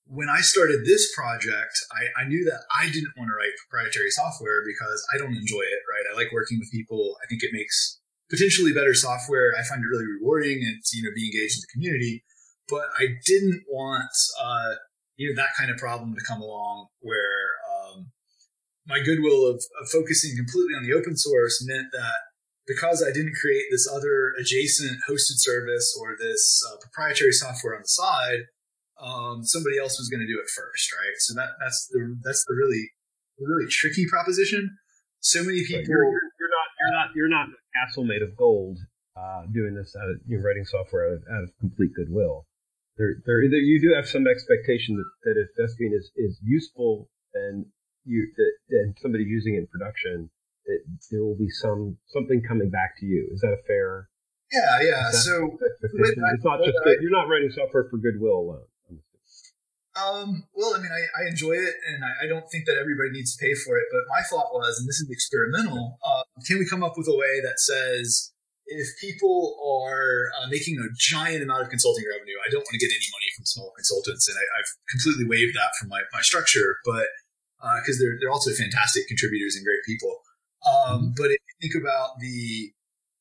when 0.09 0.29
I 0.29 0.41
started 0.41 0.85
this 0.85 1.15
project, 1.15 1.77
I, 1.93 2.23
I, 2.23 2.29
knew 2.29 2.45
that 2.45 2.65
I 2.73 2.87
didn't 2.87 3.13
want 3.17 3.29
to 3.29 3.37
write 3.37 3.53
proprietary 3.69 4.11
software 4.11 4.65
because 4.65 5.05
I 5.15 5.19
don't 5.19 5.37
enjoy 5.37 5.61
it, 5.61 5.83
right? 5.85 6.05
I 6.11 6.17
like 6.17 6.33
working 6.33 6.59
with 6.59 6.73
people. 6.73 7.17
I 7.23 7.27
think 7.27 7.43
it 7.43 7.53
makes 7.53 8.01
potentially 8.31 8.73
better 8.73 8.95
software. 8.95 9.53
I 9.59 9.63
find 9.65 9.85
it 9.85 9.89
really 9.89 10.07
rewarding 10.07 10.65
and, 10.65 10.81
you 10.93 11.03
know, 11.03 11.11
be 11.15 11.27
engaged 11.29 11.57
in 11.57 11.63
the 11.65 11.73
community. 11.73 12.25
But 12.69 12.89
I 12.99 13.17
didn't 13.25 13.65
want, 13.69 14.13
uh, 14.41 14.75
you 15.17 15.29
know, 15.29 15.37
that 15.37 15.57
kind 15.59 15.71
of 15.71 15.77
problem 15.77 16.15
to 16.15 16.25
come 16.27 16.41
along 16.41 16.89
where 17.01 17.49
my 18.89 19.01
goodwill 19.05 19.47
of, 19.47 19.61
of 19.81 19.89
focusing 19.93 20.35
completely 20.35 20.75
on 20.75 20.83
the 20.83 20.97
open 20.97 21.17
source 21.17 21.63
meant 21.69 21.93
that 21.93 22.33
because 22.67 23.05
I 23.05 23.13
didn't 23.13 23.37
create 23.41 23.65
this 23.71 23.89
other 23.89 24.33
adjacent 24.41 24.99
hosted 25.09 25.41
service 25.41 25.97
or 26.01 26.17
this 26.19 26.65
uh, 26.69 26.77
proprietary 26.81 27.33
software 27.33 27.77
on 27.77 27.83
the 27.85 27.89
side, 27.89 28.49
um, 29.01 29.45
somebody 29.45 29.79
else 29.79 29.99
was 30.01 30.09
going 30.09 30.21
to 30.21 30.27
do 30.27 30.41
it 30.41 30.49
first, 30.49 30.93
right? 30.93 31.17
So 31.19 31.35
that 31.35 31.57
that's 31.61 31.89
the 31.93 32.19
that's 32.25 32.45
the 32.49 32.55
really 32.55 32.91
really 33.39 33.69
tricky 33.71 34.07
proposition. 34.09 34.77
So 35.21 35.43
many 35.45 35.63
people. 35.65 35.85
You're, 35.87 36.05
you're, 36.05 36.31
you're, 36.41 36.53
not 36.53 36.69
you're 36.81 36.93
not 36.93 37.09
you're 37.15 37.29
not 37.29 37.47
a 37.49 37.61
castle 37.77 38.05
made 38.05 38.23
of 38.23 38.37
gold 38.37 38.79
uh, 39.17 39.43
doing 39.53 39.75
this 39.75 39.95
out 40.01 40.09
of 40.09 40.17
you're 40.27 40.43
writing 40.43 40.65
software 40.65 41.09
out 41.09 41.15
of, 41.15 41.23
out 41.31 41.45
of 41.45 41.51
complete 41.61 41.93
goodwill. 41.95 42.47
There, 42.97 43.15
there, 43.27 43.47
there, 43.49 43.63
you 43.63 43.81
do 43.81 43.95
have 43.95 44.09
some 44.09 44.27
expectation 44.27 44.99
that, 44.99 45.07
that 45.23 45.37
if 45.39 45.55
Vespene 45.55 45.95
is, 45.95 46.11
is 46.17 46.41
useful 46.43 47.09
and 47.33 47.67
you 48.09 48.33
that, 48.37 48.53
and 48.71 48.97
somebody 49.01 49.25
using 49.25 49.55
it 49.55 49.59
in 49.59 49.67
production, 49.69 50.31
that 50.67 50.81
there 51.11 51.23
will 51.23 51.37
be 51.37 51.51
some 51.51 51.97
something 52.09 52.43
coming 52.47 52.71
back 52.71 52.99
to 53.01 53.07
you. 53.07 53.29
Is 53.33 53.41
that 53.41 53.53
a 53.53 53.63
fair? 53.67 54.09
Yeah, 54.51 54.81
yeah. 54.81 55.11
So 55.11 55.59
it's 55.83 56.45
not 56.45 56.65
just 56.65 56.79
that 56.85 56.99
you're 57.01 57.13
not 57.13 57.29
writing 57.29 57.51
software 57.51 57.87
for 57.91 57.99
goodwill 57.99 58.41
alone. 58.41 58.67
Um, 59.99 60.45
well, 60.55 60.75
I 60.75 60.79
mean, 60.79 60.95
I, 60.95 61.03
I 61.19 61.29
enjoy 61.29 61.59
it, 61.59 61.75
and 61.91 62.05
I, 62.05 62.25
I, 62.25 62.27
don't 62.29 62.47
think 62.53 62.67
that 62.67 62.79
everybody 62.79 63.11
needs 63.11 63.35
to 63.35 63.43
pay 63.43 63.55
for 63.55 63.77
it. 63.77 63.87
But 63.91 64.07
my 64.07 64.23
thought 64.23 64.55
was, 64.55 64.79
and 64.79 64.87
this 64.87 65.01
is 65.03 65.11
experimental, 65.11 65.99
uh, 66.07 66.23
can 66.47 66.59
we 66.59 66.71
come 66.71 66.85
up 66.85 66.95
with 66.97 67.09
a 67.09 67.17
way 67.17 67.43
that 67.43 67.59
says 67.59 68.31
if 68.69 68.87
people 69.01 69.57
are 69.59 70.31
uh, 70.39 70.47
making 70.49 70.79
a 70.79 70.89
giant 70.97 71.43
amount 71.43 71.63
of 71.63 71.69
consulting 71.69 72.05
revenue, 72.05 72.37
I 72.47 72.51
don't 72.53 72.63
want 72.63 72.77
to 72.77 72.79
get 72.79 72.93
any 72.93 73.09
money 73.11 73.29
from 73.35 73.45
small 73.49 73.73
consultants, 73.75 74.29
and 74.29 74.37
I, 74.37 74.45
have 74.61 74.71
completely 74.93 75.27
waived 75.27 75.57
that 75.57 75.73
from 75.81 75.89
my, 75.89 76.03
my 76.13 76.21
structure, 76.21 76.77
but 76.85 77.09
because 77.59 77.97
uh, 77.97 78.01
they're 78.01 78.17
they're 78.21 78.31
also 78.31 78.53
fantastic 78.53 79.07
contributors 79.09 79.57
and 79.57 79.65
great 79.65 79.83
people. 79.87 80.23
Um, 80.67 80.75
mm-hmm. 80.75 81.07
but 81.17 81.31
if 81.31 81.39
you 81.39 81.55
think 81.61 81.75
about 81.75 82.19
the 82.21 82.73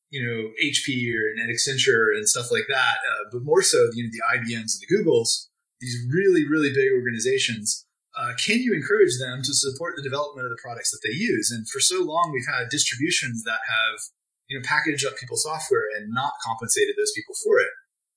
you 0.09 0.23
know 0.23 0.49
HP 0.63 1.09
or 1.13 1.29
an 1.35 1.49
Accenture 1.49 2.15
and 2.15 2.27
stuff 2.27 2.51
like 2.51 2.65
that, 2.69 2.97
uh, 3.11 3.29
but 3.31 3.43
more 3.43 3.61
so 3.61 3.89
you 3.93 4.03
know 4.03 4.09
the 4.11 4.23
IBMs 4.37 4.77
and 4.77 4.81
the 4.81 4.89
Googles 4.89 5.47
these 5.79 5.97
really, 6.09 6.47
really 6.47 6.73
big 6.73 6.91
organizations, 6.93 7.85
uh, 8.17 8.33
can 8.43 8.59
you 8.59 8.73
encourage 8.73 9.17
them 9.19 9.41
to 9.43 9.53
support 9.53 9.93
the 9.95 10.01
development 10.01 10.45
of 10.45 10.51
the 10.51 10.61
products 10.61 10.91
that 10.91 11.01
they 11.05 11.13
use? 11.13 11.51
And 11.51 11.69
for 11.69 11.79
so 11.79 12.01
long, 12.01 12.31
we've 12.33 12.49
had 12.49 12.69
distributions 12.69 13.43
that 13.43 13.59
have, 13.67 13.99
you 14.47 14.57
know, 14.57 14.63
packaged 14.65 15.05
up 15.05 15.17
people's 15.17 15.43
software 15.43 15.85
and 15.95 16.09
not 16.11 16.33
compensated 16.43 16.95
those 16.97 17.13
people 17.15 17.35
for 17.43 17.59
it. 17.59 17.69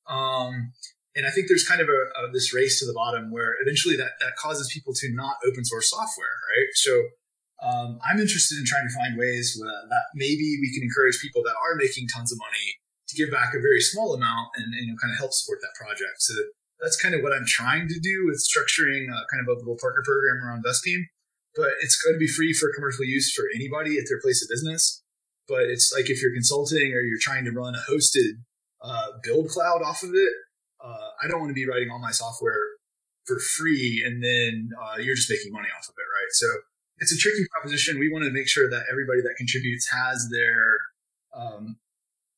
Um, 0.09 0.73
and 1.21 1.29
I 1.29 1.31
think 1.37 1.53
there's 1.53 1.69
kind 1.69 1.85
of 1.85 1.89
a, 1.93 2.01
a, 2.17 2.33
this 2.33 2.57
race 2.57 2.81
to 2.81 2.89
the 2.89 2.97
bottom 2.97 3.29
where 3.29 3.61
eventually 3.61 3.93
that, 4.01 4.17
that 4.25 4.41
causes 4.41 4.73
people 4.73 4.97
to 5.05 5.13
not 5.13 5.37
open 5.45 5.69
source 5.69 5.93
software, 5.93 6.33
right? 6.57 6.73
So 6.81 6.97
um, 7.61 8.01
I'm 8.01 8.17
interested 8.17 8.57
in 8.57 8.65
trying 8.65 8.89
to 8.89 8.95
find 8.97 9.21
ways 9.21 9.53
that 9.61 10.05
maybe 10.17 10.57
we 10.65 10.73
can 10.73 10.81
encourage 10.81 11.21
people 11.21 11.45
that 11.45 11.53
are 11.61 11.77
making 11.77 12.09
tons 12.09 12.33
of 12.33 12.41
money 12.41 12.81
to 13.13 13.17
give 13.21 13.29
back 13.29 13.53
a 13.53 13.61
very 13.61 13.85
small 13.85 14.17
amount 14.17 14.49
and, 14.57 14.73
and 14.73 14.97
kind 14.97 15.13
of 15.13 15.21
help 15.21 15.37
support 15.37 15.61
that 15.61 15.77
project. 15.77 16.25
So 16.25 16.33
that's 16.81 16.97
kind 16.97 17.15
of 17.15 17.21
what 17.21 17.37
I'm 17.37 17.45
trying 17.45 17.85
to 17.89 18.01
do 18.01 18.25
with 18.25 18.41
structuring 18.41 19.13
a, 19.13 19.21
kind 19.29 19.45
of 19.45 19.49
a 19.53 19.61
little 19.61 19.77
partner 19.77 20.01
program 20.01 20.41
around 20.41 20.65
Vespene. 20.65 21.05
But 21.53 21.77
it's 21.85 22.01
going 22.01 22.17
to 22.17 22.19
be 22.19 22.33
free 22.33 22.57
for 22.57 22.73
commercial 22.73 23.05
use 23.05 23.29
for 23.29 23.45
anybody 23.55 23.99
at 23.99 24.09
their 24.09 24.25
place 24.25 24.41
of 24.41 24.49
business. 24.49 25.05
But 25.45 25.69
it's 25.69 25.93
like 25.93 26.09
if 26.09 26.23
you're 26.23 26.33
consulting 26.33 26.97
or 26.97 27.05
you're 27.05 27.21
trying 27.21 27.45
to 27.45 27.53
run 27.53 27.75
a 27.75 27.85
hosted 27.85 28.41
uh, 28.81 29.21
build 29.23 29.51
cloud 29.51 29.83
off 29.85 30.03
of 30.03 30.15
it, 30.15 30.33
uh, 30.85 31.09
I 31.23 31.29
don't 31.29 31.41
want 31.41 31.51
to 31.51 31.55
be 31.55 31.67
writing 31.67 31.91
all 31.91 31.99
my 31.99 32.11
software 32.11 32.59
for 33.27 33.39
free 33.39 34.03
and 34.05 34.23
then 34.23 34.71
uh, 34.81 34.99
you're 34.99 35.15
just 35.15 35.31
making 35.31 35.53
money 35.53 35.69
off 35.77 35.89
of 35.89 35.95
it, 35.97 36.09
right? 36.09 36.33
So 36.33 36.47
it's 36.99 37.13
a 37.13 37.19
tricky 37.19 37.47
proposition. 37.53 37.99
We 37.99 38.11
want 38.11 38.25
to 38.25 38.31
make 38.31 38.49
sure 38.49 38.69
that 38.69 38.85
everybody 38.91 39.21
that 39.23 39.35
contributes 39.37 39.91
has 39.93 40.29
their 40.31 40.77
um, 41.37 41.77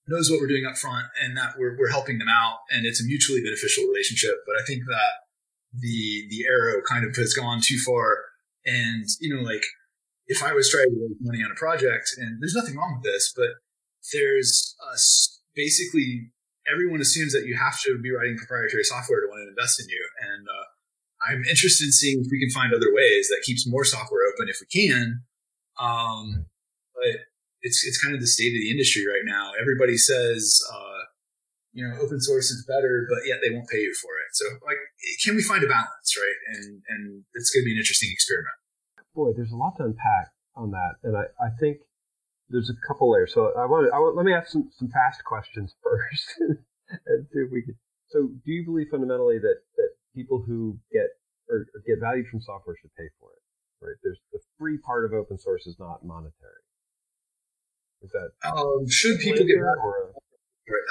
knows 0.07 0.31
what 0.31 0.40
we're 0.40 0.48
doing 0.48 0.66
up 0.66 0.76
front 0.76 1.07
and 1.22 1.37
that 1.37 1.55
we're, 1.59 1.76
we're 1.78 1.90
helping 1.90 2.18
them 2.18 2.28
out 2.28 2.59
and 2.70 2.87
it's 2.87 3.00
a 3.00 3.05
mutually 3.05 3.42
beneficial 3.42 3.85
relationship. 3.85 4.42
But 4.46 4.57
I 4.57 4.64
think 4.66 4.83
that 4.87 5.12
the, 5.72 6.26
the 6.28 6.46
arrow 6.46 6.83
kind 6.83 7.05
of 7.05 7.16
has 7.16 7.35
gone 7.35 7.61
too 7.62 7.78
far. 7.78 8.18
And, 8.66 9.07
you 9.20 9.35
know, 9.35 9.42
like 9.42 9.64
if 10.26 10.42
I 10.42 10.52
was 10.52 10.70
trying 10.70 10.87
to 10.87 11.00
raise 11.00 11.16
money 11.20 11.42
on 11.42 11.50
a 11.50 11.55
project 11.59 12.11
and 12.18 12.40
there's 12.40 12.55
nothing 12.55 12.76
wrong 12.76 13.00
with 13.00 13.12
this, 13.12 13.33
but 13.35 13.50
there's 14.12 14.76
a, 14.83 14.98
basically 15.55 16.32
everyone 16.70 17.01
assumes 17.01 17.33
that 17.33 17.46
you 17.46 17.57
have 17.57 17.81
to 17.83 17.98
be 17.98 18.11
writing 18.11 18.37
proprietary 18.37 18.85
software 18.85 19.20
to 19.20 19.27
want 19.29 19.44
to 19.44 19.48
invest 19.48 19.81
in 19.81 19.88
you. 19.88 20.03
And, 20.20 20.46
uh, 20.46 20.66
I'm 21.22 21.44
interested 21.44 21.87
in 21.87 21.92
seeing 21.92 22.20
if 22.20 22.27
we 22.31 22.40
can 22.40 22.51
find 22.51 22.75
other 22.75 22.92
ways 22.92 23.29
that 23.29 23.42
keeps 23.44 23.66
more 23.66 23.85
software 23.85 24.27
open 24.27 24.48
if 24.48 24.59
we 24.61 24.66
can. 24.66 25.22
Um, 25.79 26.46
but 26.94 27.20
it's 27.62 27.87
it's 27.87 28.03
kind 28.03 28.14
of 28.14 28.20
the 28.20 28.27
state 28.27 28.51
of 28.55 28.61
the 28.61 28.70
industry 28.70 29.07
right 29.07 29.25
now. 29.25 29.53
Everybody 29.61 29.96
says, 29.96 30.61
uh, 30.72 31.03
you 31.72 31.87
know, 31.87 31.94
open 32.03 32.20
source 32.20 32.51
is 32.51 32.66
better, 32.66 33.07
but 33.09 33.27
yet 33.27 33.38
they 33.42 33.55
won't 33.55 33.68
pay 33.68 33.79
you 33.79 33.94
for 34.03 34.18
it. 34.18 34.35
So, 34.35 34.44
like, 34.66 34.79
can 35.25 35.37
we 35.37 35.42
find 35.42 35.62
a 35.62 35.68
balance, 35.68 36.11
right? 36.18 36.59
And 36.59 36.83
and 36.88 37.25
it's 37.35 37.51
going 37.51 37.62
to 37.62 37.66
be 37.66 37.72
an 37.72 37.79
interesting 37.79 38.11
experiment. 38.12 38.55
Boy, 39.14 39.31
there's 39.37 39.53
a 39.53 39.57
lot 39.57 39.77
to 39.79 39.85
unpack 39.85 40.33
on 40.57 40.70
that, 40.72 40.98
and 41.03 41.16
I, 41.16 41.25
I 41.40 41.51
think 41.61 41.79
there's 42.53 42.71
a 42.71 42.77
couple 42.87 43.11
layers. 43.11 43.33
So 43.33 43.51
I 43.57 43.65
want 43.65 43.91
I 43.93 43.99
want 43.99 44.17
let 44.17 44.25
me 44.25 44.33
ask 44.33 44.49
some 44.53 44.71
some 44.71 44.88
fast 44.88 45.25
questions 45.25 45.75
first, 45.83 46.29
and 47.07 47.27
see 47.33 47.41
if 47.41 47.51
we 47.51 47.62
can. 47.62 47.75
So, 48.09 48.29
do 48.45 48.53
you 48.53 48.65
believe 48.65 48.88
fundamentally 48.91 49.38
that 49.38 49.57
that 49.77 49.91
people 50.15 50.45
who 50.47 50.79
get 50.93 51.09
or, 51.49 51.67
or 51.75 51.81
get 51.87 51.99
value 51.99 52.25
from 52.31 52.41
software 52.41 52.77
should 52.81 52.95
pay 52.95 53.09
for 53.19 53.33
it? 53.33 53.43
Right? 53.85 53.97
There's 54.05 54.21
the 54.33 54.38
free 54.59 54.79
part 54.79 55.05
of 55.05 55.12
open 55.12 55.38
source 55.38 55.67
is 55.67 55.77
not 55.81 56.05
monetary. 56.05 56.62
Is 58.03 58.12
that 58.12 58.31
um, 58.45 58.87
should 58.88 59.19
people 59.19 59.45
get 59.45 59.57
back? 59.57 59.81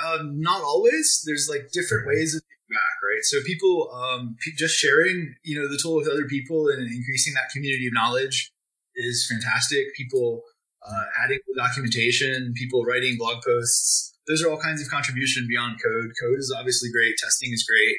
Um, 0.06 0.42
not 0.42 0.62
always. 0.62 1.24
There's 1.26 1.48
like 1.50 1.72
different 1.72 2.08
ways 2.08 2.36
of 2.36 2.42
getting 2.42 2.76
back, 2.76 2.96
right? 3.04 3.24
So 3.24 3.38
people 3.46 3.92
um, 3.94 4.36
just 4.58 4.76
sharing, 4.76 5.36
you 5.44 5.60
know, 5.60 5.68
the 5.68 5.78
tool 5.78 5.96
with 5.96 6.08
other 6.08 6.26
people 6.26 6.68
and 6.68 6.82
increasing 6.82 7.34
that 7.36 7.50
community 7.54 7.88
of 7.88 7.94
knowledge 7.94 8.52
is 8.96 9.28
fantastic. 9.30 9.94
People 9.96 10.44
uh, 10.88 11.04
adding 11.24 11.40
documentation, 11.56 12.54
people 12.56 12.84
writing 12.84 13.18
blog 13.18 13.44
posts. 13.46 14.18
Those 14.28 14.44
are 14.44 14.50
all 14.50 14.60
kinds 14.60 14.82
of 14.82 14.90
contribution 14.90 15.48
beyond 15.50 15.80
code. 15.84 16.12
Code 16.22 16.40
is 16.40 16.54
obviously 16.56 16.90
great. 16.92 17.16
Testing 17.18 17.52
is 17.54 17.66
great. 17.68 17.98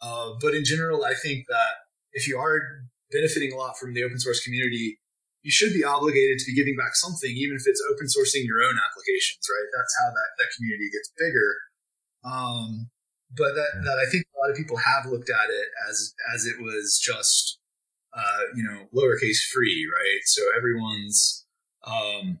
Uh, 0.00 0.34
but 0.40 0.54
in 0.54 0.64
general, 0.64 1.04
I 1.04 1.14
think 1.14 1.44
that 1.48 1.74
if 2.12 2.28
you 2.28 2.38
are 2.38 2.60
benefiting 3.12 3.52
a 3.52 3.56
lot 3.56 3.76
from 3.76 3.94
the 3.94 4.02
open 4.04 4.18
source 4.18 4.40
community, 4.40 4.98
you 5.42 5.50
should 5.50 5.72
be 5.72 5.84
obligated 5.84 6.38
to 6.38 6.46
be 6.46 6.54
giving 6.54 6.76
back 6.76 6.94
something, 6.94 7.30
even 7.30 7.56
if 7.56 7.62
it's 7.66 7.82
open 7.90 8.06
sourcing 8.06 8.44
your 8.44 8.60
own 8.60 8.76
applications, 8.76 9.44
right? 9.48 9.68
That's 9.76 9.94
how 10.02 10.10
that, 10.10 10.30
that 10.38 10.48
community 10.56 10.90
gets 10.90 11.12
bigger. 11.16 11.50
Um, 12.24 12.90
but 13.36 13.54
that, 13.54 13.84
that 13.84 13.98
I 13.98 14.10
think 14.10 14.24
a 14.34 14.38
lot 14.40 14.50
of 14.50 14.56
people 14.56 14.76
have 14.76 15.06
looked 15.06 15.30
at 15.30 15.48
it 15.50 15.68
as, 15.88 16.14
as 16.34 16.46
it 16.46 16.60
was 16.60 16.98
just, 17.00 17.58
uh, 18.16 18.42
you 18.56 18.64
know, 18.64 18.88
lowercase 18.92 19.40
free, 19.52 19.88
right? 19.88 20.20
So 20.24 20.42
everyone's, 20.56 21.46
um, 21.84 22.40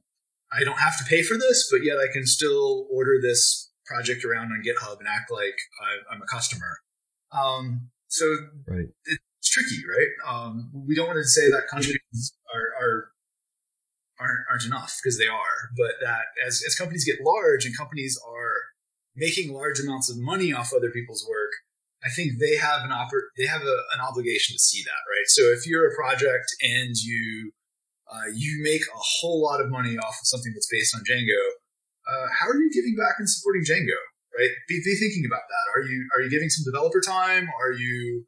I 0.52 0.64
don't 0.64 0.78
have 0.78 0.98
to 0.98 1.04
pay 1.04 1.22
for 1.22 1.36
this, 1.36 1.68
but 1.70 1.84
yet 1.84 1.98
I 1.98 2.12
can 2.12 2.26
still 2.26 2.86
order 2.90 3.18
this 3.20 3.70
project 3.86 4.24
around 4.24 4.52
on 4.52 4.62
GitHub 4.64 4.98
and 4.98 5.08
act 5.08 5.30
like 5.30 5.56
I, 5.82 6.14
am 6.14 6.22
a 6.22 6.26
customer. 6.26 6.78
Um, 7.32 7.90
so 8.08 8.24
right. 8.66 8.86
it's 9.04 9.50
tricky, 9.50 9.82
right? 9.86 10.34
Um, 10.34 10.70
we 10.72 10.94
don't 10.94 11.06
want 11.06 11.18
to 11.18 11.24
say 11.24 11.50
that 11.50 11.68
contributions 11.70 12.32
are, 12.54 12.84
are 12.84 13.08
aren't, 14.20 14.44
aren't 14.50 14.64
enough 14.64 14.96
because 15.02 15.18
they 15.18 15.28
are, 15.28 15.70
but 15.76 15.92
that 16.02 16.26
as, 16.44 16.62
as 16.66 16.74
companies 16.74 17.04
get 17.04 17.24
large 17.24 17.64
and 17.64 17.76
companies 17.76 18.18
are 18.26 18.56
making 19.16 19.52
large 19.52 19.80
amounts 19.80 20.10
of 20.10 20.18
money 20.18 20.52
off 20.52 20.72
other 20.74 20.90
people's 20.90 21.26
work, 21.28 21.50
I 22.04 22.08
think 22.10 22.38
they 22.38 22.56
have 22.56 22.82
an 22.82 22.90
oper- 22.90 23.30
they 23.36 23.46
have 23.46 23.62
a, 23.62 23.78
an 23.94 24.00
obligation 24.00 24.54
to 24.54 24.58
see 24.58 24.82
that, 24.84 25.02
right? 25.10 25.26
So 25.26 25.42
if 25.44 25.66
you're 25.66 25.90
a 25.90 25.94
project 25.94 26.46
and 26.62 26.96
you 26.96 27.52
uh, 28.10 28.28
you 28.34 28.60
make 28.62 28.82
a 28.82 29.00
whole 29.20 29.42
lot 29.42 29.60
of 29.60 29.70
money 29.70 29.96
off 29.98 30.16
of 30.20 30.26
something 30.26 30.52
that's 30.54 30.68
based 30.70 30.94
on 30.94 31.02
Django, 31.04 31.40
uh, 32.08 32.26
how 32.40 32.48
are 32.48 32.56
you 32.56 32.70
giving 32.72 32.96
back 32.96 33.16
and 33.18 33.28
supporting 33.28 33.62
Django? 33.62 33.98
Right? 34.36 34.50
Be, 34.68 34.80
be, 34.84 34.96
thinking 34.96 35.24
about 35.26 35.44
that. 35.48 35.64
Are 35.74 35.82
you 35.82 36.08
are 36.14 36.20
you 36.22 36.30
giving 36.30 36.48
some 36.48 36.64
developer 36.64 37.00
time? 37.00 37.48
Are 37.60 37.72
you, 37.72 38.24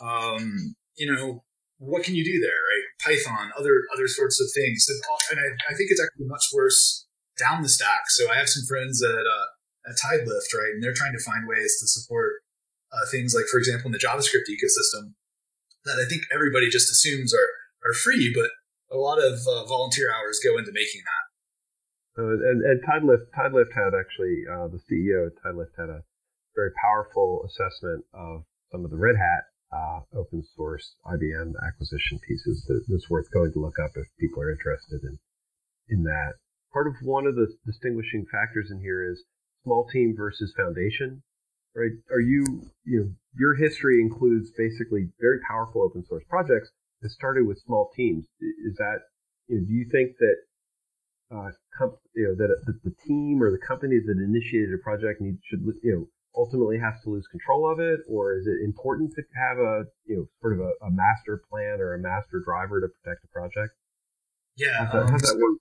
um, 0.00 0.76
you 0.96 1.10
know, 1.10 1.42
what 1.78 2.04
can 2.04 2.14
you 2.14 2.24
do 2.24 2.38
there? 2.38 2.56
Right? 2.56 2.86
Python, 3.04 3.50
other 3.58 3.84
other 3.92 4.08
sorts 4.08 4.40
of 4.40 4.46
things, 4.54 4.86
and 5.30 5.40
I, 5.40 5.72
I 5.72 5.74
think 5.74 5.90
it's 5.90 6.02
actually 6.02 6.26
much 6.26 6.44
worse 6.54 7.06
down 7.38 7.62
the 7.62 7.68
stack. 7.68 8.08
So 8.08 8.30
I 8.30 8.36
have 8.36 8.48
some 8.48 8.64
friends 8.66 9.02
at 9.02 9.26
uh, 9.26 9.90
at 9.90 9.96
Tidelift, 9.96 10.54
right, 10.54 10.74
and 10.74 10.82
they're 10.82 10.94
trying 10.94 11.12
to 11.12 11.22
find 11.22 11.46
ways 11.46 11.76
to 11.80 11.86
support 11.88 12.42
uh, 12.92 13.06
things 13.10 13.34
like, 13.34 13.46
for 13.46 13.58
example, 13.58 13.88
in 13.88 13.92
the 13.92 13.98
JavaScript 13.98 14.48
ecosystem 14.50 15.14
that 15.84 15.98
I 15.98 16.08
think 16.08 16.22
everybody 16.32 16.68
just 16.68 16.90
assumes 16.90 17.34
are 17.34 17.50
are 17.88 17.94
free, 17.94 18.32
but 18.34 18.50
a 18.90 18.96
lot 18.96 19.18
of 19.18 19.40
uh, 19.46 19.64
volunteer 19.64 20.12
hours 20.12 20.40
go 20.42 20.58
into 20.58 20.72
making 20.72 21.02
that. 21.04 21.24
Uh, 22.18 22.32
and, 22.50 22.62
and 22.62 22.82
Tidelift, 22.82 23.30
Tidelift 23.36 23.72
had 23.74 23.94
actually 23.94 24.42
uh, 24.50 24.68
the 24.68 24.80
CEO 24.90 25.26
of 25.26 25.32
Tidelift 25.44 25.76
had 25.78 25.88
a 25.88 26.02
very 26.56 26.70
powerful 26.80 27.46
assessment 27.46 28.04
of 28.12 28.42
some 28.72 28.84
of 28.84 28.90
the 28.90 28.96
Red 28.96 29.16
Hat 29.16 29.44
uh, 29.70 30.00
open 30.18 30.42
source 30.56 30.94
IBM 31.06 31.52
acquisition 31.66 32.18
pieces 32.26 32.64
that, 32.66 32.82
that's 32.88 33.10
worth 33.10 33.30
going 33.32 33.52
to 33.52 33.60
look 33.60 33.78
up 33.78 33.90
if 33.94 34.06
people 34.18 34.42
are 34.42 34.50
interested 34.50 35.02
in 35.02 35.18
in 35.90 36.02
that. 36.04 36.34
Part 36.72 36.86
of 36.86 36.94
one 37.02 37.26
of 37.26 37.34
the 37.34 37.48
distinguishing 37.64 38.26
factors 38.30 38.70
in 38.70 38.80
here 38.80 39.10
is 39.10 39.22
small 39.64 39.86
team 39.88 40.14
versus 40.16 40.52
foundation 40.56 41.22
right? 41.78 41.92
Are 42.10 42.20
you, 42.20 42.44
you 42.84 43.00
know, 43.00 43.08
your 43.34 43.54
history 43.54 44.00
includes 44.00 44.50
basically 44.56 45.08
very 45.20 45.38
powerful 45.48 45.82
open 45.82 46.04
source 46.04 46.24
projects 46.28 46.70
that 47.02 47.10
started 47.10 47.46
with 47.46 47.58
small 47.60 47.90
teams. 47.94 48.26
Is 48.40 48.76
that, 48.76 48.98
you 49.48 49.58
know, 49.58 49.66
do 49.66 49.72
you 49.72 49.86
think 49.90 50.16
that, 50.18 50.36
uh, 51.30 51.50
comp, 51.76 51.94
you 52.14 52.28
know, 52.28 52.34
that 52.34 52.54
the, 52.66 52.78
the 52.84 52.94
team 53.06 53.42
or 53.42 53.50
the 53.50 53.58
company 53.58 53.98
that 53.98 54.18
initiated 54.18 54.74
a 54.74 54.78
project 54.78 55.20
need, 55.20 55.38
should, 55.44 55.60
you 55.82 55.92
know, 55.92 56.08
ultimately 56.36 56.78
has 56.78 56.94
to 57.04 57.10
lose 57.10 57.26
control 57.26 57.70
of 57.70 57.80
it, 57.80 58.00
or 58.08 58.34
is 58.38 58.46
it 58.46 58.64
important 58.64 59.12
to 59.14 59.22
have 59.34 59.58
a, 59.58 59.84
you 60.06 60.16
know, 60.16 60.24
sort 60.40 60.54
of 60.54 60.60
a, 60.60 60.70
a 60.86 60.90
master 60.90 61.42
plan 61.50 61.80
or 61.80 61.94
a 61.94 61.98
master 61.98 62.42
driver 62.44 62.80
to 62.80 62.88
protect 62.88 63.22
the 63.22 63.28
project? 63.28 63.74
Yeah. 64.56 64.86
How's 64.86 64.92
that, 64.92 65.02
um, 65.02 65.08
how's 65.10 65.22
that 65.22 65.38
work? 65.38 65.58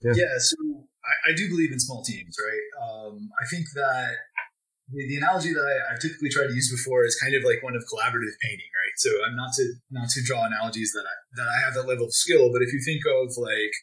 Yeah. 0.00 0.12
yeah. 0.14 0.38
so 0.38 0.56
I, 1.04 1.30
I, 1.30 1.34
do 1.34 1.48
believe 1.48 1.72
in 1.72 1.80
small 1.80 2.04
teams, 2.04 2.36
right? 2.38 2.66
Um, 2.78 3.30
I 3.42 3.46
think 3.50 3.66
that 3.74 4.14
the, 4.90 5.06
the 5.08 5.16
analogy 5.16 5.52
that 5.52 5.60
I, 5.60 5.92
have 5.92 6.00
typically 6.00 6.30
tried 6.30 6.48
to 6.48 6.56
use 6.56 6.72
before 6.72 7.04
is 7.04 7.18
kind 7.20 7.34
of 7.34 7.44
like 7.44 7.62
one 7.62 7.76
of 7.76 7.84
collaborative 7.84 8.36
painting, 8.40 8.72
right? 8.72 8.96
So 8.96 9.10
I'm 9.24 9.36
not 9.36 9.52
to 9.54 9.64
not 9.90 10.08
to 10.10 10.22
draw 10.24 10.44
analogies 10.44 10.92
that 10.92 11.04
I 11.04 11.14
that 11.36 11.48
I 11.48 11.60
have 11.64 11.74
that 11.74 11.86
level 11.86 12.06
of 12.06 12.14
skill, 12.14 12.50
but 12.52 12.62
if 12.62 12.72
you 12.72 12.80
think 12.80 13.02
of 13.04 13.36
like 13.36 13.74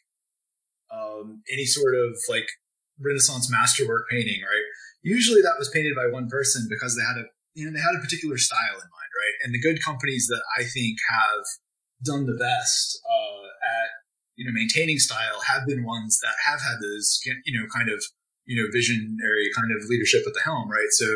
um, 0.90 1.42
any 1.52 1.64
sort 1.64 1.94
of 1.94 2.16
like 2.28 2.46
Renaissance 2.98 3.50
masterwork 3.50 4.08
painting, 4.10 4.42
right? 4.42 4.66
Usually 5.02 5.42
that 5.42 5.58
was 5.58 5.68
painted 5.68 5.94
by 5.94 6.06
one 6.10 6.28
person 6.28 6.66
because 6.68 6.96
they 6.96 7.02
had 7.06 7.22
a 7.22 7.26
you 7.54 7.66
know 7.66 7.72
they 7.72 7.82
had 7.82 7.94
a 7.94 8.02
particular 8.02 8.38
style 8.38 8.74
in 8.74 8.90
mind, 8.90 9.12
right? 9.14 9.36
And 9.44 9.54
the 9.54 9.62
good 9.62 9.82
companies 9.82 10.26
that 10.26 10.42
I 10.58 10.64
think 10.64 10.98
have 11.08 11.44
done 12.04 12.26
the 12.26 12.36
best 12.36 13.00
uh, 13.06 13.46
at 13.62 13.90
you 14.34 14.44
know 14.44 14.52
maintaining 14.52 14.98
style 14.98 15.40
have 15.46 15.66
been 15.66 15.84
ones 15.84 16.18
that 16.20 16.34
have 16.44 16.60
had 16.60 16.82
those 16.82 17.20
you 17.46 17.58
know 17.58 17.66
kind 17.70 17.90
of 17.90 18.02
you 18.46 18.56
know, 18.56 18.68
visionary 18.72 19.50
kind 19.54 19.70
of 19.76 19.88
leadership 19.88 20.22
at 20.26 20.32
the 20.34 20.40
helm, 20.40 20.70
right? 20.70 20.90
So, 20.90 21.06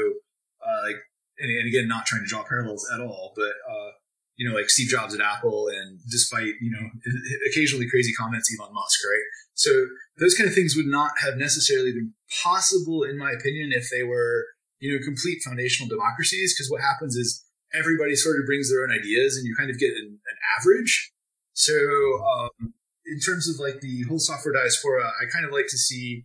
uh, 0.60 0.82
like, 0.84 0.96
and, 1.38 1.50
and, 1.50 1.66
again, 1.66 1.88
not 1.88 2.04
trying 2.04 2.22
to 2.22 2.28
draw 2.28 2.42
parallels 2.42 2.86
at 2.92 3.00
all, 3.00 3.32
but, 3.34 3.54
uh, 3.70 3.90
you 4.36 4.48
know, 4.48 4.54
like 4.54 4.68
Steve 4.68 4.88
Jobs 4.88 5.14
at 5.14 5.20
Apple, 5.20 5.68
and 5.68 5.98
despite, 6.10 6.54
you 6.60 6.70
know, 6.70 6.90
occasionally 7.50 7.88
crazy 7.88 8.12
comments, 8.12 8.50
Elon 8.52 8.74
Musk, 8.74 9.00
right? 9.08 9.24
So 9.54 9.86
those 10.18 10.34
kind 10.34 10.48
of 10.48 10.54
things 10.54 10.74
would 10.76 10.86
not 10.86 11.12
have 11.22 11.36
necessarily 11.36 11.92
been 11.92 12.14
possible, 12.42 13.04
in 13.04 13.16
my 13.18 13.30
opinion, 13.32 13.72
if 13.72 13.90
they 13.90 14.02
were, 14.02 14.46
you 14.80 14.92
know, 14.92 15.04
complete 15.04 15.40
foundational 15.44 15.88
democracies. 15.88 16.54
Because 16.54 16.70
what 16.70 16.80
happens 16.80 17.16
is 17.16 17.44
everybody 17.72 18.16
sort 18.16 18.40
of 18.40 18.46
brings 18.46 18.70
their 18.70 18.82
own 18.82 18.90
ideas, 18.90 19.36
and 19.36 19.46
you 19.46 19.54
kind 19.56 19.70
of 19.70 19.78
get 19.78 19.92
an, 19.92 20.18
an 20.18 20.36
average. 20.58 21.12
So, 21.52 21.74
um, 21.76 22.74
in 23.04 23.18
terms 23.20 23.48
of 23.48 23.60
like 23.60 23.80
the 23.80 24.02
whole 24.08 24.18
software 24.18 24.54
diaspora, 24.54 25.04
I 25.04 25.28
kind 25.30 25.44
of 25.44 25.52
like 25.52 25.66
to 25.68 25.78
see 25.78 26.24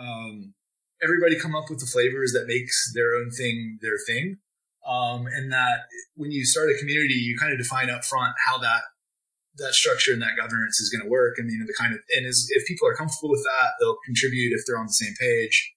um, 0.00 0.54
everybody 1.02 1.38
come 1.38 1.54
up 1.54 1.68
with 1.68 1.80
the 1.80 1.86
flavors 1.86 2.32
that 2.32 2.46
makes 2.46 2.92
their 2.94 3.14
own 3.14 3.30
thing 3.30 3.78
their 3.82 3.98
thing. 4.06 4.38
Um, 4.86 5.26
and 5.26 5.52
that 5.52 5.84
when 6.16 6.30
you 6.30 6.44
start 6.46 6.70
a 6.70 6.78
community, 6.78 7.14
you 7.14 7.36
kind 7.36 7.52
of 7.52 7.58
define 7.58 7.90
up 7.90 8.04
front 8.04 8.34
how 8.46 8.58
that 8.58 8.82
that 9.58 9.74
structure 9.74 10.12
and 10.12 10.22
that 10.22 10.38
governance 10.38 10.80
is 10.80 10.88
going 10.88 11.04
to 11.04 11.10
work, 11.10 11.36
and 11.36 11.50
you 11.50 11.58
know 11.58 11.66
the 11.66 11.76
kind 11.78 11.92
of 11.92 12.00
and 12.16 12.26
as, 12.26 12.46
if 12.50 12.66
people 12.66 12.88
are 12.88 12.94
comfortable 12.94 13.30
with 13.30 13.44
that, 13.44 13.72
they'll 13.78 13.98
contribute 14.06 14.56
if 14.56 14.64
they're 14.66 14.78
on 14.78 14.86
the 14.86 14.92
same 14.92 15.14
page. 15.20 15.74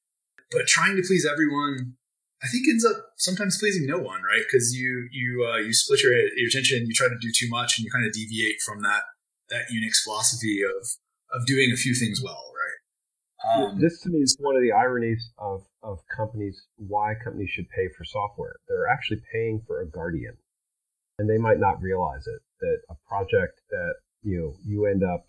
But 0.51 0.67
trying 0.67 0.95
to 0.95 1.03
please 1.05 1.27
everyone, 1.29 1.95
I 2.41 2.47
think 2.47 2.67
ends 2.69 2.85
up 2.85 3.11
sometimes 3.17 3.57
pleasing 3.59 3.85
no 3.85 3.97
one, 3.97 4.21
right? 4.23 4.43
Because 4.47 4.73
you 4.73 5.09
you 5.11 5.45
uh, 5.51 5.57
you 5.57 5.73
split 5.73 6.01
your 6.01 6.13
your 6.13 6.47
attention, 6.47 6.87
you 6.87 6.93
try 6.93 7.09
to 7.09 7.19
do 7.19 7.31
too 7.35 7.49
much, 7.49 7.77
and 7.77 7.83
you 7.83 7.91
kind 7.91 8.05
of 8.05 8.13
deviate 8.13 8.61
from 8.65 8.81
that 8.83 9.03
that 9.49 9.67
Unix 9.73 9.99
philosophy 10.03 10.61
of 10.63 10.87
of 11.33 11.45
doing 11.45 11.71
a 11.73 11.75
few 11.75 11.93
things 11.93 12.21
well, 12.23 12.53
um, 13.51 13.79
this 13.79 13.99
to 14.01 14.09
me 14.09 14.19
is 14.19 14.37
one 14.39 14.55
of 14.55 14.61
the 14.61 14.71
ironies 14.71 15.31
of, 15.37 15.65
of 15.81 15.99
companies, 16.15 16.67
why 16.77 17.13
companies 17.23 17.49
should 17.49 17.69
pay 17.69 17.89
for 17.97 18.05
software. 18.05 18.55
They're 18.67 18.87
actually 18.87 19.21
paying 19.33 19.61
for 19.67 19.81
a 19.81 19.87
guardian. 19.87 20.37
And 21.19 21.29
they 21.29 21.37
might 21.37 21.59
not 21.59 21.81
realize 21.81 22.25
it, 22.25 22.41
that 22.61 22.77
a 22.89 22.95
project 23.07 23.61
that, 23.69 23.95
you 24.23 24.39
know, 24.39 24.53
you 24.65 24.85
end 24.85 25.03
up 25.03 25.25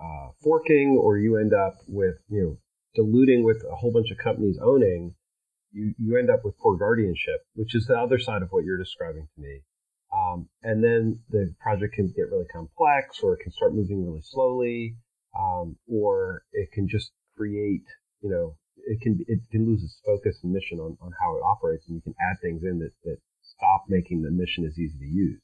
uh, 0.00 0.30
forking 0.42 0.98
or 1.00 1.18
you 1.18 1.36
end 1.36 1.52
up 1.52 1.74
with, 1.86 2.16
you 2.28 2.42
know, 2.42 2.58
diluting 2.94 3.44
with 3.44 3.62
a 3.70 3.76
whole 3.76 3.92
bunch 3.92 4.10
of 4.10 4.18
companies 4.18 4.58
owning, 4.62 5.14
you, 5.72 5.94
you 5.98 6.16
end 6.16 6.30
up 6.30 6.44
with 6.44 6.58
poor 6.58 6.76
guardianship, 6.76 7.40
which 7.54 7.74
is 7.74 7.86
the 7.86 7.98
other 7.98 8.18
side 8.18 8.42
of 8.42 8.48
what 8.50 8.64
you're 8.64 8.78
describing 8.78 9.28
to 9.34 9.40
me. 9.40 9.60
Um, 10.14 10.48
and 10.62 10.84
then 10.84 11.20
the 11.30 11.54
project 11.60 11.94
can 11.94 12.06
get 12.08 12.30
really 12.30 12.46
complex 12.52 13.20
or 13.22 13.34
it 13.34 13.40
can 13.42 13.52
start 13.52 13.74
moving 13.74 14.04
really 14.06 14.22
slowly. 14.22 14.96
Um, 15.38 15.76
or 15.88 16.44
it 16.52 16.70
can 16.72 16.88
just 16.88 17.12
create, 17.42 17.86
you 18.22 18.30
know, 18.30 18.56
it 18.86 19.00
can 19.00 19.18
it 19.26 19.40
can 19.50 19.66
lose 19.66 19.82
its 19.82 20.00
focus 20.04 20.38
and 20.42 20.52
mission 20.52 20.78
on, 20.78 20.96
on 21.00 21.12
how 21.20 21.36
it 21.36 21.42
operates, 21.42 21.86
and 21.86 21.96
you 21.96 22.02
can 22.02 22.14
add 22.20 22.36
things 22.40 22.62
in 22.62 22.78
that, 22.78 22.94
that 23.04 23.18
stop 23.42 23.84
making 23.88 24.22
the 24.22 24.30
mission 24.30 24.64
as 24.64 24.78
easy 24.78 24.98
to 24.98 25.10
use. 25.24 25.40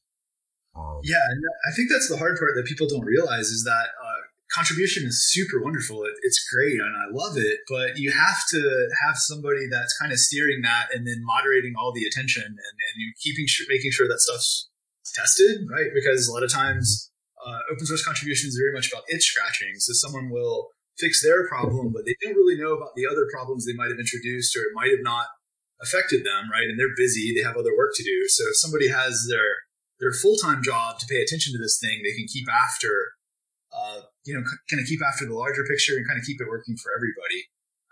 Um, 0.76 1.00
yeah, 1.02 1.22
and 1.22 1.42
I 1.70 1.74
think 1.74 1.90
that's 1.90 2.08
the 2.08 2.16
hard 2.16 2.38
part 2.38 2.52
that 2.56 2.66
people 2.66 2.86
don't 2.88 3.04
realize 3.04 3.50
is 3.50 3.64
that 3.64 3.88
uh, 3.98 4.20
contribution 4.50 5.04
is 5.04 5.26
super 5.30 5.62
wonderful. 5.62 6.04
It, 6.04 6.14
it's 6.22 6.40
great, 6.52 6.78
and 6.80 6.94
I 6.96 7.06
love 7.10 7.36
it. 7.36 7.58
But 7.68 7.98
you 7.98 8.10
have 8.10 8.40
to 8.50 8.88
have 9.06 9.16
somebody 9.16 9.66
that's 9.70 9.96
kind 9.98 10.12
of 10.12 10.18
steering 10.18 10.62
that, 10.62 10.94
and 10.94 11.06
then 11.06 11.20
moderating 11.22 11.74
all 11.78 11.92
the 11.92 12.06
attention, 12.06 12.46
and, 12.46 12.56
and 12.56 12.94
you 12.96 13.12
keeping 13.20 13.46
making 13.68 13.90
sure 13.90 14.08
that 14.08 14.20
stuff's 14.20 14.68
tested, 15.14 15.66
right? 15.70 15.90
Because 15.94 16.28
a 16.28 16.32
lot 16.32 16.42
of 16.42 16.50
times, 16.50 17.10
uh, 17.44 17.60
open 17.72 17.86
source 17.86 18.04
contribution 18.04 18.48
is 18.48 18.56
very 18.56 18.72
much 18.72 18.90
about 18.90 19.04
itch 19.08 19.24
scratching. 19.24 19.74
So 19.78 19.92
someone 19.94 20.30
will 20.30 20.70
fix 20.98 21.22
their 21.22 21.46
problem, 21.48 21.92
but 21.92 22.04
they 22.04 22.14
don't 22.22 22.36
really 22.36 22.60
know 22.60 22.74
about 22.74 22.94
the 22.96 23.06
other 23.06 23.26
problems 23.32 23.64
they 23.64 23.72
might 23.72 23.90
have 23.90 23.98
introduced 23.98 24.56
or 24.56 24.60
it 24.60 24.74
might 24.74 24.90
have 24.90 25.02
not 25.02 25.26
affected 25.80 26.24
them, 26.24 26.50
right? 26.50 26.66
And 26.66 26.78
they're 26.78 26.96
busy, 26.96 27.32
they 27.34 27.46
have 27.46 27.56
other 27.56 27.76
work 27.76 27.92
to 27.94 28.04
do. 28.04 28.26
So 28.28 28.44
if 28.50 28.56
somebody 28.56 28.88
has 28.88 29.26
their 29.30 29.68
their 30.00 30.12
full 30.12 30.36
time 30.36 30.62
job 30.62 30.98
to 30.98 31.06
pay 31.06 31.22
attention 31.22 31.52
to 31.52 31.58
this 31.58 31.78
thing, 31.78 32.02
they 32.02 32.14
can 32.14 32.26
keep 32.26 32.46
after, 32.50 33.14
uh, 33.74 34.02
you 34.24 34.34
know, 34.34 34.42
kind 34.70 34.80
of 34.80 34.86
keep 34.86 35.00
after 35.02 35.26
the 35.26 35.34
larger 35.34 35.64
picture 35.66 35.96
and 35.96 36.06
kind 36.06 36.18
of 36.18 36.24
keep 36.24 36.40
it 36.40 36.48
working 36.48 36.76
for 36.76 36.90
everybody. 36.94 37.46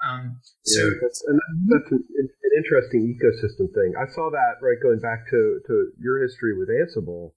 Um, 0.04 0.38
so 0.62 0.86
yeah, 0.86 0.90
that's, 1.00 1.24
and 1.26 1.40
that's 1.68 1.90
an, 1.90 2.04
an, 2.18 2.28
interesting 2.56 3.04
ecosystem 3.04 3.68
thing. 3.74 3.92
I 4.00 4.08
saw 4.12 4.30
that 4.30 4.56
right 4.62 4.80
going 4.82 4.98
back 5.00 5.28
to 5.30 5.60
to 5.66 5.92
your 5.98 6.22
history 6.22 6.56
with 6.56 6.68
Ansible. 6.68 7.32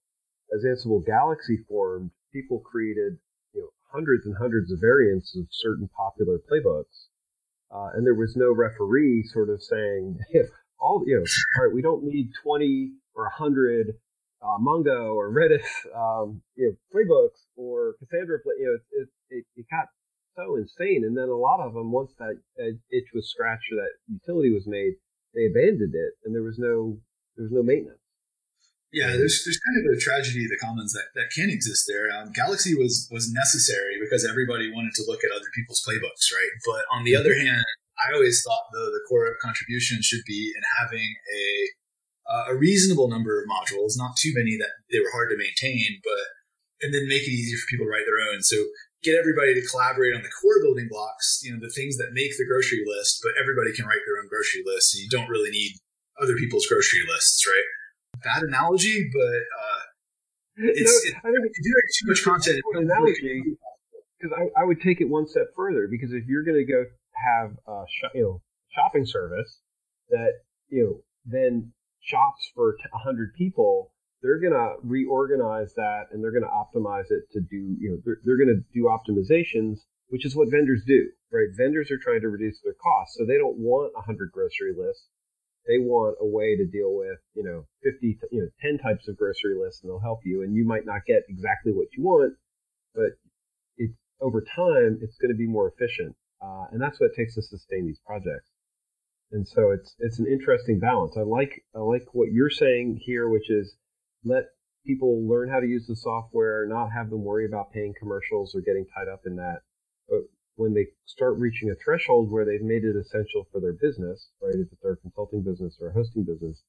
As 0.56 0.64
Ansible 0.64 1.06
Galaxy 1.06 1.60
formed, 1.68 2.12
people 2.34 2.60
created 2.60 3.18
hundreds 4.10 4.26
and 4.26 4.36
hundreds 4.38 4.72
of 4.72 4.80
variants 4.80 5.36
of 5.36 5.46
certain 5.52 5.88
popular 5.96 6.40
playbooks. 6.40 7.08
Uh, 7.72 7.90
and 7.94 8.06
there 8.06 8.16
was 8.16 8.36
no 8.36 8.52
referee 8.52 9.24
sort 9.24 9.50
of 9.50 9.62
saying, 9.62 10.18
all, 10.80 11.04
you 11.06 11.16
know, 11.16 11.24
all 11.58 11.66
right, 11.66 11.74
we 11.74 11.82
don't 11.82 12.04
need 12.04 12.32
20 12.42 12.92
or 13.14 13.26
100 13.26 13.94
uh, 14.42 14.58
Mongo 14.60 15.14
or 15.14 15.32
Redis, 15.32 15.62
um, 15.96 16.42
you 16.56 16.66
know, 16.66 16.76
playbooks 16.92 17.46
or 17.56 17.94
Cassandra, 18.00 18.40
you 18.58 18.66
know, 18.66 19.02
it, 19.02 19.10
it, 19.30 19.46
it, 19.56 19.66
got 19.70 19.86
so 20.36 20.56
insane. 20.56 21.04
And 21.06 21.16
then 21.16 21.30
a 21.30 21.36
lot 21.36 21.60
of 21.60 21.74
them, 21.74 21.92
once 21.92 22.12
that, 22.18 22.40
that 22.58 22.80
itch 22.90 23.10
was 23.14 23.30
scratched 23.30 23.72
or 23.72 23.76
that 23.76 23.92
utility 24.12 24.52
was 24.52 24.66
made, 24.66 24.94
they 25.36 25.46
abandoned 25.46 25.94
it 25.94 26.14
and 26.26 26.34
there 26.34 26.42
was 26.42 26.58
no, 26.58 26.98
there 27.38 27.44
was 27.44 27.52
no 27.52 27.62
maintenance. 27.62 28.00
Yeah, 28.92 29.14
there's 29.14 29.46
there's 29.46 29.62
kind 29.62 29.78
of 29.86 29.94
a 29.94 30.02
tragedy 30.02 30.46
of 30.46 30.50
the 30.50 30.58
commons 30.58 30.94
that, 30.94 31.14
that 31.14 31.30
can 31.30 31.50
exist 31.50 31.86
there. 31.86 32.10
Um, 32.10 32.34
Galaxy 32.34 32.74
was 32.74 33.08
was 33.12 33.32
necessary 33.32 34.02
because 34.02 34.26
everybody 34.26 34.72
wanted 34.74 34.94
to 34.98 35.06
look 35.06 35.24
at 35.24 35.30
other 35.32 35.50
people's 35.54 35.86
playbooks, 35.86 36.34
right? 36.34 36.54
But 36.66 36.86
on 36.90 37.04
the 37.06 37.16
other 37.16 37.38
hand, 37.38 37.66
I 38.02 38.14
always 38.14 38.42
thought 38.42 38.66
though 38.74 38.90
the 38.90 39.06
core 39.08 39.30
of 39.30 39.38
contribution 39.42 40.02
should 40.02 40.26
be 40.26 40.54
in 40.56 40.64
having 40.82 41.06
a 41.06 41.46
uh, 42.30 42.46
a 42.50 42.56
reasonable 42.56 43.10
number 43.10 43.38
of 43.38 43.46
modules, 43.50 43.94
not 43.94 44.18
too 44.18 44.34
many 44.34 44.58
that 44.58 44.74
they 44.92 45.00
were 45.00 45.14
hard 45.14 45.30
to 45.30 45.38
maintain, 45.38 46.02
but 46.04 46.26
and 46.82 46.94
then 46.94 47.08
make 47.08 47.30
it 47.30 47.34
easier 47.34 47.58
for 47.58 47.70
people 47.70 47.86
to 47.86 47.92
write 47.92 48.10
their 48.10 48.26
own. 48.26 48.42
So 48.42 48.58
get 49.04 49.20
everybody 49.20 49.54
to 49.54 49.68
collaborate 49.70 50.16
on 50.16 50.24
the 50.24 50.34
core 50.42 50.62
building 50.64 50.88
blocks, 50.90 51.42
you 51.44 51.52
know, 51.52 51.60
the 51.60 51.72
things 51.72 51.98
that 51.98 52.12
make 52.14 52.36
the 52.38 52.48
grocery 52.48 52.84
list, 52.86 53.20
but 53.22 53.38
everybody 53.40 53.72
can 53.72 53.86
write 53.86 54.04
their 54.06 54.18
own 54.18 54.28
grocery 54.28 54.64
list. 54.66 54.96
And 54.96 55.04
you 55.04 55.10
don't 55.10 55.30
really 55.30 55.52
need 55.52 55.78
other 56.22 56.36
people's 56.36 56.68
grocery 56.68 57.04
lists, 57.08 57.46
right? 57.48 57.68
Bad 58.24 58.44
analogy, 58.44 59.10
but 59.14 59.22
uh, 59.22 59.80
it's, 60.58 61.06
no, 61.06 61.20
I 61.20 61.32
think 61.32 61.46
if 61.46 61.66
you 61.66 61.74
write 61.76 61.92
too 62.00 62.08
much 62.08 62.24
content, 62.24 62.62
analogy, 62.74 63.44
because 64.20 64.38
I, 64.38 64.62
I 64.62 64.66
would 64.66 64.82
take 64.82 65.02
it 65.02 65.10
one 65.10 65.28
step 65.28 65.48
further 65.56 65.88
because 65.90 66.12
if 66.12 66.26
you're 66.28 66.44
going 66.44 66.58
to 66.58 66.66
go 66.66 66.84
have 67.16 67.52
a 67.68 67.84
sh- 67.88 68.12
you 68.16 68.22
know 68.22 68.42
shopping 68.70 69.06
service 69.06 69.60
that 70.10 70.34
you 70.70 70.84
know 70.84 71.02
then 71.26 71.72
shops 72.02 72.52
for 72.56 72.76
100 72.92 73.34
people 73.36 73.92
they're 74.22 74.40
going 74.40 74.54
to 74.54 74.76
reorganize 74.84 75.74
that 75.76 76.08
and 76.12 76.24
they're 76.24 76.32
going 76.32 76.44
to 76.44 76.50
optimize 76.50 77.10
it 77.10 77.24
to 77.32 77.40
do 77.40 77.76
you 77.80 77.92
know 77.92 77.98
they're, 78.06 78.20
they're 78.26 78.38
going 78.38 78.48
to 78.48 78.64
do 78.74 78.88
optimizations 78.88 79.80
which 80.10 80.26
is 80.26 80.36
what 80.36 80.50
vendors 80.52 80.84
do 80.86 81.08
right? 81.32 81.48
Vendors 81.56 81.92
are 81.92 81.98
trying 81.98 82.22
to 82.22 82.30
reduce 82.30 82.60
their 82.64 82.74
costs 82.82 83.16
so 83.18 83.26
they 83.26 83.38
don't 83.38 83.58
want 83.58 83.94
100 83.96 84.32
grocery 84.32 84.74
lists 84.78 85.08
they 85.70 85.78
want 85.78 86.18
a 86.20 86.26
way 86.26 86.58
to 86.58 86.66
deal 86.66 86.92
with 86.98 87.22
you 87.36 87.44
know 87.44 87.64
50 87.84 88.20
you 88.32 88.42
know 88.42 88.50
10 88.62 88.80
types 88.80 89.08
of 89.08 89.16
grocery 89.16 89.56
lists 89.56 89.82
and 89.82 89.90
they'll 89.90 90.02
help 90.02 90.20
you 90.26 90.42
and 90.42 90.56
you 90.56 90.66
might 90.66 90.86
not 90.86 91.06
get 91.06 91.22
exactly 91.30 91.72
what 91.72 91.88
you 91.96 92.04
want 92.04 92.34
but 92.96 93.14
it, 93.78 93.92
over 94.20 94.42
time 94.42 94.98
it's 95.02 95.18
going 95.22 95.32
to 95.32 95.38
be 95.38 95.48
more 95.48 95.72
efficient 95.72 96.16
uh, 96.42 96.66
and 96.72 96.82
that's 96.82 97.00
what 97.00 97.08
it 97.08 97.16
takes 97.16 97.36
to 97.36 97.42
sustain 97.42 97.86
these 97.86 98.00
projects. 98.06 98.50
And 99.32 99.48
so 99.48 99.72
it's 99.72 99.96
it's 100.00 100.20
an 100.20 100.26
interesting 100.26 100.80
balance. 100.80 101.16
I 101.18 101.22
like 101.22 101.64
i 101.76 101.80
like 101.80 102.08
what 102.14 102.32
you're 102.32 102.50
saying 102.50 103.02
here 103.06 103.30
which 103.30 103.50
is 103.50 103.76
let 104.24 104.46
people 104.86 105.28
learn 105.28 105.50
how 105.50 105.60
to 105.60 105.68
use 105.68 105.86
the 105.88 105.96
software 105.96 106.66
not 106.68 106.90
have 106.92 107.10
them 107.10 107.24
worry 107.24 107.46
about 107.46 107.72
paying 107.72 107.94
commercials 108.00 108.56
or 108.56 108.62
getting 108.62 108.86
tied 108.96 109.12
up 109.12 109.22
in 109.26 109.36
that 109.36 109.60
but 110.08 110.22
when 110.60 110.74
they 110.74 110.88
start 111.06 111.38
reaching 111.38 111.72
a 111.72 111.76
threshold 111.84 112.30
where 112.30 112.44
they've 112.44 112.62
made 112.62 112.84
it 112.84 112.96
essential 112.96 113.48
for 113.52 113.60
their 113.60 113.74
business 113.74 114.30
right 114.42 114.56
if 114.56 114.68
it's 114.72 114.82
their 114.84 114.98
consulting 114.98 115.42
business 115.42 115.78
or 115.80 115.90
a 115.90 115.94
hosting 115.94 116.24
business 116.24 116.62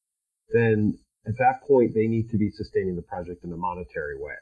then 0.52 0.96
at 1.26 1.36
that 1.38 1.60
point 1.66 1.92
they 1.94 2.06
need 2.06 2.30
to 2.30 2.38
be 2.38 2.50
sustaining 2.50 2.94
the 2.94 3.02
project 3.02 3.44
in 3.44 3.52
a 3.52 3.56
monetary 3.56 4.16
way 4.16 4.38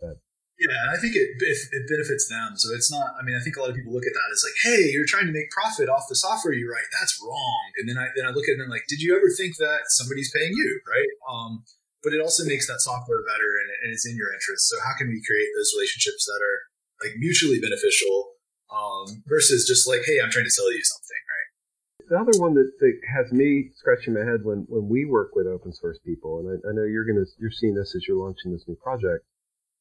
but 0.00 0.18
yeah, 0.60 0.94
I 0.94 0.96
think 1.00 1.16
it, 1.18 1.34
it 1.42 1.84
benefits 1.90 2.28
them. 2.28 2.54
So 2.54 2.70
it's 2.70 2.86
not. 2.86 3.18
I 3.18 3.26
mean, 3.26 3.34
I 3.34 3.42
think 3.42 3.56
a 3.56 3.60
lot 3.60 3.70
of 3.70 3.74
people 3.74 3.90
look 3.90 4.06
at 4.06 4.14
that 4.14 4.30
as 4.30 4.46
like, 4.46 4.58
"Hey, 4.62 4.94
you're 4.94 5.08
trying 5.08 5.26
to 5.26 5.34
make 5.34 5.50
profit 5.50 5.88
off 5.88 6.06
the 6.06 6.14
software 6.14 6.54
you 6.54 6.70
write. 6.70 6.86
That's 6.94 7.18
wrong." 7.18 7.66
And 7.82 7.88
then 7.88 7.98
I 7.98 8.14
then 8.14 8.28
I 8.28 8.30
look 8.30 8.46
at 8.46 8.60
it 8.60 8.62
and 8.62 8.70
like, 8.70 8.86
"Did 8.86 9.02
you 9.02 9.16
ever 9.16 9.26
think 9.32 9.56
that 9.58 9.90
somebody's 9.90 10.30
paying 10.30 10.54
you, 10.54 10.80
right?" 10.86 11.10
Um, 11.26 11.64
but 12.04 12.12
it 12.14 12.22
also 12.22 12.44
makes 12.44 12.70
that 12.70 12.78
software 12.78 13.26
better, 13.26 13.58
and, 13.58 13.70
and 13.82 13.88
it's 13.90 14.06
in 14.06 14.14
your 14.14 14.30
interest. 14.30 14.68
So 14.70 14.78
how 14.78 14.94
can 14.94 15.08
we 15.08 15.18
create 15.26 15.50
those 15.56 15.74
relationships 15.74 16.30
that 16.30 16.38
are 16.38 16.58
like 17.02 17.18
mutually 17.18 17.58
beneficial 17.58 18.31
um, 18.72 19.22
versus 19.26 19.66
just 19.66 19.86
like, 19.86 20.00
"Hey, 20.04 20.20
I'm 20.20 20.30
trying 20.30 20.46
to 20.46 20.50
sell 20.50 20.72
you 20.72 20.82
something," 20.82 21.22
right? 21.28 22.08
The 22.08 22.18
other 22.18 22.40
one 22.40 22.54
that, 22.54 22.72
that 22.80 22.94
has 23.14 23.32
me 23.32 23.70
scratching 23.76 24.14
my 24.14 24.24
head 24.24 24.44
when 24.44 24.64
when 24.68 24.88
we 24.88 25.04
work 25.04 25.34
with 25.34 25.46
open 25.46 25.72
source 25.72 25.98
people, 26.04 26.40
and 26.40 26.48
I, 26.48 26.70
I 26.70 26.72
know 26.72 26.84
you're 26.84 27.04
gonna 27.04 27.26
you're 27.38 27.50
seeing 27.50 27.74
this 27.74 27.94
as 27.94 28.06
you're 28.08 28.18
launching 28.18 28.52
this 28.52 28.64
new 28.66 28.76
project 28.76 29.24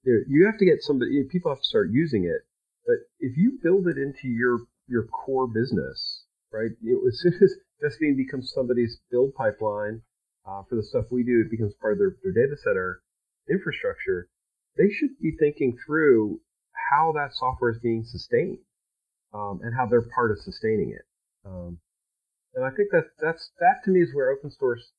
you 0.03 0.45
have 0.45 0.57
to 0.57 0.65
get 0.65 0.81
somebody. 0.81 1.23
People 1.29 1.51
have 1.51 1.61
to 1.61 1.67
start 1.67 1.89
using 1.91 2.25
it. 2.25 2.41
But 2.85 2.97
if 3.19 3.37
you 3.37 3.59
build 3.61 3.87
it 3.87 3.97
into 3.97 4.27
your 4.27 4.59
your 4.87 5.05
core 5.07 5.47
business, 5.47 6.25
right? 6.51 6.71
You 6.81 6.93
know, 6.93 7.07
as 7.07 7.19
soon 7.21 7.33
as 7.41 7.53
Vespene 7.83 8.17
becomes 8.17 8.51
somebody's 8.53 8.99
build 9.09 9.33
pipeline 9.35 10.01
uh, 10.47 10.63
for 10.67 10.75
the 10.75 10.83
stuff 10.83 11.05
we 11.11 11.23
do, 11.23 11.41
it 11.41 11.51
becomes 11.51 11.73
part 11.79 11.93
of 11.93 11.99
their, 11.99 12.15
their 12.23 12.33
data 12.33 12.57
center 12.63 13.01
infrastructure. 13.49 14.27
They 14.77 14.89
should 14.89 15.19
be 15.21 15.31
thinking 15.39 15.77
through 15.85 16.39
how 16.89 17.13
that 17.13 17.33
software 17.33 17.71
is 17.71 17.79
being 17.79 18.03
sustained 18.03 18.57
um, 19.33 19.59
and 19.63 19.73
how 19.75 19.85
they're 19.85 20.07
part 20.13 20.31
of 20.31 20.39
sustaining 20.39 20.91
it. 20.91 21.05
Um, 21.45 21.79
and 22.55 22.65
I 22.65 22.69
think 22.69 22.89
that 22.91 23.05
that's 23.19 23.51
that 23.59 23.83
to 23.85 23.91
me 23.91 24.01
is 24.01 24.13
where 24.13 24.31
open 24.31 24.51
source 24.51 24.91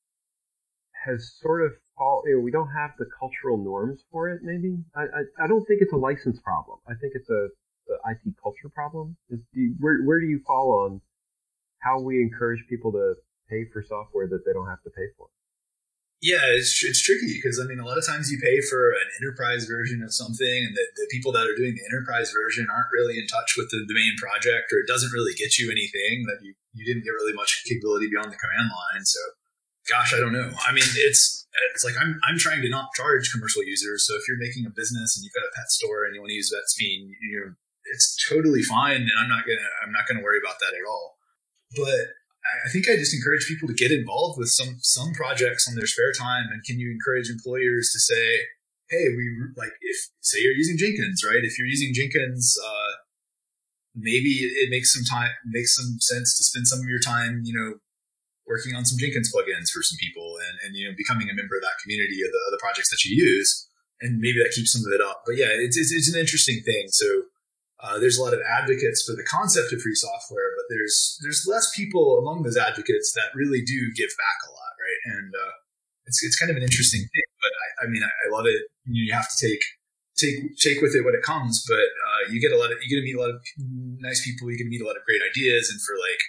has 1.05 1.33
sort 1.41 1.61
of 1.61 1.71
all 1.97 2.23
you 2.25 2.35
know, 2.35 2.41
we 2.41 2.51
don't 2.51 2.69
have 2.69 2.91
the 2.97 3.05
cultural 3.19 3.57
norms 3.57 4.03
for 4.11 4.29
it. 4.29 4.41
Maybe 4.43 4.77
I, 4.95 5.01
I, 5.01 5.45
I 5.45 5.47
don't 5.47 5.65
think 5.65 5.81
it's 5.81 5.93
a 5.93 5.97
license 5.97 6.39
problem. 6.39 6.79
I 6.87 6.93
think 6.99 7.13
it's 7.15 7.29
a 7.29 7.49
the 7.87 7.95
IT 8.05 8.35
culture 8.41 8.69
problem. 8.73 9.17
Is 9.29 9.39
you, 9.53 9.75
where 9.79 10.01
where 10.03 10.19
do 10.19 10.25
you 10.25 10.39
fall 10.45 10.85
on 10.85 11.01
how 11.79 11.99
we 11.99 12.21
encourage 12.21 12.63
people 12.69 12.91
to 12.93 13.15
pay 13.49 13.65
for 13.71 13.83
software 13.83 14.27
that 14.27 14.45
they 14.45 14.53
don't 14.53 14.67
have 14.67 14.81
to 14.83 14.89
pay 14.89 15.07
for? 15.17 15.27
Yeah, 16.23 16.55
it's, 16.55 16.79
it's 16.87 17.03
tricky 17.03 17.35
because 17.35 17.59
I 17.59 17.67
mean, 17.67 17.83
a 17.83 17.85
lot 17.85 17.99
of 17.99 18.07
times 18.07 18.31
you 18.31 18.39
pay 18.39 18.63
for 18.63 18.95
an 18.95 19.07
enterprise 19.19 19.67
version 19.67 19.99
of 19.99 20.15
something, 20.15 20.47
and 20.47 20.71
the, 20.71 20.85
the 20.95 21.07
people 21.11 21.35
that 21.35 21.43
are 21.43 21.51
doing 21.59 21.75
the 21.75 21.83
enterprise 21.83 22.31
version 22.31 22.71
aren't 22.71 22.95
really 22.95 23.19
in 23.19 23.27
touch 23.27 23.59
with 23.59 23.67
the, 23.75 23.83
the 23.83 23.93
main 23.93 24.15
project, 24.15 24.71
or 24.71 24.79
it 24.79 24.87
doesn't 24.87 25.11
really 25.11 25.35
get 25.35 25.59
you 25.59 25.67
anything 25.67 26.23
that 26.31 26.39
you, 26.39 26.55
you 26.71 26.87
didn't 26.87 27.03
get 27.03 27.11
really 27.11 27.35
much 27.35 27.67
capability 27.67 28.07
beyond 28.07 28.31
the 28.31 28.39
command 28.39 28.71
line. 28.71 29.03
So 29.03 29.19
gosh, 29.91 30.15
I 30.15 30.23
don't 30.23 30.31
know. 30.31 30.47
I 30.63 30.71
mean, 30.71 30.87
it's 30.95 31.43
it's 31.75 31.83
like 31.83 31.99
I'm 31.99 32.15
I'm 32.23 32.39
trying 32.39 32.63
to 32.63 32.71
not 32.71 32.95
charge 32.95 33.27
commercial 33.27 33.67
users. 33.67 34.07
So 34.07 34.15
if 34.15 34.23
you're 34.23 34.39
making 34.39 34.63
a 34.63 34.71
business 34.71 35.19
and 35.19 35.27
you've 35.27 35.35
got 35.35 35.43
a 35.43 35.51
pet 35.59 35.67
store 35.75 36.07
and 36.07 36.15
you 36.15 36.23
want 36.23 36.31
to 36.31 36.39
use 36.39 36.55
Vespene, 36.55 37.11
you 37.19 37.35
know, 37.35 37.51
it's 37.91 38.15
totally 38.31 38.63
fine, 38.63 39.03
and 39.03 39.17
I'm 39.19 39.27
not 39.27 39.43
gonna 39.43 39.69
I'm 39.83 39.91
not 39.91 40.07
gonna 40.07 40.23
worry 40.23 40.39
about 40.39 40.63
that 40.63 40.71
at 40.71 40.87
all. 40.87 41.19
But 41.75 42.15
I 42.43 42.69
think 42.69 42.89
I 42.89 42.95
just 42.95 43.15
encourage 43.15 43.47
people 43.47 43.67
to 43.67 43.73
get 43.73 43.91
involved 43.91 44.37
with 44.37 44.49
some 44.49 44.77
some 44.81 45.13
projects 45.13 45.67
on 45.67 45.75
their 45.75 45.87
spare 45.87 46.11
time. 46.11 46.47
And 46.51 46.63
can 46.63 46.79
you 46.79 46.91
encourage 46.91 47.29
employers 47.29 47.91
to 47.93 47.99
say, 47.99 48.39
hey, 48.89 49.05
we 49.15 49.31
like 49.55 49.71
if 49.81 49.97
say 50.21 50.41
you're 50.41 50.53
using 50.53 50.77
Jenkins, 50.77 51.23
right? 51.23 51.43
If 51.43 51.57
you're 51.57 51.67
using 51.67 51.93
Jenkins. 51.93 52.57
Uh, 52.63 52.93
maybe 53.95 54.41
it 54.41 54.69
makes 54.69 54.93
some 54.93 55.03
time 55.05 55.29
makes 55.45 55.75
some 55.75 55.97
sense 55.99 56.37
to 56.37 56.43
spend 56.43 56.67
some 56.67 56.79
of 56.79 56.89
your 56.89 56.99
time 56.99 57.41
you 57.45 57.53
know 57.53 57.77
working 58.47 58.75
on 58.75 58.85
some 58.85 58.97
Jenkins 58.97 59.31
plugins 59.31 59.69
for 59.71 59.81
some 59.81 59.97
people 60.01 60.37
and, 60.49 60.57
and 60.65 60.75
you 60.75 60.89
know 60.89 60.93
becoming 60.97 61.29
a 61.29 61.33
member 61.33 61.55
of 61.55 61.61
that 61.61 61.77
community 61.81 62.21
of 62.25 62.31
the, 62.31 62.41
of 62.49 62.51
the 62.51 62.61
projects 62.61 62.89
that 62.89 63.05
you 63.05 63.15
use 63.15 63.69
and 64.01 64.19
maybe 64.19 64.41
that 64.41 64.51
keeps 64.51 64.73
some 64.73 64.81
of 64.85 64.91
it 64.91 65.01
up 65.01 65.21
but 65.25 65.37
yeah 65.37 65.53
it's, 65.53 65.77
it's, 65.77 65.93
it's 65.93 66.11
an 66.13 66.19
interesting 66.19 66.61
thing 66.65 66.89
so 66.89 67.29
uh, 67.81 67.99
there's 67.99 68.17
a 68.17 68.23
lot 68.23 68.33
of 68.33 68.41
advocates 68.41 69.03
for 69.03 69.15
the 69.15 69.25
concept 69.25 69.73
of 69.73 69.81
free 69.81 69.95
software 69.95 70.51
but 70.55 70.65
there's 70.69 71.17
there's 71.23 71.47
less 71.47 71.71
people 71.75 72.19
among 72.19 72.43
those 72.43 72.57
advocates 72.57 73.13
that 73.13 73.33
really 73.35 73.61
do 73.61 73.91
give 73.95 74.11
back 74.17 74.39
a 74.47 74.51
lot 74.51 74.73
right? 74.83 75.01
And 75.17 75.31
uh, 75.33 75.53
it's, 76.05 76.23
it's 76.23 76.37
kind 76.37 76.51
of 76.51 76.57
an 76.57 76.63
interesting 76.63 77.01
thing 77.01 77.29
but 77.41 77.51
I, 77.51 77.85
I 77.85 77.87
mean 77.89 78.03
I, 78.03 78.11
I, 78.11 78.27
love 78.31 78.45
it. 78.45 78.59
You, 78.85 79.13
have 79.13 79.27
to 79.31 79.37
take 79.39 79.63
take 80.15 80.55
take 80.59 80.81
with 80.81 80.95
it 80.95 81.03
when 81.03 81.15
it 81.15 81.23
comes 81.23 81.63
but 81.67 81.87
uh, 81.87 82.21
you 82.29 82.39
get 82.39 82.51
a 82.51 82.59
lot 82.59 82.71
of 82.71 82.77
you 82.83 82.89
get 82.91 83.01
to 83.01 83.07
meet 83.07 83.15
a 83.15 83.21
lot 83.21 83.31
of 83.31 83.39
nice 83.99 84.23
people. 84.23 84.51
You 84.51 84.57
get 84.57 84.67
to 84.67 84.73
meet 84.73 84.83
a 84.83 84.87
lot 84.87 84.99
of 84.99 85.07
great 85.07 85.21
ideas 85.23 85.71
and 85.71 85.79
for 85.81 85.95
like 85.95 86.21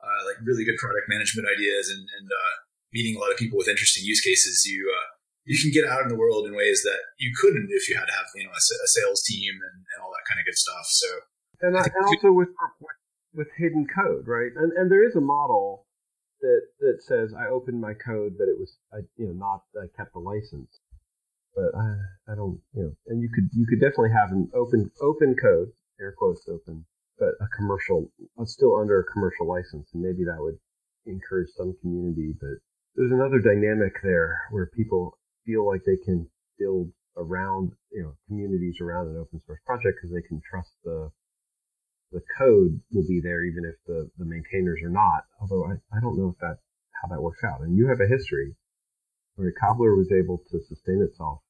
uh, 0.00 0.22
like 0.26 0.38
really 0.46 0.64
good 0.64 0.78
product 0.78 1.10
management 1.10 1.48
ideas 1.50 1.90
and, 1.90 1.98
and 1.98 2.28
uh, 2.30 2.54
meeting 2.94 3.16
a 3.16 3.20
lot 3.20 3.32
of 3.32 3.36
people 3.36 3.58
with 3.58 3.68
interesting 3.68 4.04
use 4.06 4.20
cases, 4.20 4.64
you 4.64 4.86
uh, 4.86 5.08
you 5.44 5.58
can 5.58 5.70
get 5.70 5.86
out 5.86 6.02
in 6.02 6.08
the 6.08 6.18
world 6.18 6.46
in 6.46 6.54
ways 6.54 6.82
that 6.82 6.98
you 7.18 7.30
couldn't 7.34 7.68
if 7.70 7.88
you 7.88 7.94
had 7.94 8.06
to 8.06 8.14
have 8.14 8.26
you 8.34 8.44
know 8.44 8.54
a, 8.54 8.62
a 8.62 8.88
sales 8.88 9.22
team 9.22 9.54
and, 9.54 9.76
and, 9.82 9.98
kind 10.28 10.40
of 10.40 10.46
good 10.46 10.58
stuff. 10.58 10.86
So 10.86 11.08
and, 11.62 11.76
and 11.76 12.04
also 12.04 12.32
with, 12.32 12.52
with 12.80 12.96
with 13.34 13.48
hidden 13.56 13.86
code, 13.86 14.26
right? 14.26 14.52
And 14.54 14.72
and 14.72 14.90
there 14.90 15.06
is 15.06 15.16
a 15.16 15.20
model 15.20 15.86
that 16.40 16.62
that 16.80 17.02
says 17.02 17.32
I 17.32 17.48
opened 17.48 17.80
my 17.80 17.94
code, 17.94 18.34
but 18.38 18.48
it 18.48 18.58
was 18.58 18.76
I 18.92 18.98
you 19.16 19.26
know 19.26 19.36
not 19.36 19.62
I 19.76 19.86
kept 19.96 20.12
the 20.12 20.20
license. 20.20 20.80
But 21.54 21.72
I 21.72 22.32
I 22.32 22.34
don't 22.34 22.60
you 22.74 22.82
know, 22.82 22.92
and 23.06 23.22
you 23.22 23.30
could 23.32 23.48
you 23.52 23.66
could 23.66 23.80
definitely 23.80 24.12
have 24.12 24.32
an 24.32 24.50
open 24.54 24.90
open 25.00 25.36
code, 25.40 25.72
air 26.00 26.14
quotes 26.16 26.44
open, 26.48 26.84
but 27.18 27.32
a 27.40 27.48
commercial, 27.56 28.12
uh, 28.38 28.44
still 28.44 28.76
under 28.76 29.00
a 29.00 29.12
commercial 29.12 29.48
license, 29.48 29.88
and 29.94 30.02
maybe 30.02 30.24
that 30.24 30.40
would 30.40 30.58
encourage 31.06 31.48
some 31.56 31.74
community. 31.80 32.34
But 32.38 32.60
there's 32.94 33.12
another 33.12 33.40
dynamic 33.40 33.94
there 34.02 34.36
where 34.50 34.70
people 34.76 35.18
feel 35.46 35.66
like 35.66 35.82
they 35.86 35.96
can 36.04 36.28
build 36.58 36.92
around, 37.16 37.72
you 37.92 38.02
know, 38.02 38.14
communities 38.28 38.76
around 38.80 39.08
an 39.08 39.16
open 39.16 39.40
source 39.46 39.60
project 39.66 39.98
because 39.98 40.14
they 40.14 40.26
can 40.26 40.40
trust 40.48 40.72
the 40.84 41.10
the 42.12 42.22
code 42.38 42.80
will 42.92 43.06
be 43.08 43.20
there 43.20 43.42
even 43.42 43.64
if 43.66 43.74
the, 43.86 44.08
the 44.16 44.24
maintainers 44.24 44.78
are 44.84 44.94
not. 44.94 45.26
Although 45.40 45.66
I, 45.66 45.74
I 45.96 46.00
don't 46.00 46.16
know 46.16 46.30
if 46.30 46.38
that 46.38 46.58
how 47.02 47.08
that 47.08 47.20
works 47.20 47.42
out. 47.44 47.60
And 47.60 47.76
you 47.76 47.88
have 47.88 48.00
a 48.00 48.06
history 48.06 48.54
where 49.34 49.52
Cobbler 49.52 49.96
was 49.96 50.12
able 50.12 50.38
to 50.50 50.60
sustain 50.68 51.02
itself 51.02 51.40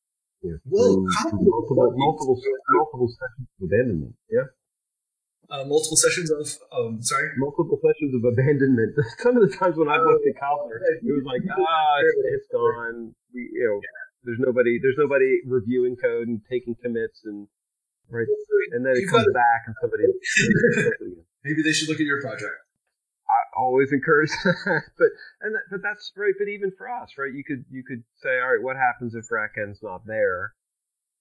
you 0.42 0.52
know, 0.52 0.58
through, 0.64 1.06
through 1.30 1.44
multiple 1.44 1.92
multiple 1.94 2.40
multiple 2.70 3.08
sessions 3.08 3.48
of 3.60 3.68
abandonment. 3.68 4.14
Yeah 4.30 4.48
uh, 5.50 5.64
multiple 5.64 5.96
sessions 5.96 6.30
of 6.30 6.46
um, 6.72 7.02
sorry 7.02 7.30
multiple 7.38 7.78
sessions 7.78 8.14
of 8.14 8.24
abandonment 8.24 8.94
some 9.18 9.36
of 9.36 9.48
the 9.48 9.56
times 9.56 9.76
when 9.76 9.88
i 9.88 9.96
looked 9.96 10.26
at 10.26 10.34
Cobbler, 10.38 10.80
it 11.02 11.12
was 11.12 11.24
like 11.24 11.42
ah 11.50 11.98
it's 12.34 12.46
gone 12.52 13.14
we 13.32 13.48
you 13.52 13.64
know 13.64 13.80
yeah. 13.82 14.05
There's 14.26 14.42
nobody 14.42 14.78
there's 14.82 14.98
nobody 14.98 15.38
reviewing 15.46 15.96
code 15.96 16.28
and 16.28 16.42
taking 16.50 16.74
commits 16.82 17.22
and 17.24 17.46
right 18.10 18.26
and 18.72 18.84
then 18.84 18.92
it 18.94 19.08
comes 19.08 19.26
back 19.32 19.64
and 19.66 19.74
somebody 19.80 20.04
maybe 21.44 21.62
they 21.62 21.72
should 21.72 21.88
look 21.88 22.00
at 22.00 22.06
your 22.06 22.20
project 22.20 22.66
I 23.26 23.58
always 23.58 23.92
encourage 23.92 24.30
that, 24.44 24.82
but 24.98 25.08
and 25.42 25.54
that, 25.54 25.62
but 25.70 25.82
that's 25.82 26.12
right. 26.16 26.34
But 26.38 26.48
even 26.48 26.70
for 26.78 26.88
us, 26.88 27.10
right? 27.18 27.32
You 27.32 27.42
could 27.42 27.64
you 27.70 27.82
could 27.82 28.04
say, 28.22 28.38
all 28.38 28.54
right, 28.54 28.62
what 28.62 28.76
happens 28.76 29.14
if 29.14 29.26
RackN's 29.30 29.82
not 29.82 30.06
there? 30.06 30.54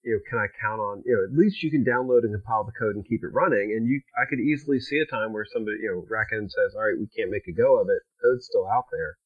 You 0.04 0.14
know, 0.14 0.20
can 0.30 0.38
I 0.38 0.46
count 0.62 0.80
on? 0.80 1.02
You 1.06 1.18
know, 1.18 1.24
at 1.26 1.34
least 1.38 1.64
you 1.64 1.72
can 1.72 1.84
download 1.84 2.22
and 2.24 2.34
compile 2.34 2.64
the 2.64 2.78
code 2.78 2.96
and 2.96 3.08
keep 3.08 3.24
it 3.24 3.34
running. 3.34 3.74
And 3.76 3.88
you, 3.88 4.02
I 4.22 4.30
could 4.30 4.40
easily 4.40 4.80
see 4.80 5.00
a 5.00 5.06
time 5.06 5.34
where 5.34 5.46
somebody, 5.52 5.78
you 5.82 5.90
know, 5.90 6.06
RackN 6.06 6.46
says, 6.46 6.76
all 6.76 6.86
right, 6.86 7.00
we 7.00 7.08
can't 7.08 7.32
make 7.32 7.48
a 7.48 7.52
go 7.52 7.82
of 7.82 7.90
it. 7.90 8.02
Code's 8.22 8.46
still 8.46 8.68
out 8.68 8.86
there, 8.92 9.18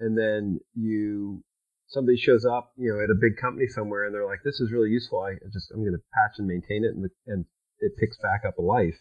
and 0.00 0.18
then 0.18 0.58
you 0.74 1.44
somebody 1.88 2.16
shows 2.16 2.44
up, 2.44 2.72
you 2.76 2.92
know, 2.92 3.00
at 3.02 3.10
a 3.10 3.18
big 3.18 3.36
company 3.36 3.66
somewhere, 3.66 4.04
and 4.04 4.14
they're 4.14 4.26
like, 4.26 4.44
"This 4.44 4.60
is 4.60 4.72
really 4.72 4.90
useful. 4.90 5.20
I 5.20 5.34
just 5.52 5.70
I'm 5.72 5.80
going 5.80 5.96
to 5.96 6.04
patch 6.14 6.38
and 6.38 6.46
maintain 6.46 6.84
it, 6.84 6.94
and 6.94 7.04
the, 7.04 7.10
and 7.26 7.44
it 7.80 7.96
picks 7.98 8.16
back 8.18 8.44
up 8.46 8.58
a 8.58 8.62
life." 8.62 8.96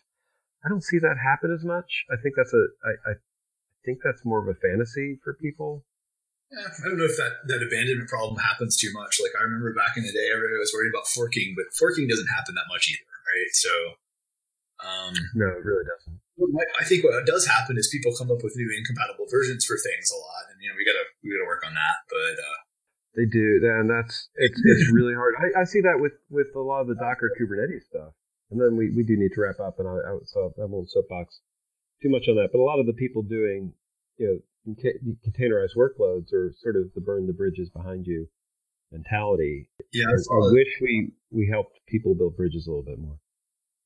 I 0.66 0.70
don't 0.70 0.84
see 0.84 1.00
that 1.00 1.16
happen 1.22 1.54
as 1.54 1.64
much. 1.64 2.06
I 2.12 2.18
think 2.18 2.36
that's 2.36 2.54
a 2.54 2.64
I, 2.84 3.12
I 3.12 3.14
think 3.86 4.00
that's 4.04 4.26
more 4.26 4.42
of 4.42 4.50
a 4.50 4.58
fantasy 4.60 5.20
for 5.24 5.38
people. 5.40 5.86
Yeah, 6.52 6.64
I 6.64 6.88
don't 6.88 6.98
know 6.98 7.12
if 7.12 7.20
that, 7.20 7.44
that 7.52 7.60
abandonment 7.60 8.08
problem 8.08 8.40
happens 8.40 8.80
too 8.80 8.88
much. 8.96 9.20
Like 9.20 9.36
I 9.36 9.44
remember 9.44 9.76
back 9.76 10.00
in 10.00 10.04
the 10.08 10.16
day, 10.16 10.32
everybody 10.32 10.56
was 10.56 10.72
worried 10.72 10.96
about 10.96 11.08
forking, 11.08 11.56
but 11.60 11.68
forking 11.76 12.08
doesn't 12.08 12.32
happen 12.32 12.56
that 12.56 12.72
much 12.72 12.88
either, 12.88 13.12
right? 13.28 13.52
So, 13.52 13.74
um, 14.80 15.14
no, 15.36 15.52
it 15.60 15.64
really 15.68 15.84
doesn't. 15.84 16.24
I 16.80 16.86
think 16.88 17.04
what 17.04 17.20
does 17.28 17.44
happen 17.44 17.76
is 17.76 17.92
people 17.92 18.16
come 18.16 18.32
up 18.32 18.46
with 18.46 18.56
new 18.56 18.70
incompatible 18.72 19.28
versions 19.28 19.66
for 19.66 19.76
things 19.76 20.08
a 20.08 20.16
lot, 20.16 20.48
and 20.48 20.56
you 20.62 20.70
know 20.72 20.78
we 20.80 20.88
gotta 20.88 21.04
we 21.20 21.36
gotta 21.36 21.50
work 21.50 21.66
on 21.68 21.76
that. 21.76 22.08
But 22.08 22.40
uh, 22.40 22.60
they 23.18 23.26
do, 23.26 23.60
and 23.64 23.90
that's 23.90 24.30
it's 24.36 24.62
it's 24.64 24.92
really 24.94 25.16
hard. 25.16 25.34
I, 25.42 25.62
I 25.62 25.64
see 25.66 25.82
that 25.82 25.98
with 25.98 26.14
with 26.30 26.48
a 26.56 26.62
lot 26.62 26.82
of 26.82 26.88
the 26.88 26.96
Docker 26.96 27.34
Kubernetes 27.34 27.90
stuff. 27.90 28.14
And 28.50 28.62
then 28.62 28.78
we, 28.78 28.92
we 28.96 29.04
do 29.04 29.18
need 29.18 29.34
to 29.34 29.42
wrap 29.42 29.60
up, 29.60 29.80
and 29.80 29.90
I, 29.90 29.92
I 29.92 30.18
so 30.24 30.54
I 30.62 30.66
won't 30.66 30.90
soapbox 30.90 31.42
too 32.02 32.10
much 32.10 32.30
on 32.30 32.36
that. 32.36 32.50
But 32.54 32.60
a 32.60 32.64
lot 32.64 32.80
of 32.80 32.86
the 32.86 32.94
people 32.94 33.24
doing 33.24 33.74
you 34.18 34.42
know 34.66 34.76
containerized 35.28 35.76
workloads 35.76 36.32
are 36.32 36.54
sort 36.62 36.78
of 36.78 36.94
the 36.94 37.02
burn 37.02 37.26
the 37.26 37.34
bridges 37.34 37.70
behind 37.72 38.06
you 38.06 38.30
mentality. 38.92 39.68
Yeah, 39.92 40.06
I, 40.06 40.14
I 40.14 40.52
wish 40.54 40.70
we 40.80 41.12
we 41.32 41.50
helped 41.52 41.80
people 41.88 42.14
build 42.14 42.38
bridges 42.38 42.68
a 42.68 42.70
little 42.70 42.86
bit 42.86 43.00
more. 43.00 43.18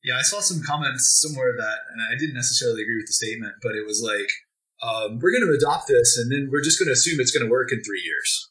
Yeah, 0.04 0.18
I 0.18 0.24
saw 0.24 0.42
some 0.42 0.62
comments 0.66 1.24
somewhere 1.24 1.54
that, 1.58 1.78
and 1.94 2.02
I 2.02 2.20
didn't 2.20 2.34
necessarily 2.34 2.82
agree 2.82 2.98
with 2.98 3.06
the 3.06 3.14
statement, 3.14 3.54
but 3.62 3.76
it 3.76 3.86
was 3.86 4.02
like, 4.02 4.26
um, 4.82 5.20
we're 5.22 5.30
going 5.30 5.46
to 5.46 5.54
adopt 5.54 5.88
this, 5.88 6.18
and 6.18 6.32
then 6.32 6.50
we're 6.52 6.64
just 6.64 6.80
going 6.80 6.88
to 6.88 6.94
assume 6.94 7.20
it's 7.20 7.32
going 7.32 7.46
to 7.46 7.52
work 7.52 7.72
in 7.72 7.84
three 7.84 8.02
years 8.04 8.51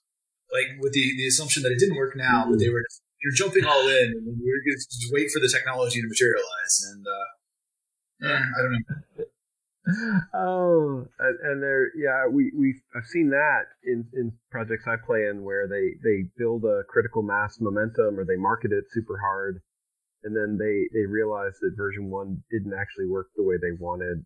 like 0.52 0.68
with 0.80 0.92
the, 0.92 1.16
the 1.16 1.26
assumption 1.26 1.62
that 1.62 1.72
it 1.72 1.78
didn't 1.78 1.96
work 1.96 2.16
now, 2.16 2.46
but 2.48 2.58
they 2.58 2.68
were 2.68 2.84
you're 3.22 3.34
jumping 3.34 3.64
all 3.64 3.86
in, 3.88 4.12
and 4.16 4.24
we're 4.40 4.64
going 4.64 4.76
to 4.76 4.86
just 4.98 5.12
wait 5.12 5.30
for 5.30 5.40
the 5.40 5.48
technology 5.48 6.00
to 6.00 6.08
materialize. 6.08 6.74
And 6.90 7.04
uh, 7.06 8.28
eh, 8.28 8.42
I 8.42 8.62
don't 8.62 8.72
know. 8.72 9.24
Oh, 10.34 11.06
and, 11.18 11.38
and 11.42 11.62
there, 11.62 11.90
yeah, 11.96 12.26
we 12.30 12.52
we 12.56 12.80
I've 12.94 13.06
seen 13.06 13.30
that 13.30 13.64
in 13.82 14.06
in 14.14 14.32
projects 14.50 14.84
I 14.86 14.96
play 15.04 15.26
in 15.26 15.42
where 15.42 15.66
they 15.66 15.96
they 16.04 16.28
build 16.36 16.64
a 16.64 16.82
critical 16.88 17.22
mass 17.22 17.58
momentum 17.60 18.18
or 18.18 18.24
they 18.24 18.36
market 18.36 18.72
it 18.72 18.84
super 18.90 19.18
hard, 19.18 19.60
and 20.22 20.36
then 20.36 20.58
they 20.58 20.86
they 20.92 21.06
realize 21.06 21.58
that 21.60 21.76
version 21.76 22.10
one 22.10 22.42
didn't 22.50 22.74
actually 22.78 23.06
work 23.06 23.28
the 23.36 23.42
way 23.42 23.56
they 23.56 23.72
wanted. 23.78 24.24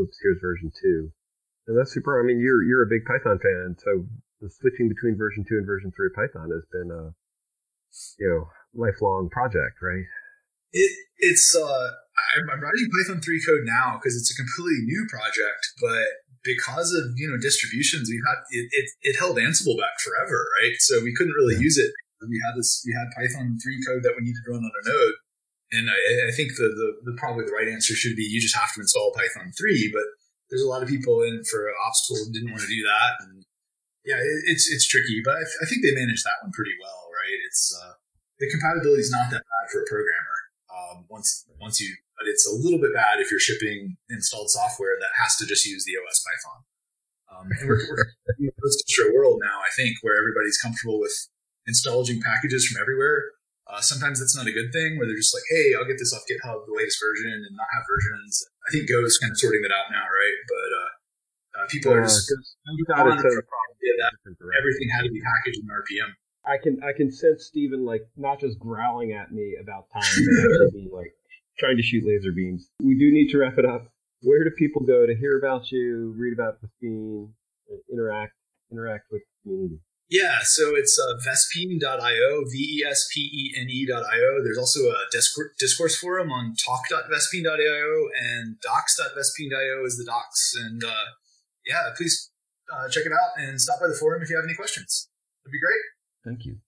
Oops, 0.00 0.16
here's 0.22 0.40
version 0.40 0.70
two, 0.80 1.10
and 1.66 1.76
that's 1.78 1.92
super. 1.92 2.20
I 2.20 2.24
mean, 2.24 2.40
you're 2.40 2.62
you're 2.62 2.82
a 2.82 2.88
big 2.88 3.04
Python 3.04 3.38
fan, 3.42 3.76
so 3.78 4.06
the 4.44 4.52
switching 4.52 4.92
between 4.92 5.16
version 5.16 5.40
two 5.48 5.56
and 5.56 5.64
version 5.64 5.88
three 5.96 6.12
of 6.12 6.14
Python 6.14 6.52
has 6.52 6.68
been 6.68 6.92
a 6.92 7.16
you 8.20 8.28
know 8.28 8.44
lifelong 8.76 9.32
project, 9.32 9.80
right? 9.80 10.04
It 10.76 10.92
it's 11.16 11.56
uh 11.56 11.88
I'm, 12.36 12.44
I'm 12.52 12.60
writing 12.60 12.88
Python 12.92 13.24
three 13.24 13.40
code 13.40 13.64
now 13.64 13.96
because 13.96 14.12
it's 14.20 14.28
a 14.28 14.36
completely 14.36 14.84
new 14.84 15.08
project, 15.08 15.64
but 15.80 16.28
because 16.44 16.92
of 16.92 17.16
you 17.16 17.24
know 17.32 17.40
distributions, 17.40 18.12
we 18.12 18.20
had 18.20 18.38
it, 18.52 18.68
it, 18.68 18.86
it 19.00 19.14
held 19.16 19.40
Ansible 19.40 19.80
back 19.80 19.96
forever, 20.04 20.44
right? 20.60 20.76
So 20.84 21.00
we 21.00 21.16
couldn't 21.16 21.32
really 21.32 21.56
yeah. 21.56 21.64
use 21.64 21.80
it. 21.80 21.88
We 22.20 22.36
had 22.44 22.52
this 22.52 22.84
we 22.84 22.92
had 22.92 23.08
Python 23.16 23.56
three 23.64 23.80
code 23.88 24.04
that 24.04 24.12
we 24.12 24.28
needed 24.28 24.44
to 24.44 24.52
run 24.52 24.60
on 24.60 24.72
a 24.76 24.84
node, 24.84 25.16
and 25.72 25.88
I, 25.88 26.28
I 26.28 26.32
think 26.36 26.52
the, 26.56 26.68
the, 26.68 27.12
the 27.12 27.16
probably 27.16 27.48
the 27.48 27.56
right 27.56 27.68
answer 27.68 27.96
should 27.96 28.16
be 28.16 28.28
you 28.28 28.40
just 28.40 28.56
have 28.56 28.72
to 28.76 28.80
install 28.80 29.12
Python 29.16 29.52
three, 29.56 29.88
but 29.92 30.04
there's 30.48 30.64
a 30.64 30.68
lot 30.68 30.82
of 30.82 30.88
people 30.88 31.20
in 31.22 31.44
for 31.48 31.68
ops 31.84 32.08
tool 32.08 32.20
didn't 32.32 32.52
want 32.52 32.64
to 32.64 32.68
do 32.68 32.84
that, 32.84 33.24
and 33.24 33.44
yeah, 34.04 34.20
it's 34.20 34.68
it's 34.68 34.86
tricky, 34.86 35.24
but 35.24 35.32
I, 35.32 35.42
I, 35.42 35.64
think 35.64 35.80
they 35.80 35.96
managed 35.96 36.24
that 36.28 36.44
one 36.44 36.52
pretty 36.52 36.76
well, 36.76 37.08
right? 37.08 37.38
It's 37.48 37.72
uh, 37.72 37.96
the 38.38 38.52
compatibility 38.52 39.00
is 39.00 39.10
not 39.10 39.32
that 39.32 39.40
bad 39.40 39.66
for 39.72 39.80
a 39.80 39.88
programmer. 39.88 40.38
Um, 40.68 41.08
once 41.08 41.48
once 41.56 41.80
you, 41.80 41.88
but 42.20 42.28
it's 42.28 42.44
a 42.44 42.52
little 42.52 42.80
bit 42.80 42.92
bad 42.92 43.20
if 43.20 43.30
you're 43.30 43.40
shipping 43.40 43.96
installed 44.10 44.50
software 44.50 45.00
that 45.00 45.16
has 45.16 45.36
to 45.40 45.46
just 45.46 45.64
use 45.64 45.84
the 45.88 45.96
OS 45.96 46.20
Python. 46.20 46.60
Um, 47.32 47.46
and 47.48 47.64
we're, 47.64 47.80
we're 47.88 48.12
in 48.38 48.52
a 48.52 48.56
post 48.60 48.84
distro 48.84 49.08
world 49.14 49.40
now, 49.42 49.58
I 49.64 49.72
think, 49.72 49.96
where 50.02 50.20
everybody's 50.20 50.60
comfortable 50.60 51.00
with 51.00 51.14
installing 51.66 52.20
packages 52.20 52.68
from 52.68 52.80
everywhere. 52.80 53.24
Uh, 53.64 53.80
sometimes 53.80 54.20
that's 54.20 54.36
not 54.36 54.44
a 54.46 54.52
good 54.52 54.68
thing, 54.76 55.00
where 55.00 55.08
they're 55.08 55.16
just 55.16 55.32
like, 55.32 55.48
"Hey, 55.48 55.72
I'll 55.72 55.88
get 55.88 55.96
this 55.96 56.12
off 56.12 56.28
GitHub, 56.28 56.68
the 56.68 56.76
latest 56.76 57.00
version, 57.00 57.32
and 57.32 57.56
not 57.56 57.72
have 57.72 57.88
versions." 57.88 58.44
I 58.68 58.68
think 58.68 58.84
Go 58.84 59.00
is 59.08 59.16
kind 59.16 59.32
of 59.32 59.40
sorting 59.40 59.64
that 59.64 59.72
out 59.72 59.88
now, 59.88 60.04
right? 60.04 60.38
But 60.44 60.68
uh, 61.64 61.68
people 61.70 61.92
are 61.92 62.02
just 62.02 62.30
got 62.88 63.06
it 63.06 63.16
that 63.16 64.12
everything 64.58 64.88
had 64.92 65.02
to 65.02 65.10
be 65.10 65.20
packaged 65.20 65.60
in 65.60 65.68
RPM. 65.68 66.12
I 66.46 66.58
can 66.62 66.82
I 66.82 66.92
can 66.92 67.10
sense 67.10 67.46
Stephen 67.46 67.84
like 67.84 68.02
not 68.16 68.40
just 68.40 68.58
growling 68.58 69.12
at 69.12 69.32
me 69.32 69.56
about 69.60 69.86
time, 69.92 70.02
but 70.02 70.44
actually 70.44 70.70
being 70.72 70.90
like 70.92 71.12
trying 71.58 71.76
to 71.76 71.82
shoot 71.82 72.04
laser 72.06 72.32
beams. 72.32 72.68
We 72.82 72.98
do 72.98 73.10
need 73.10 73.30
to 73.30 73.38
wrap 73.38 73.58
it 73.58 73.64
up. 73.64 73.88
Where 74.22 74.44
do 74.44 74.50
people 74.50 74.82
go 74.82 75.06
to 75.06 75.14
hear 75.14 75.38
about 75.38 75.70
you, 75.70 76.14
read 76.16 76.32
about 76.32 76.60
the 76.60 76.68
theme, 76.80 77.34
interact 77.92 78.32
interact 78.70 79.04
with 79.10 79.22
the 79.22 79.50
community? 79.50 79.80
Yeah, 80.10 80.40
so 80.42 80.76
it's 80.76 80.98
uh, 80.98 81.16
vespene.io, 81.26 82.44
V-E-S-P-E-N-E.io. 82.52 84.44
There's 84.44 84.58
also 84.58 84.80
a 84.90 85.06
discourse, 85.10 85.48
discourse 85.58 85.96
forum 85.96 86.30
on 86.30 86.54
talk.vespene.io, 86.54 88.08
and 88.22 88.60
docs.vespene.io 88.60 89.84
is 89.84 89.96
the 89.96 90.04
docs. 90.04 90.52
And 90.56 90.84
uh, 90.84 91.04
yeah, 91.66 91.90
please 91.96 92.30
uh, 92.72 92.88
check 92.88 93.04
it 93.06 93.12
out 93.12 93.30
and 93.36 93.60
stop 93.60 93.80
by 93.80 93.88
the 93.88 93.94
forum 93.94 94.22
if 94.22 94.30
you 94.30 94.36
have 94.36 94.44
any 94.44 94.54
questions. 94.54 95.08
That'd 95.44 95.52
be 95.52 95.60
great. 95.60 95.84
Thank 96.24 96.46
you. 96.46 96.58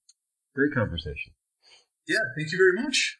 Great 0.54 0.72
conversation. 0.72 1.32
Yeah, 2.08 2.20
thank 2.36 2.52
you 2.52 2.58
very 2.58 2.72
much. 2.84 3.18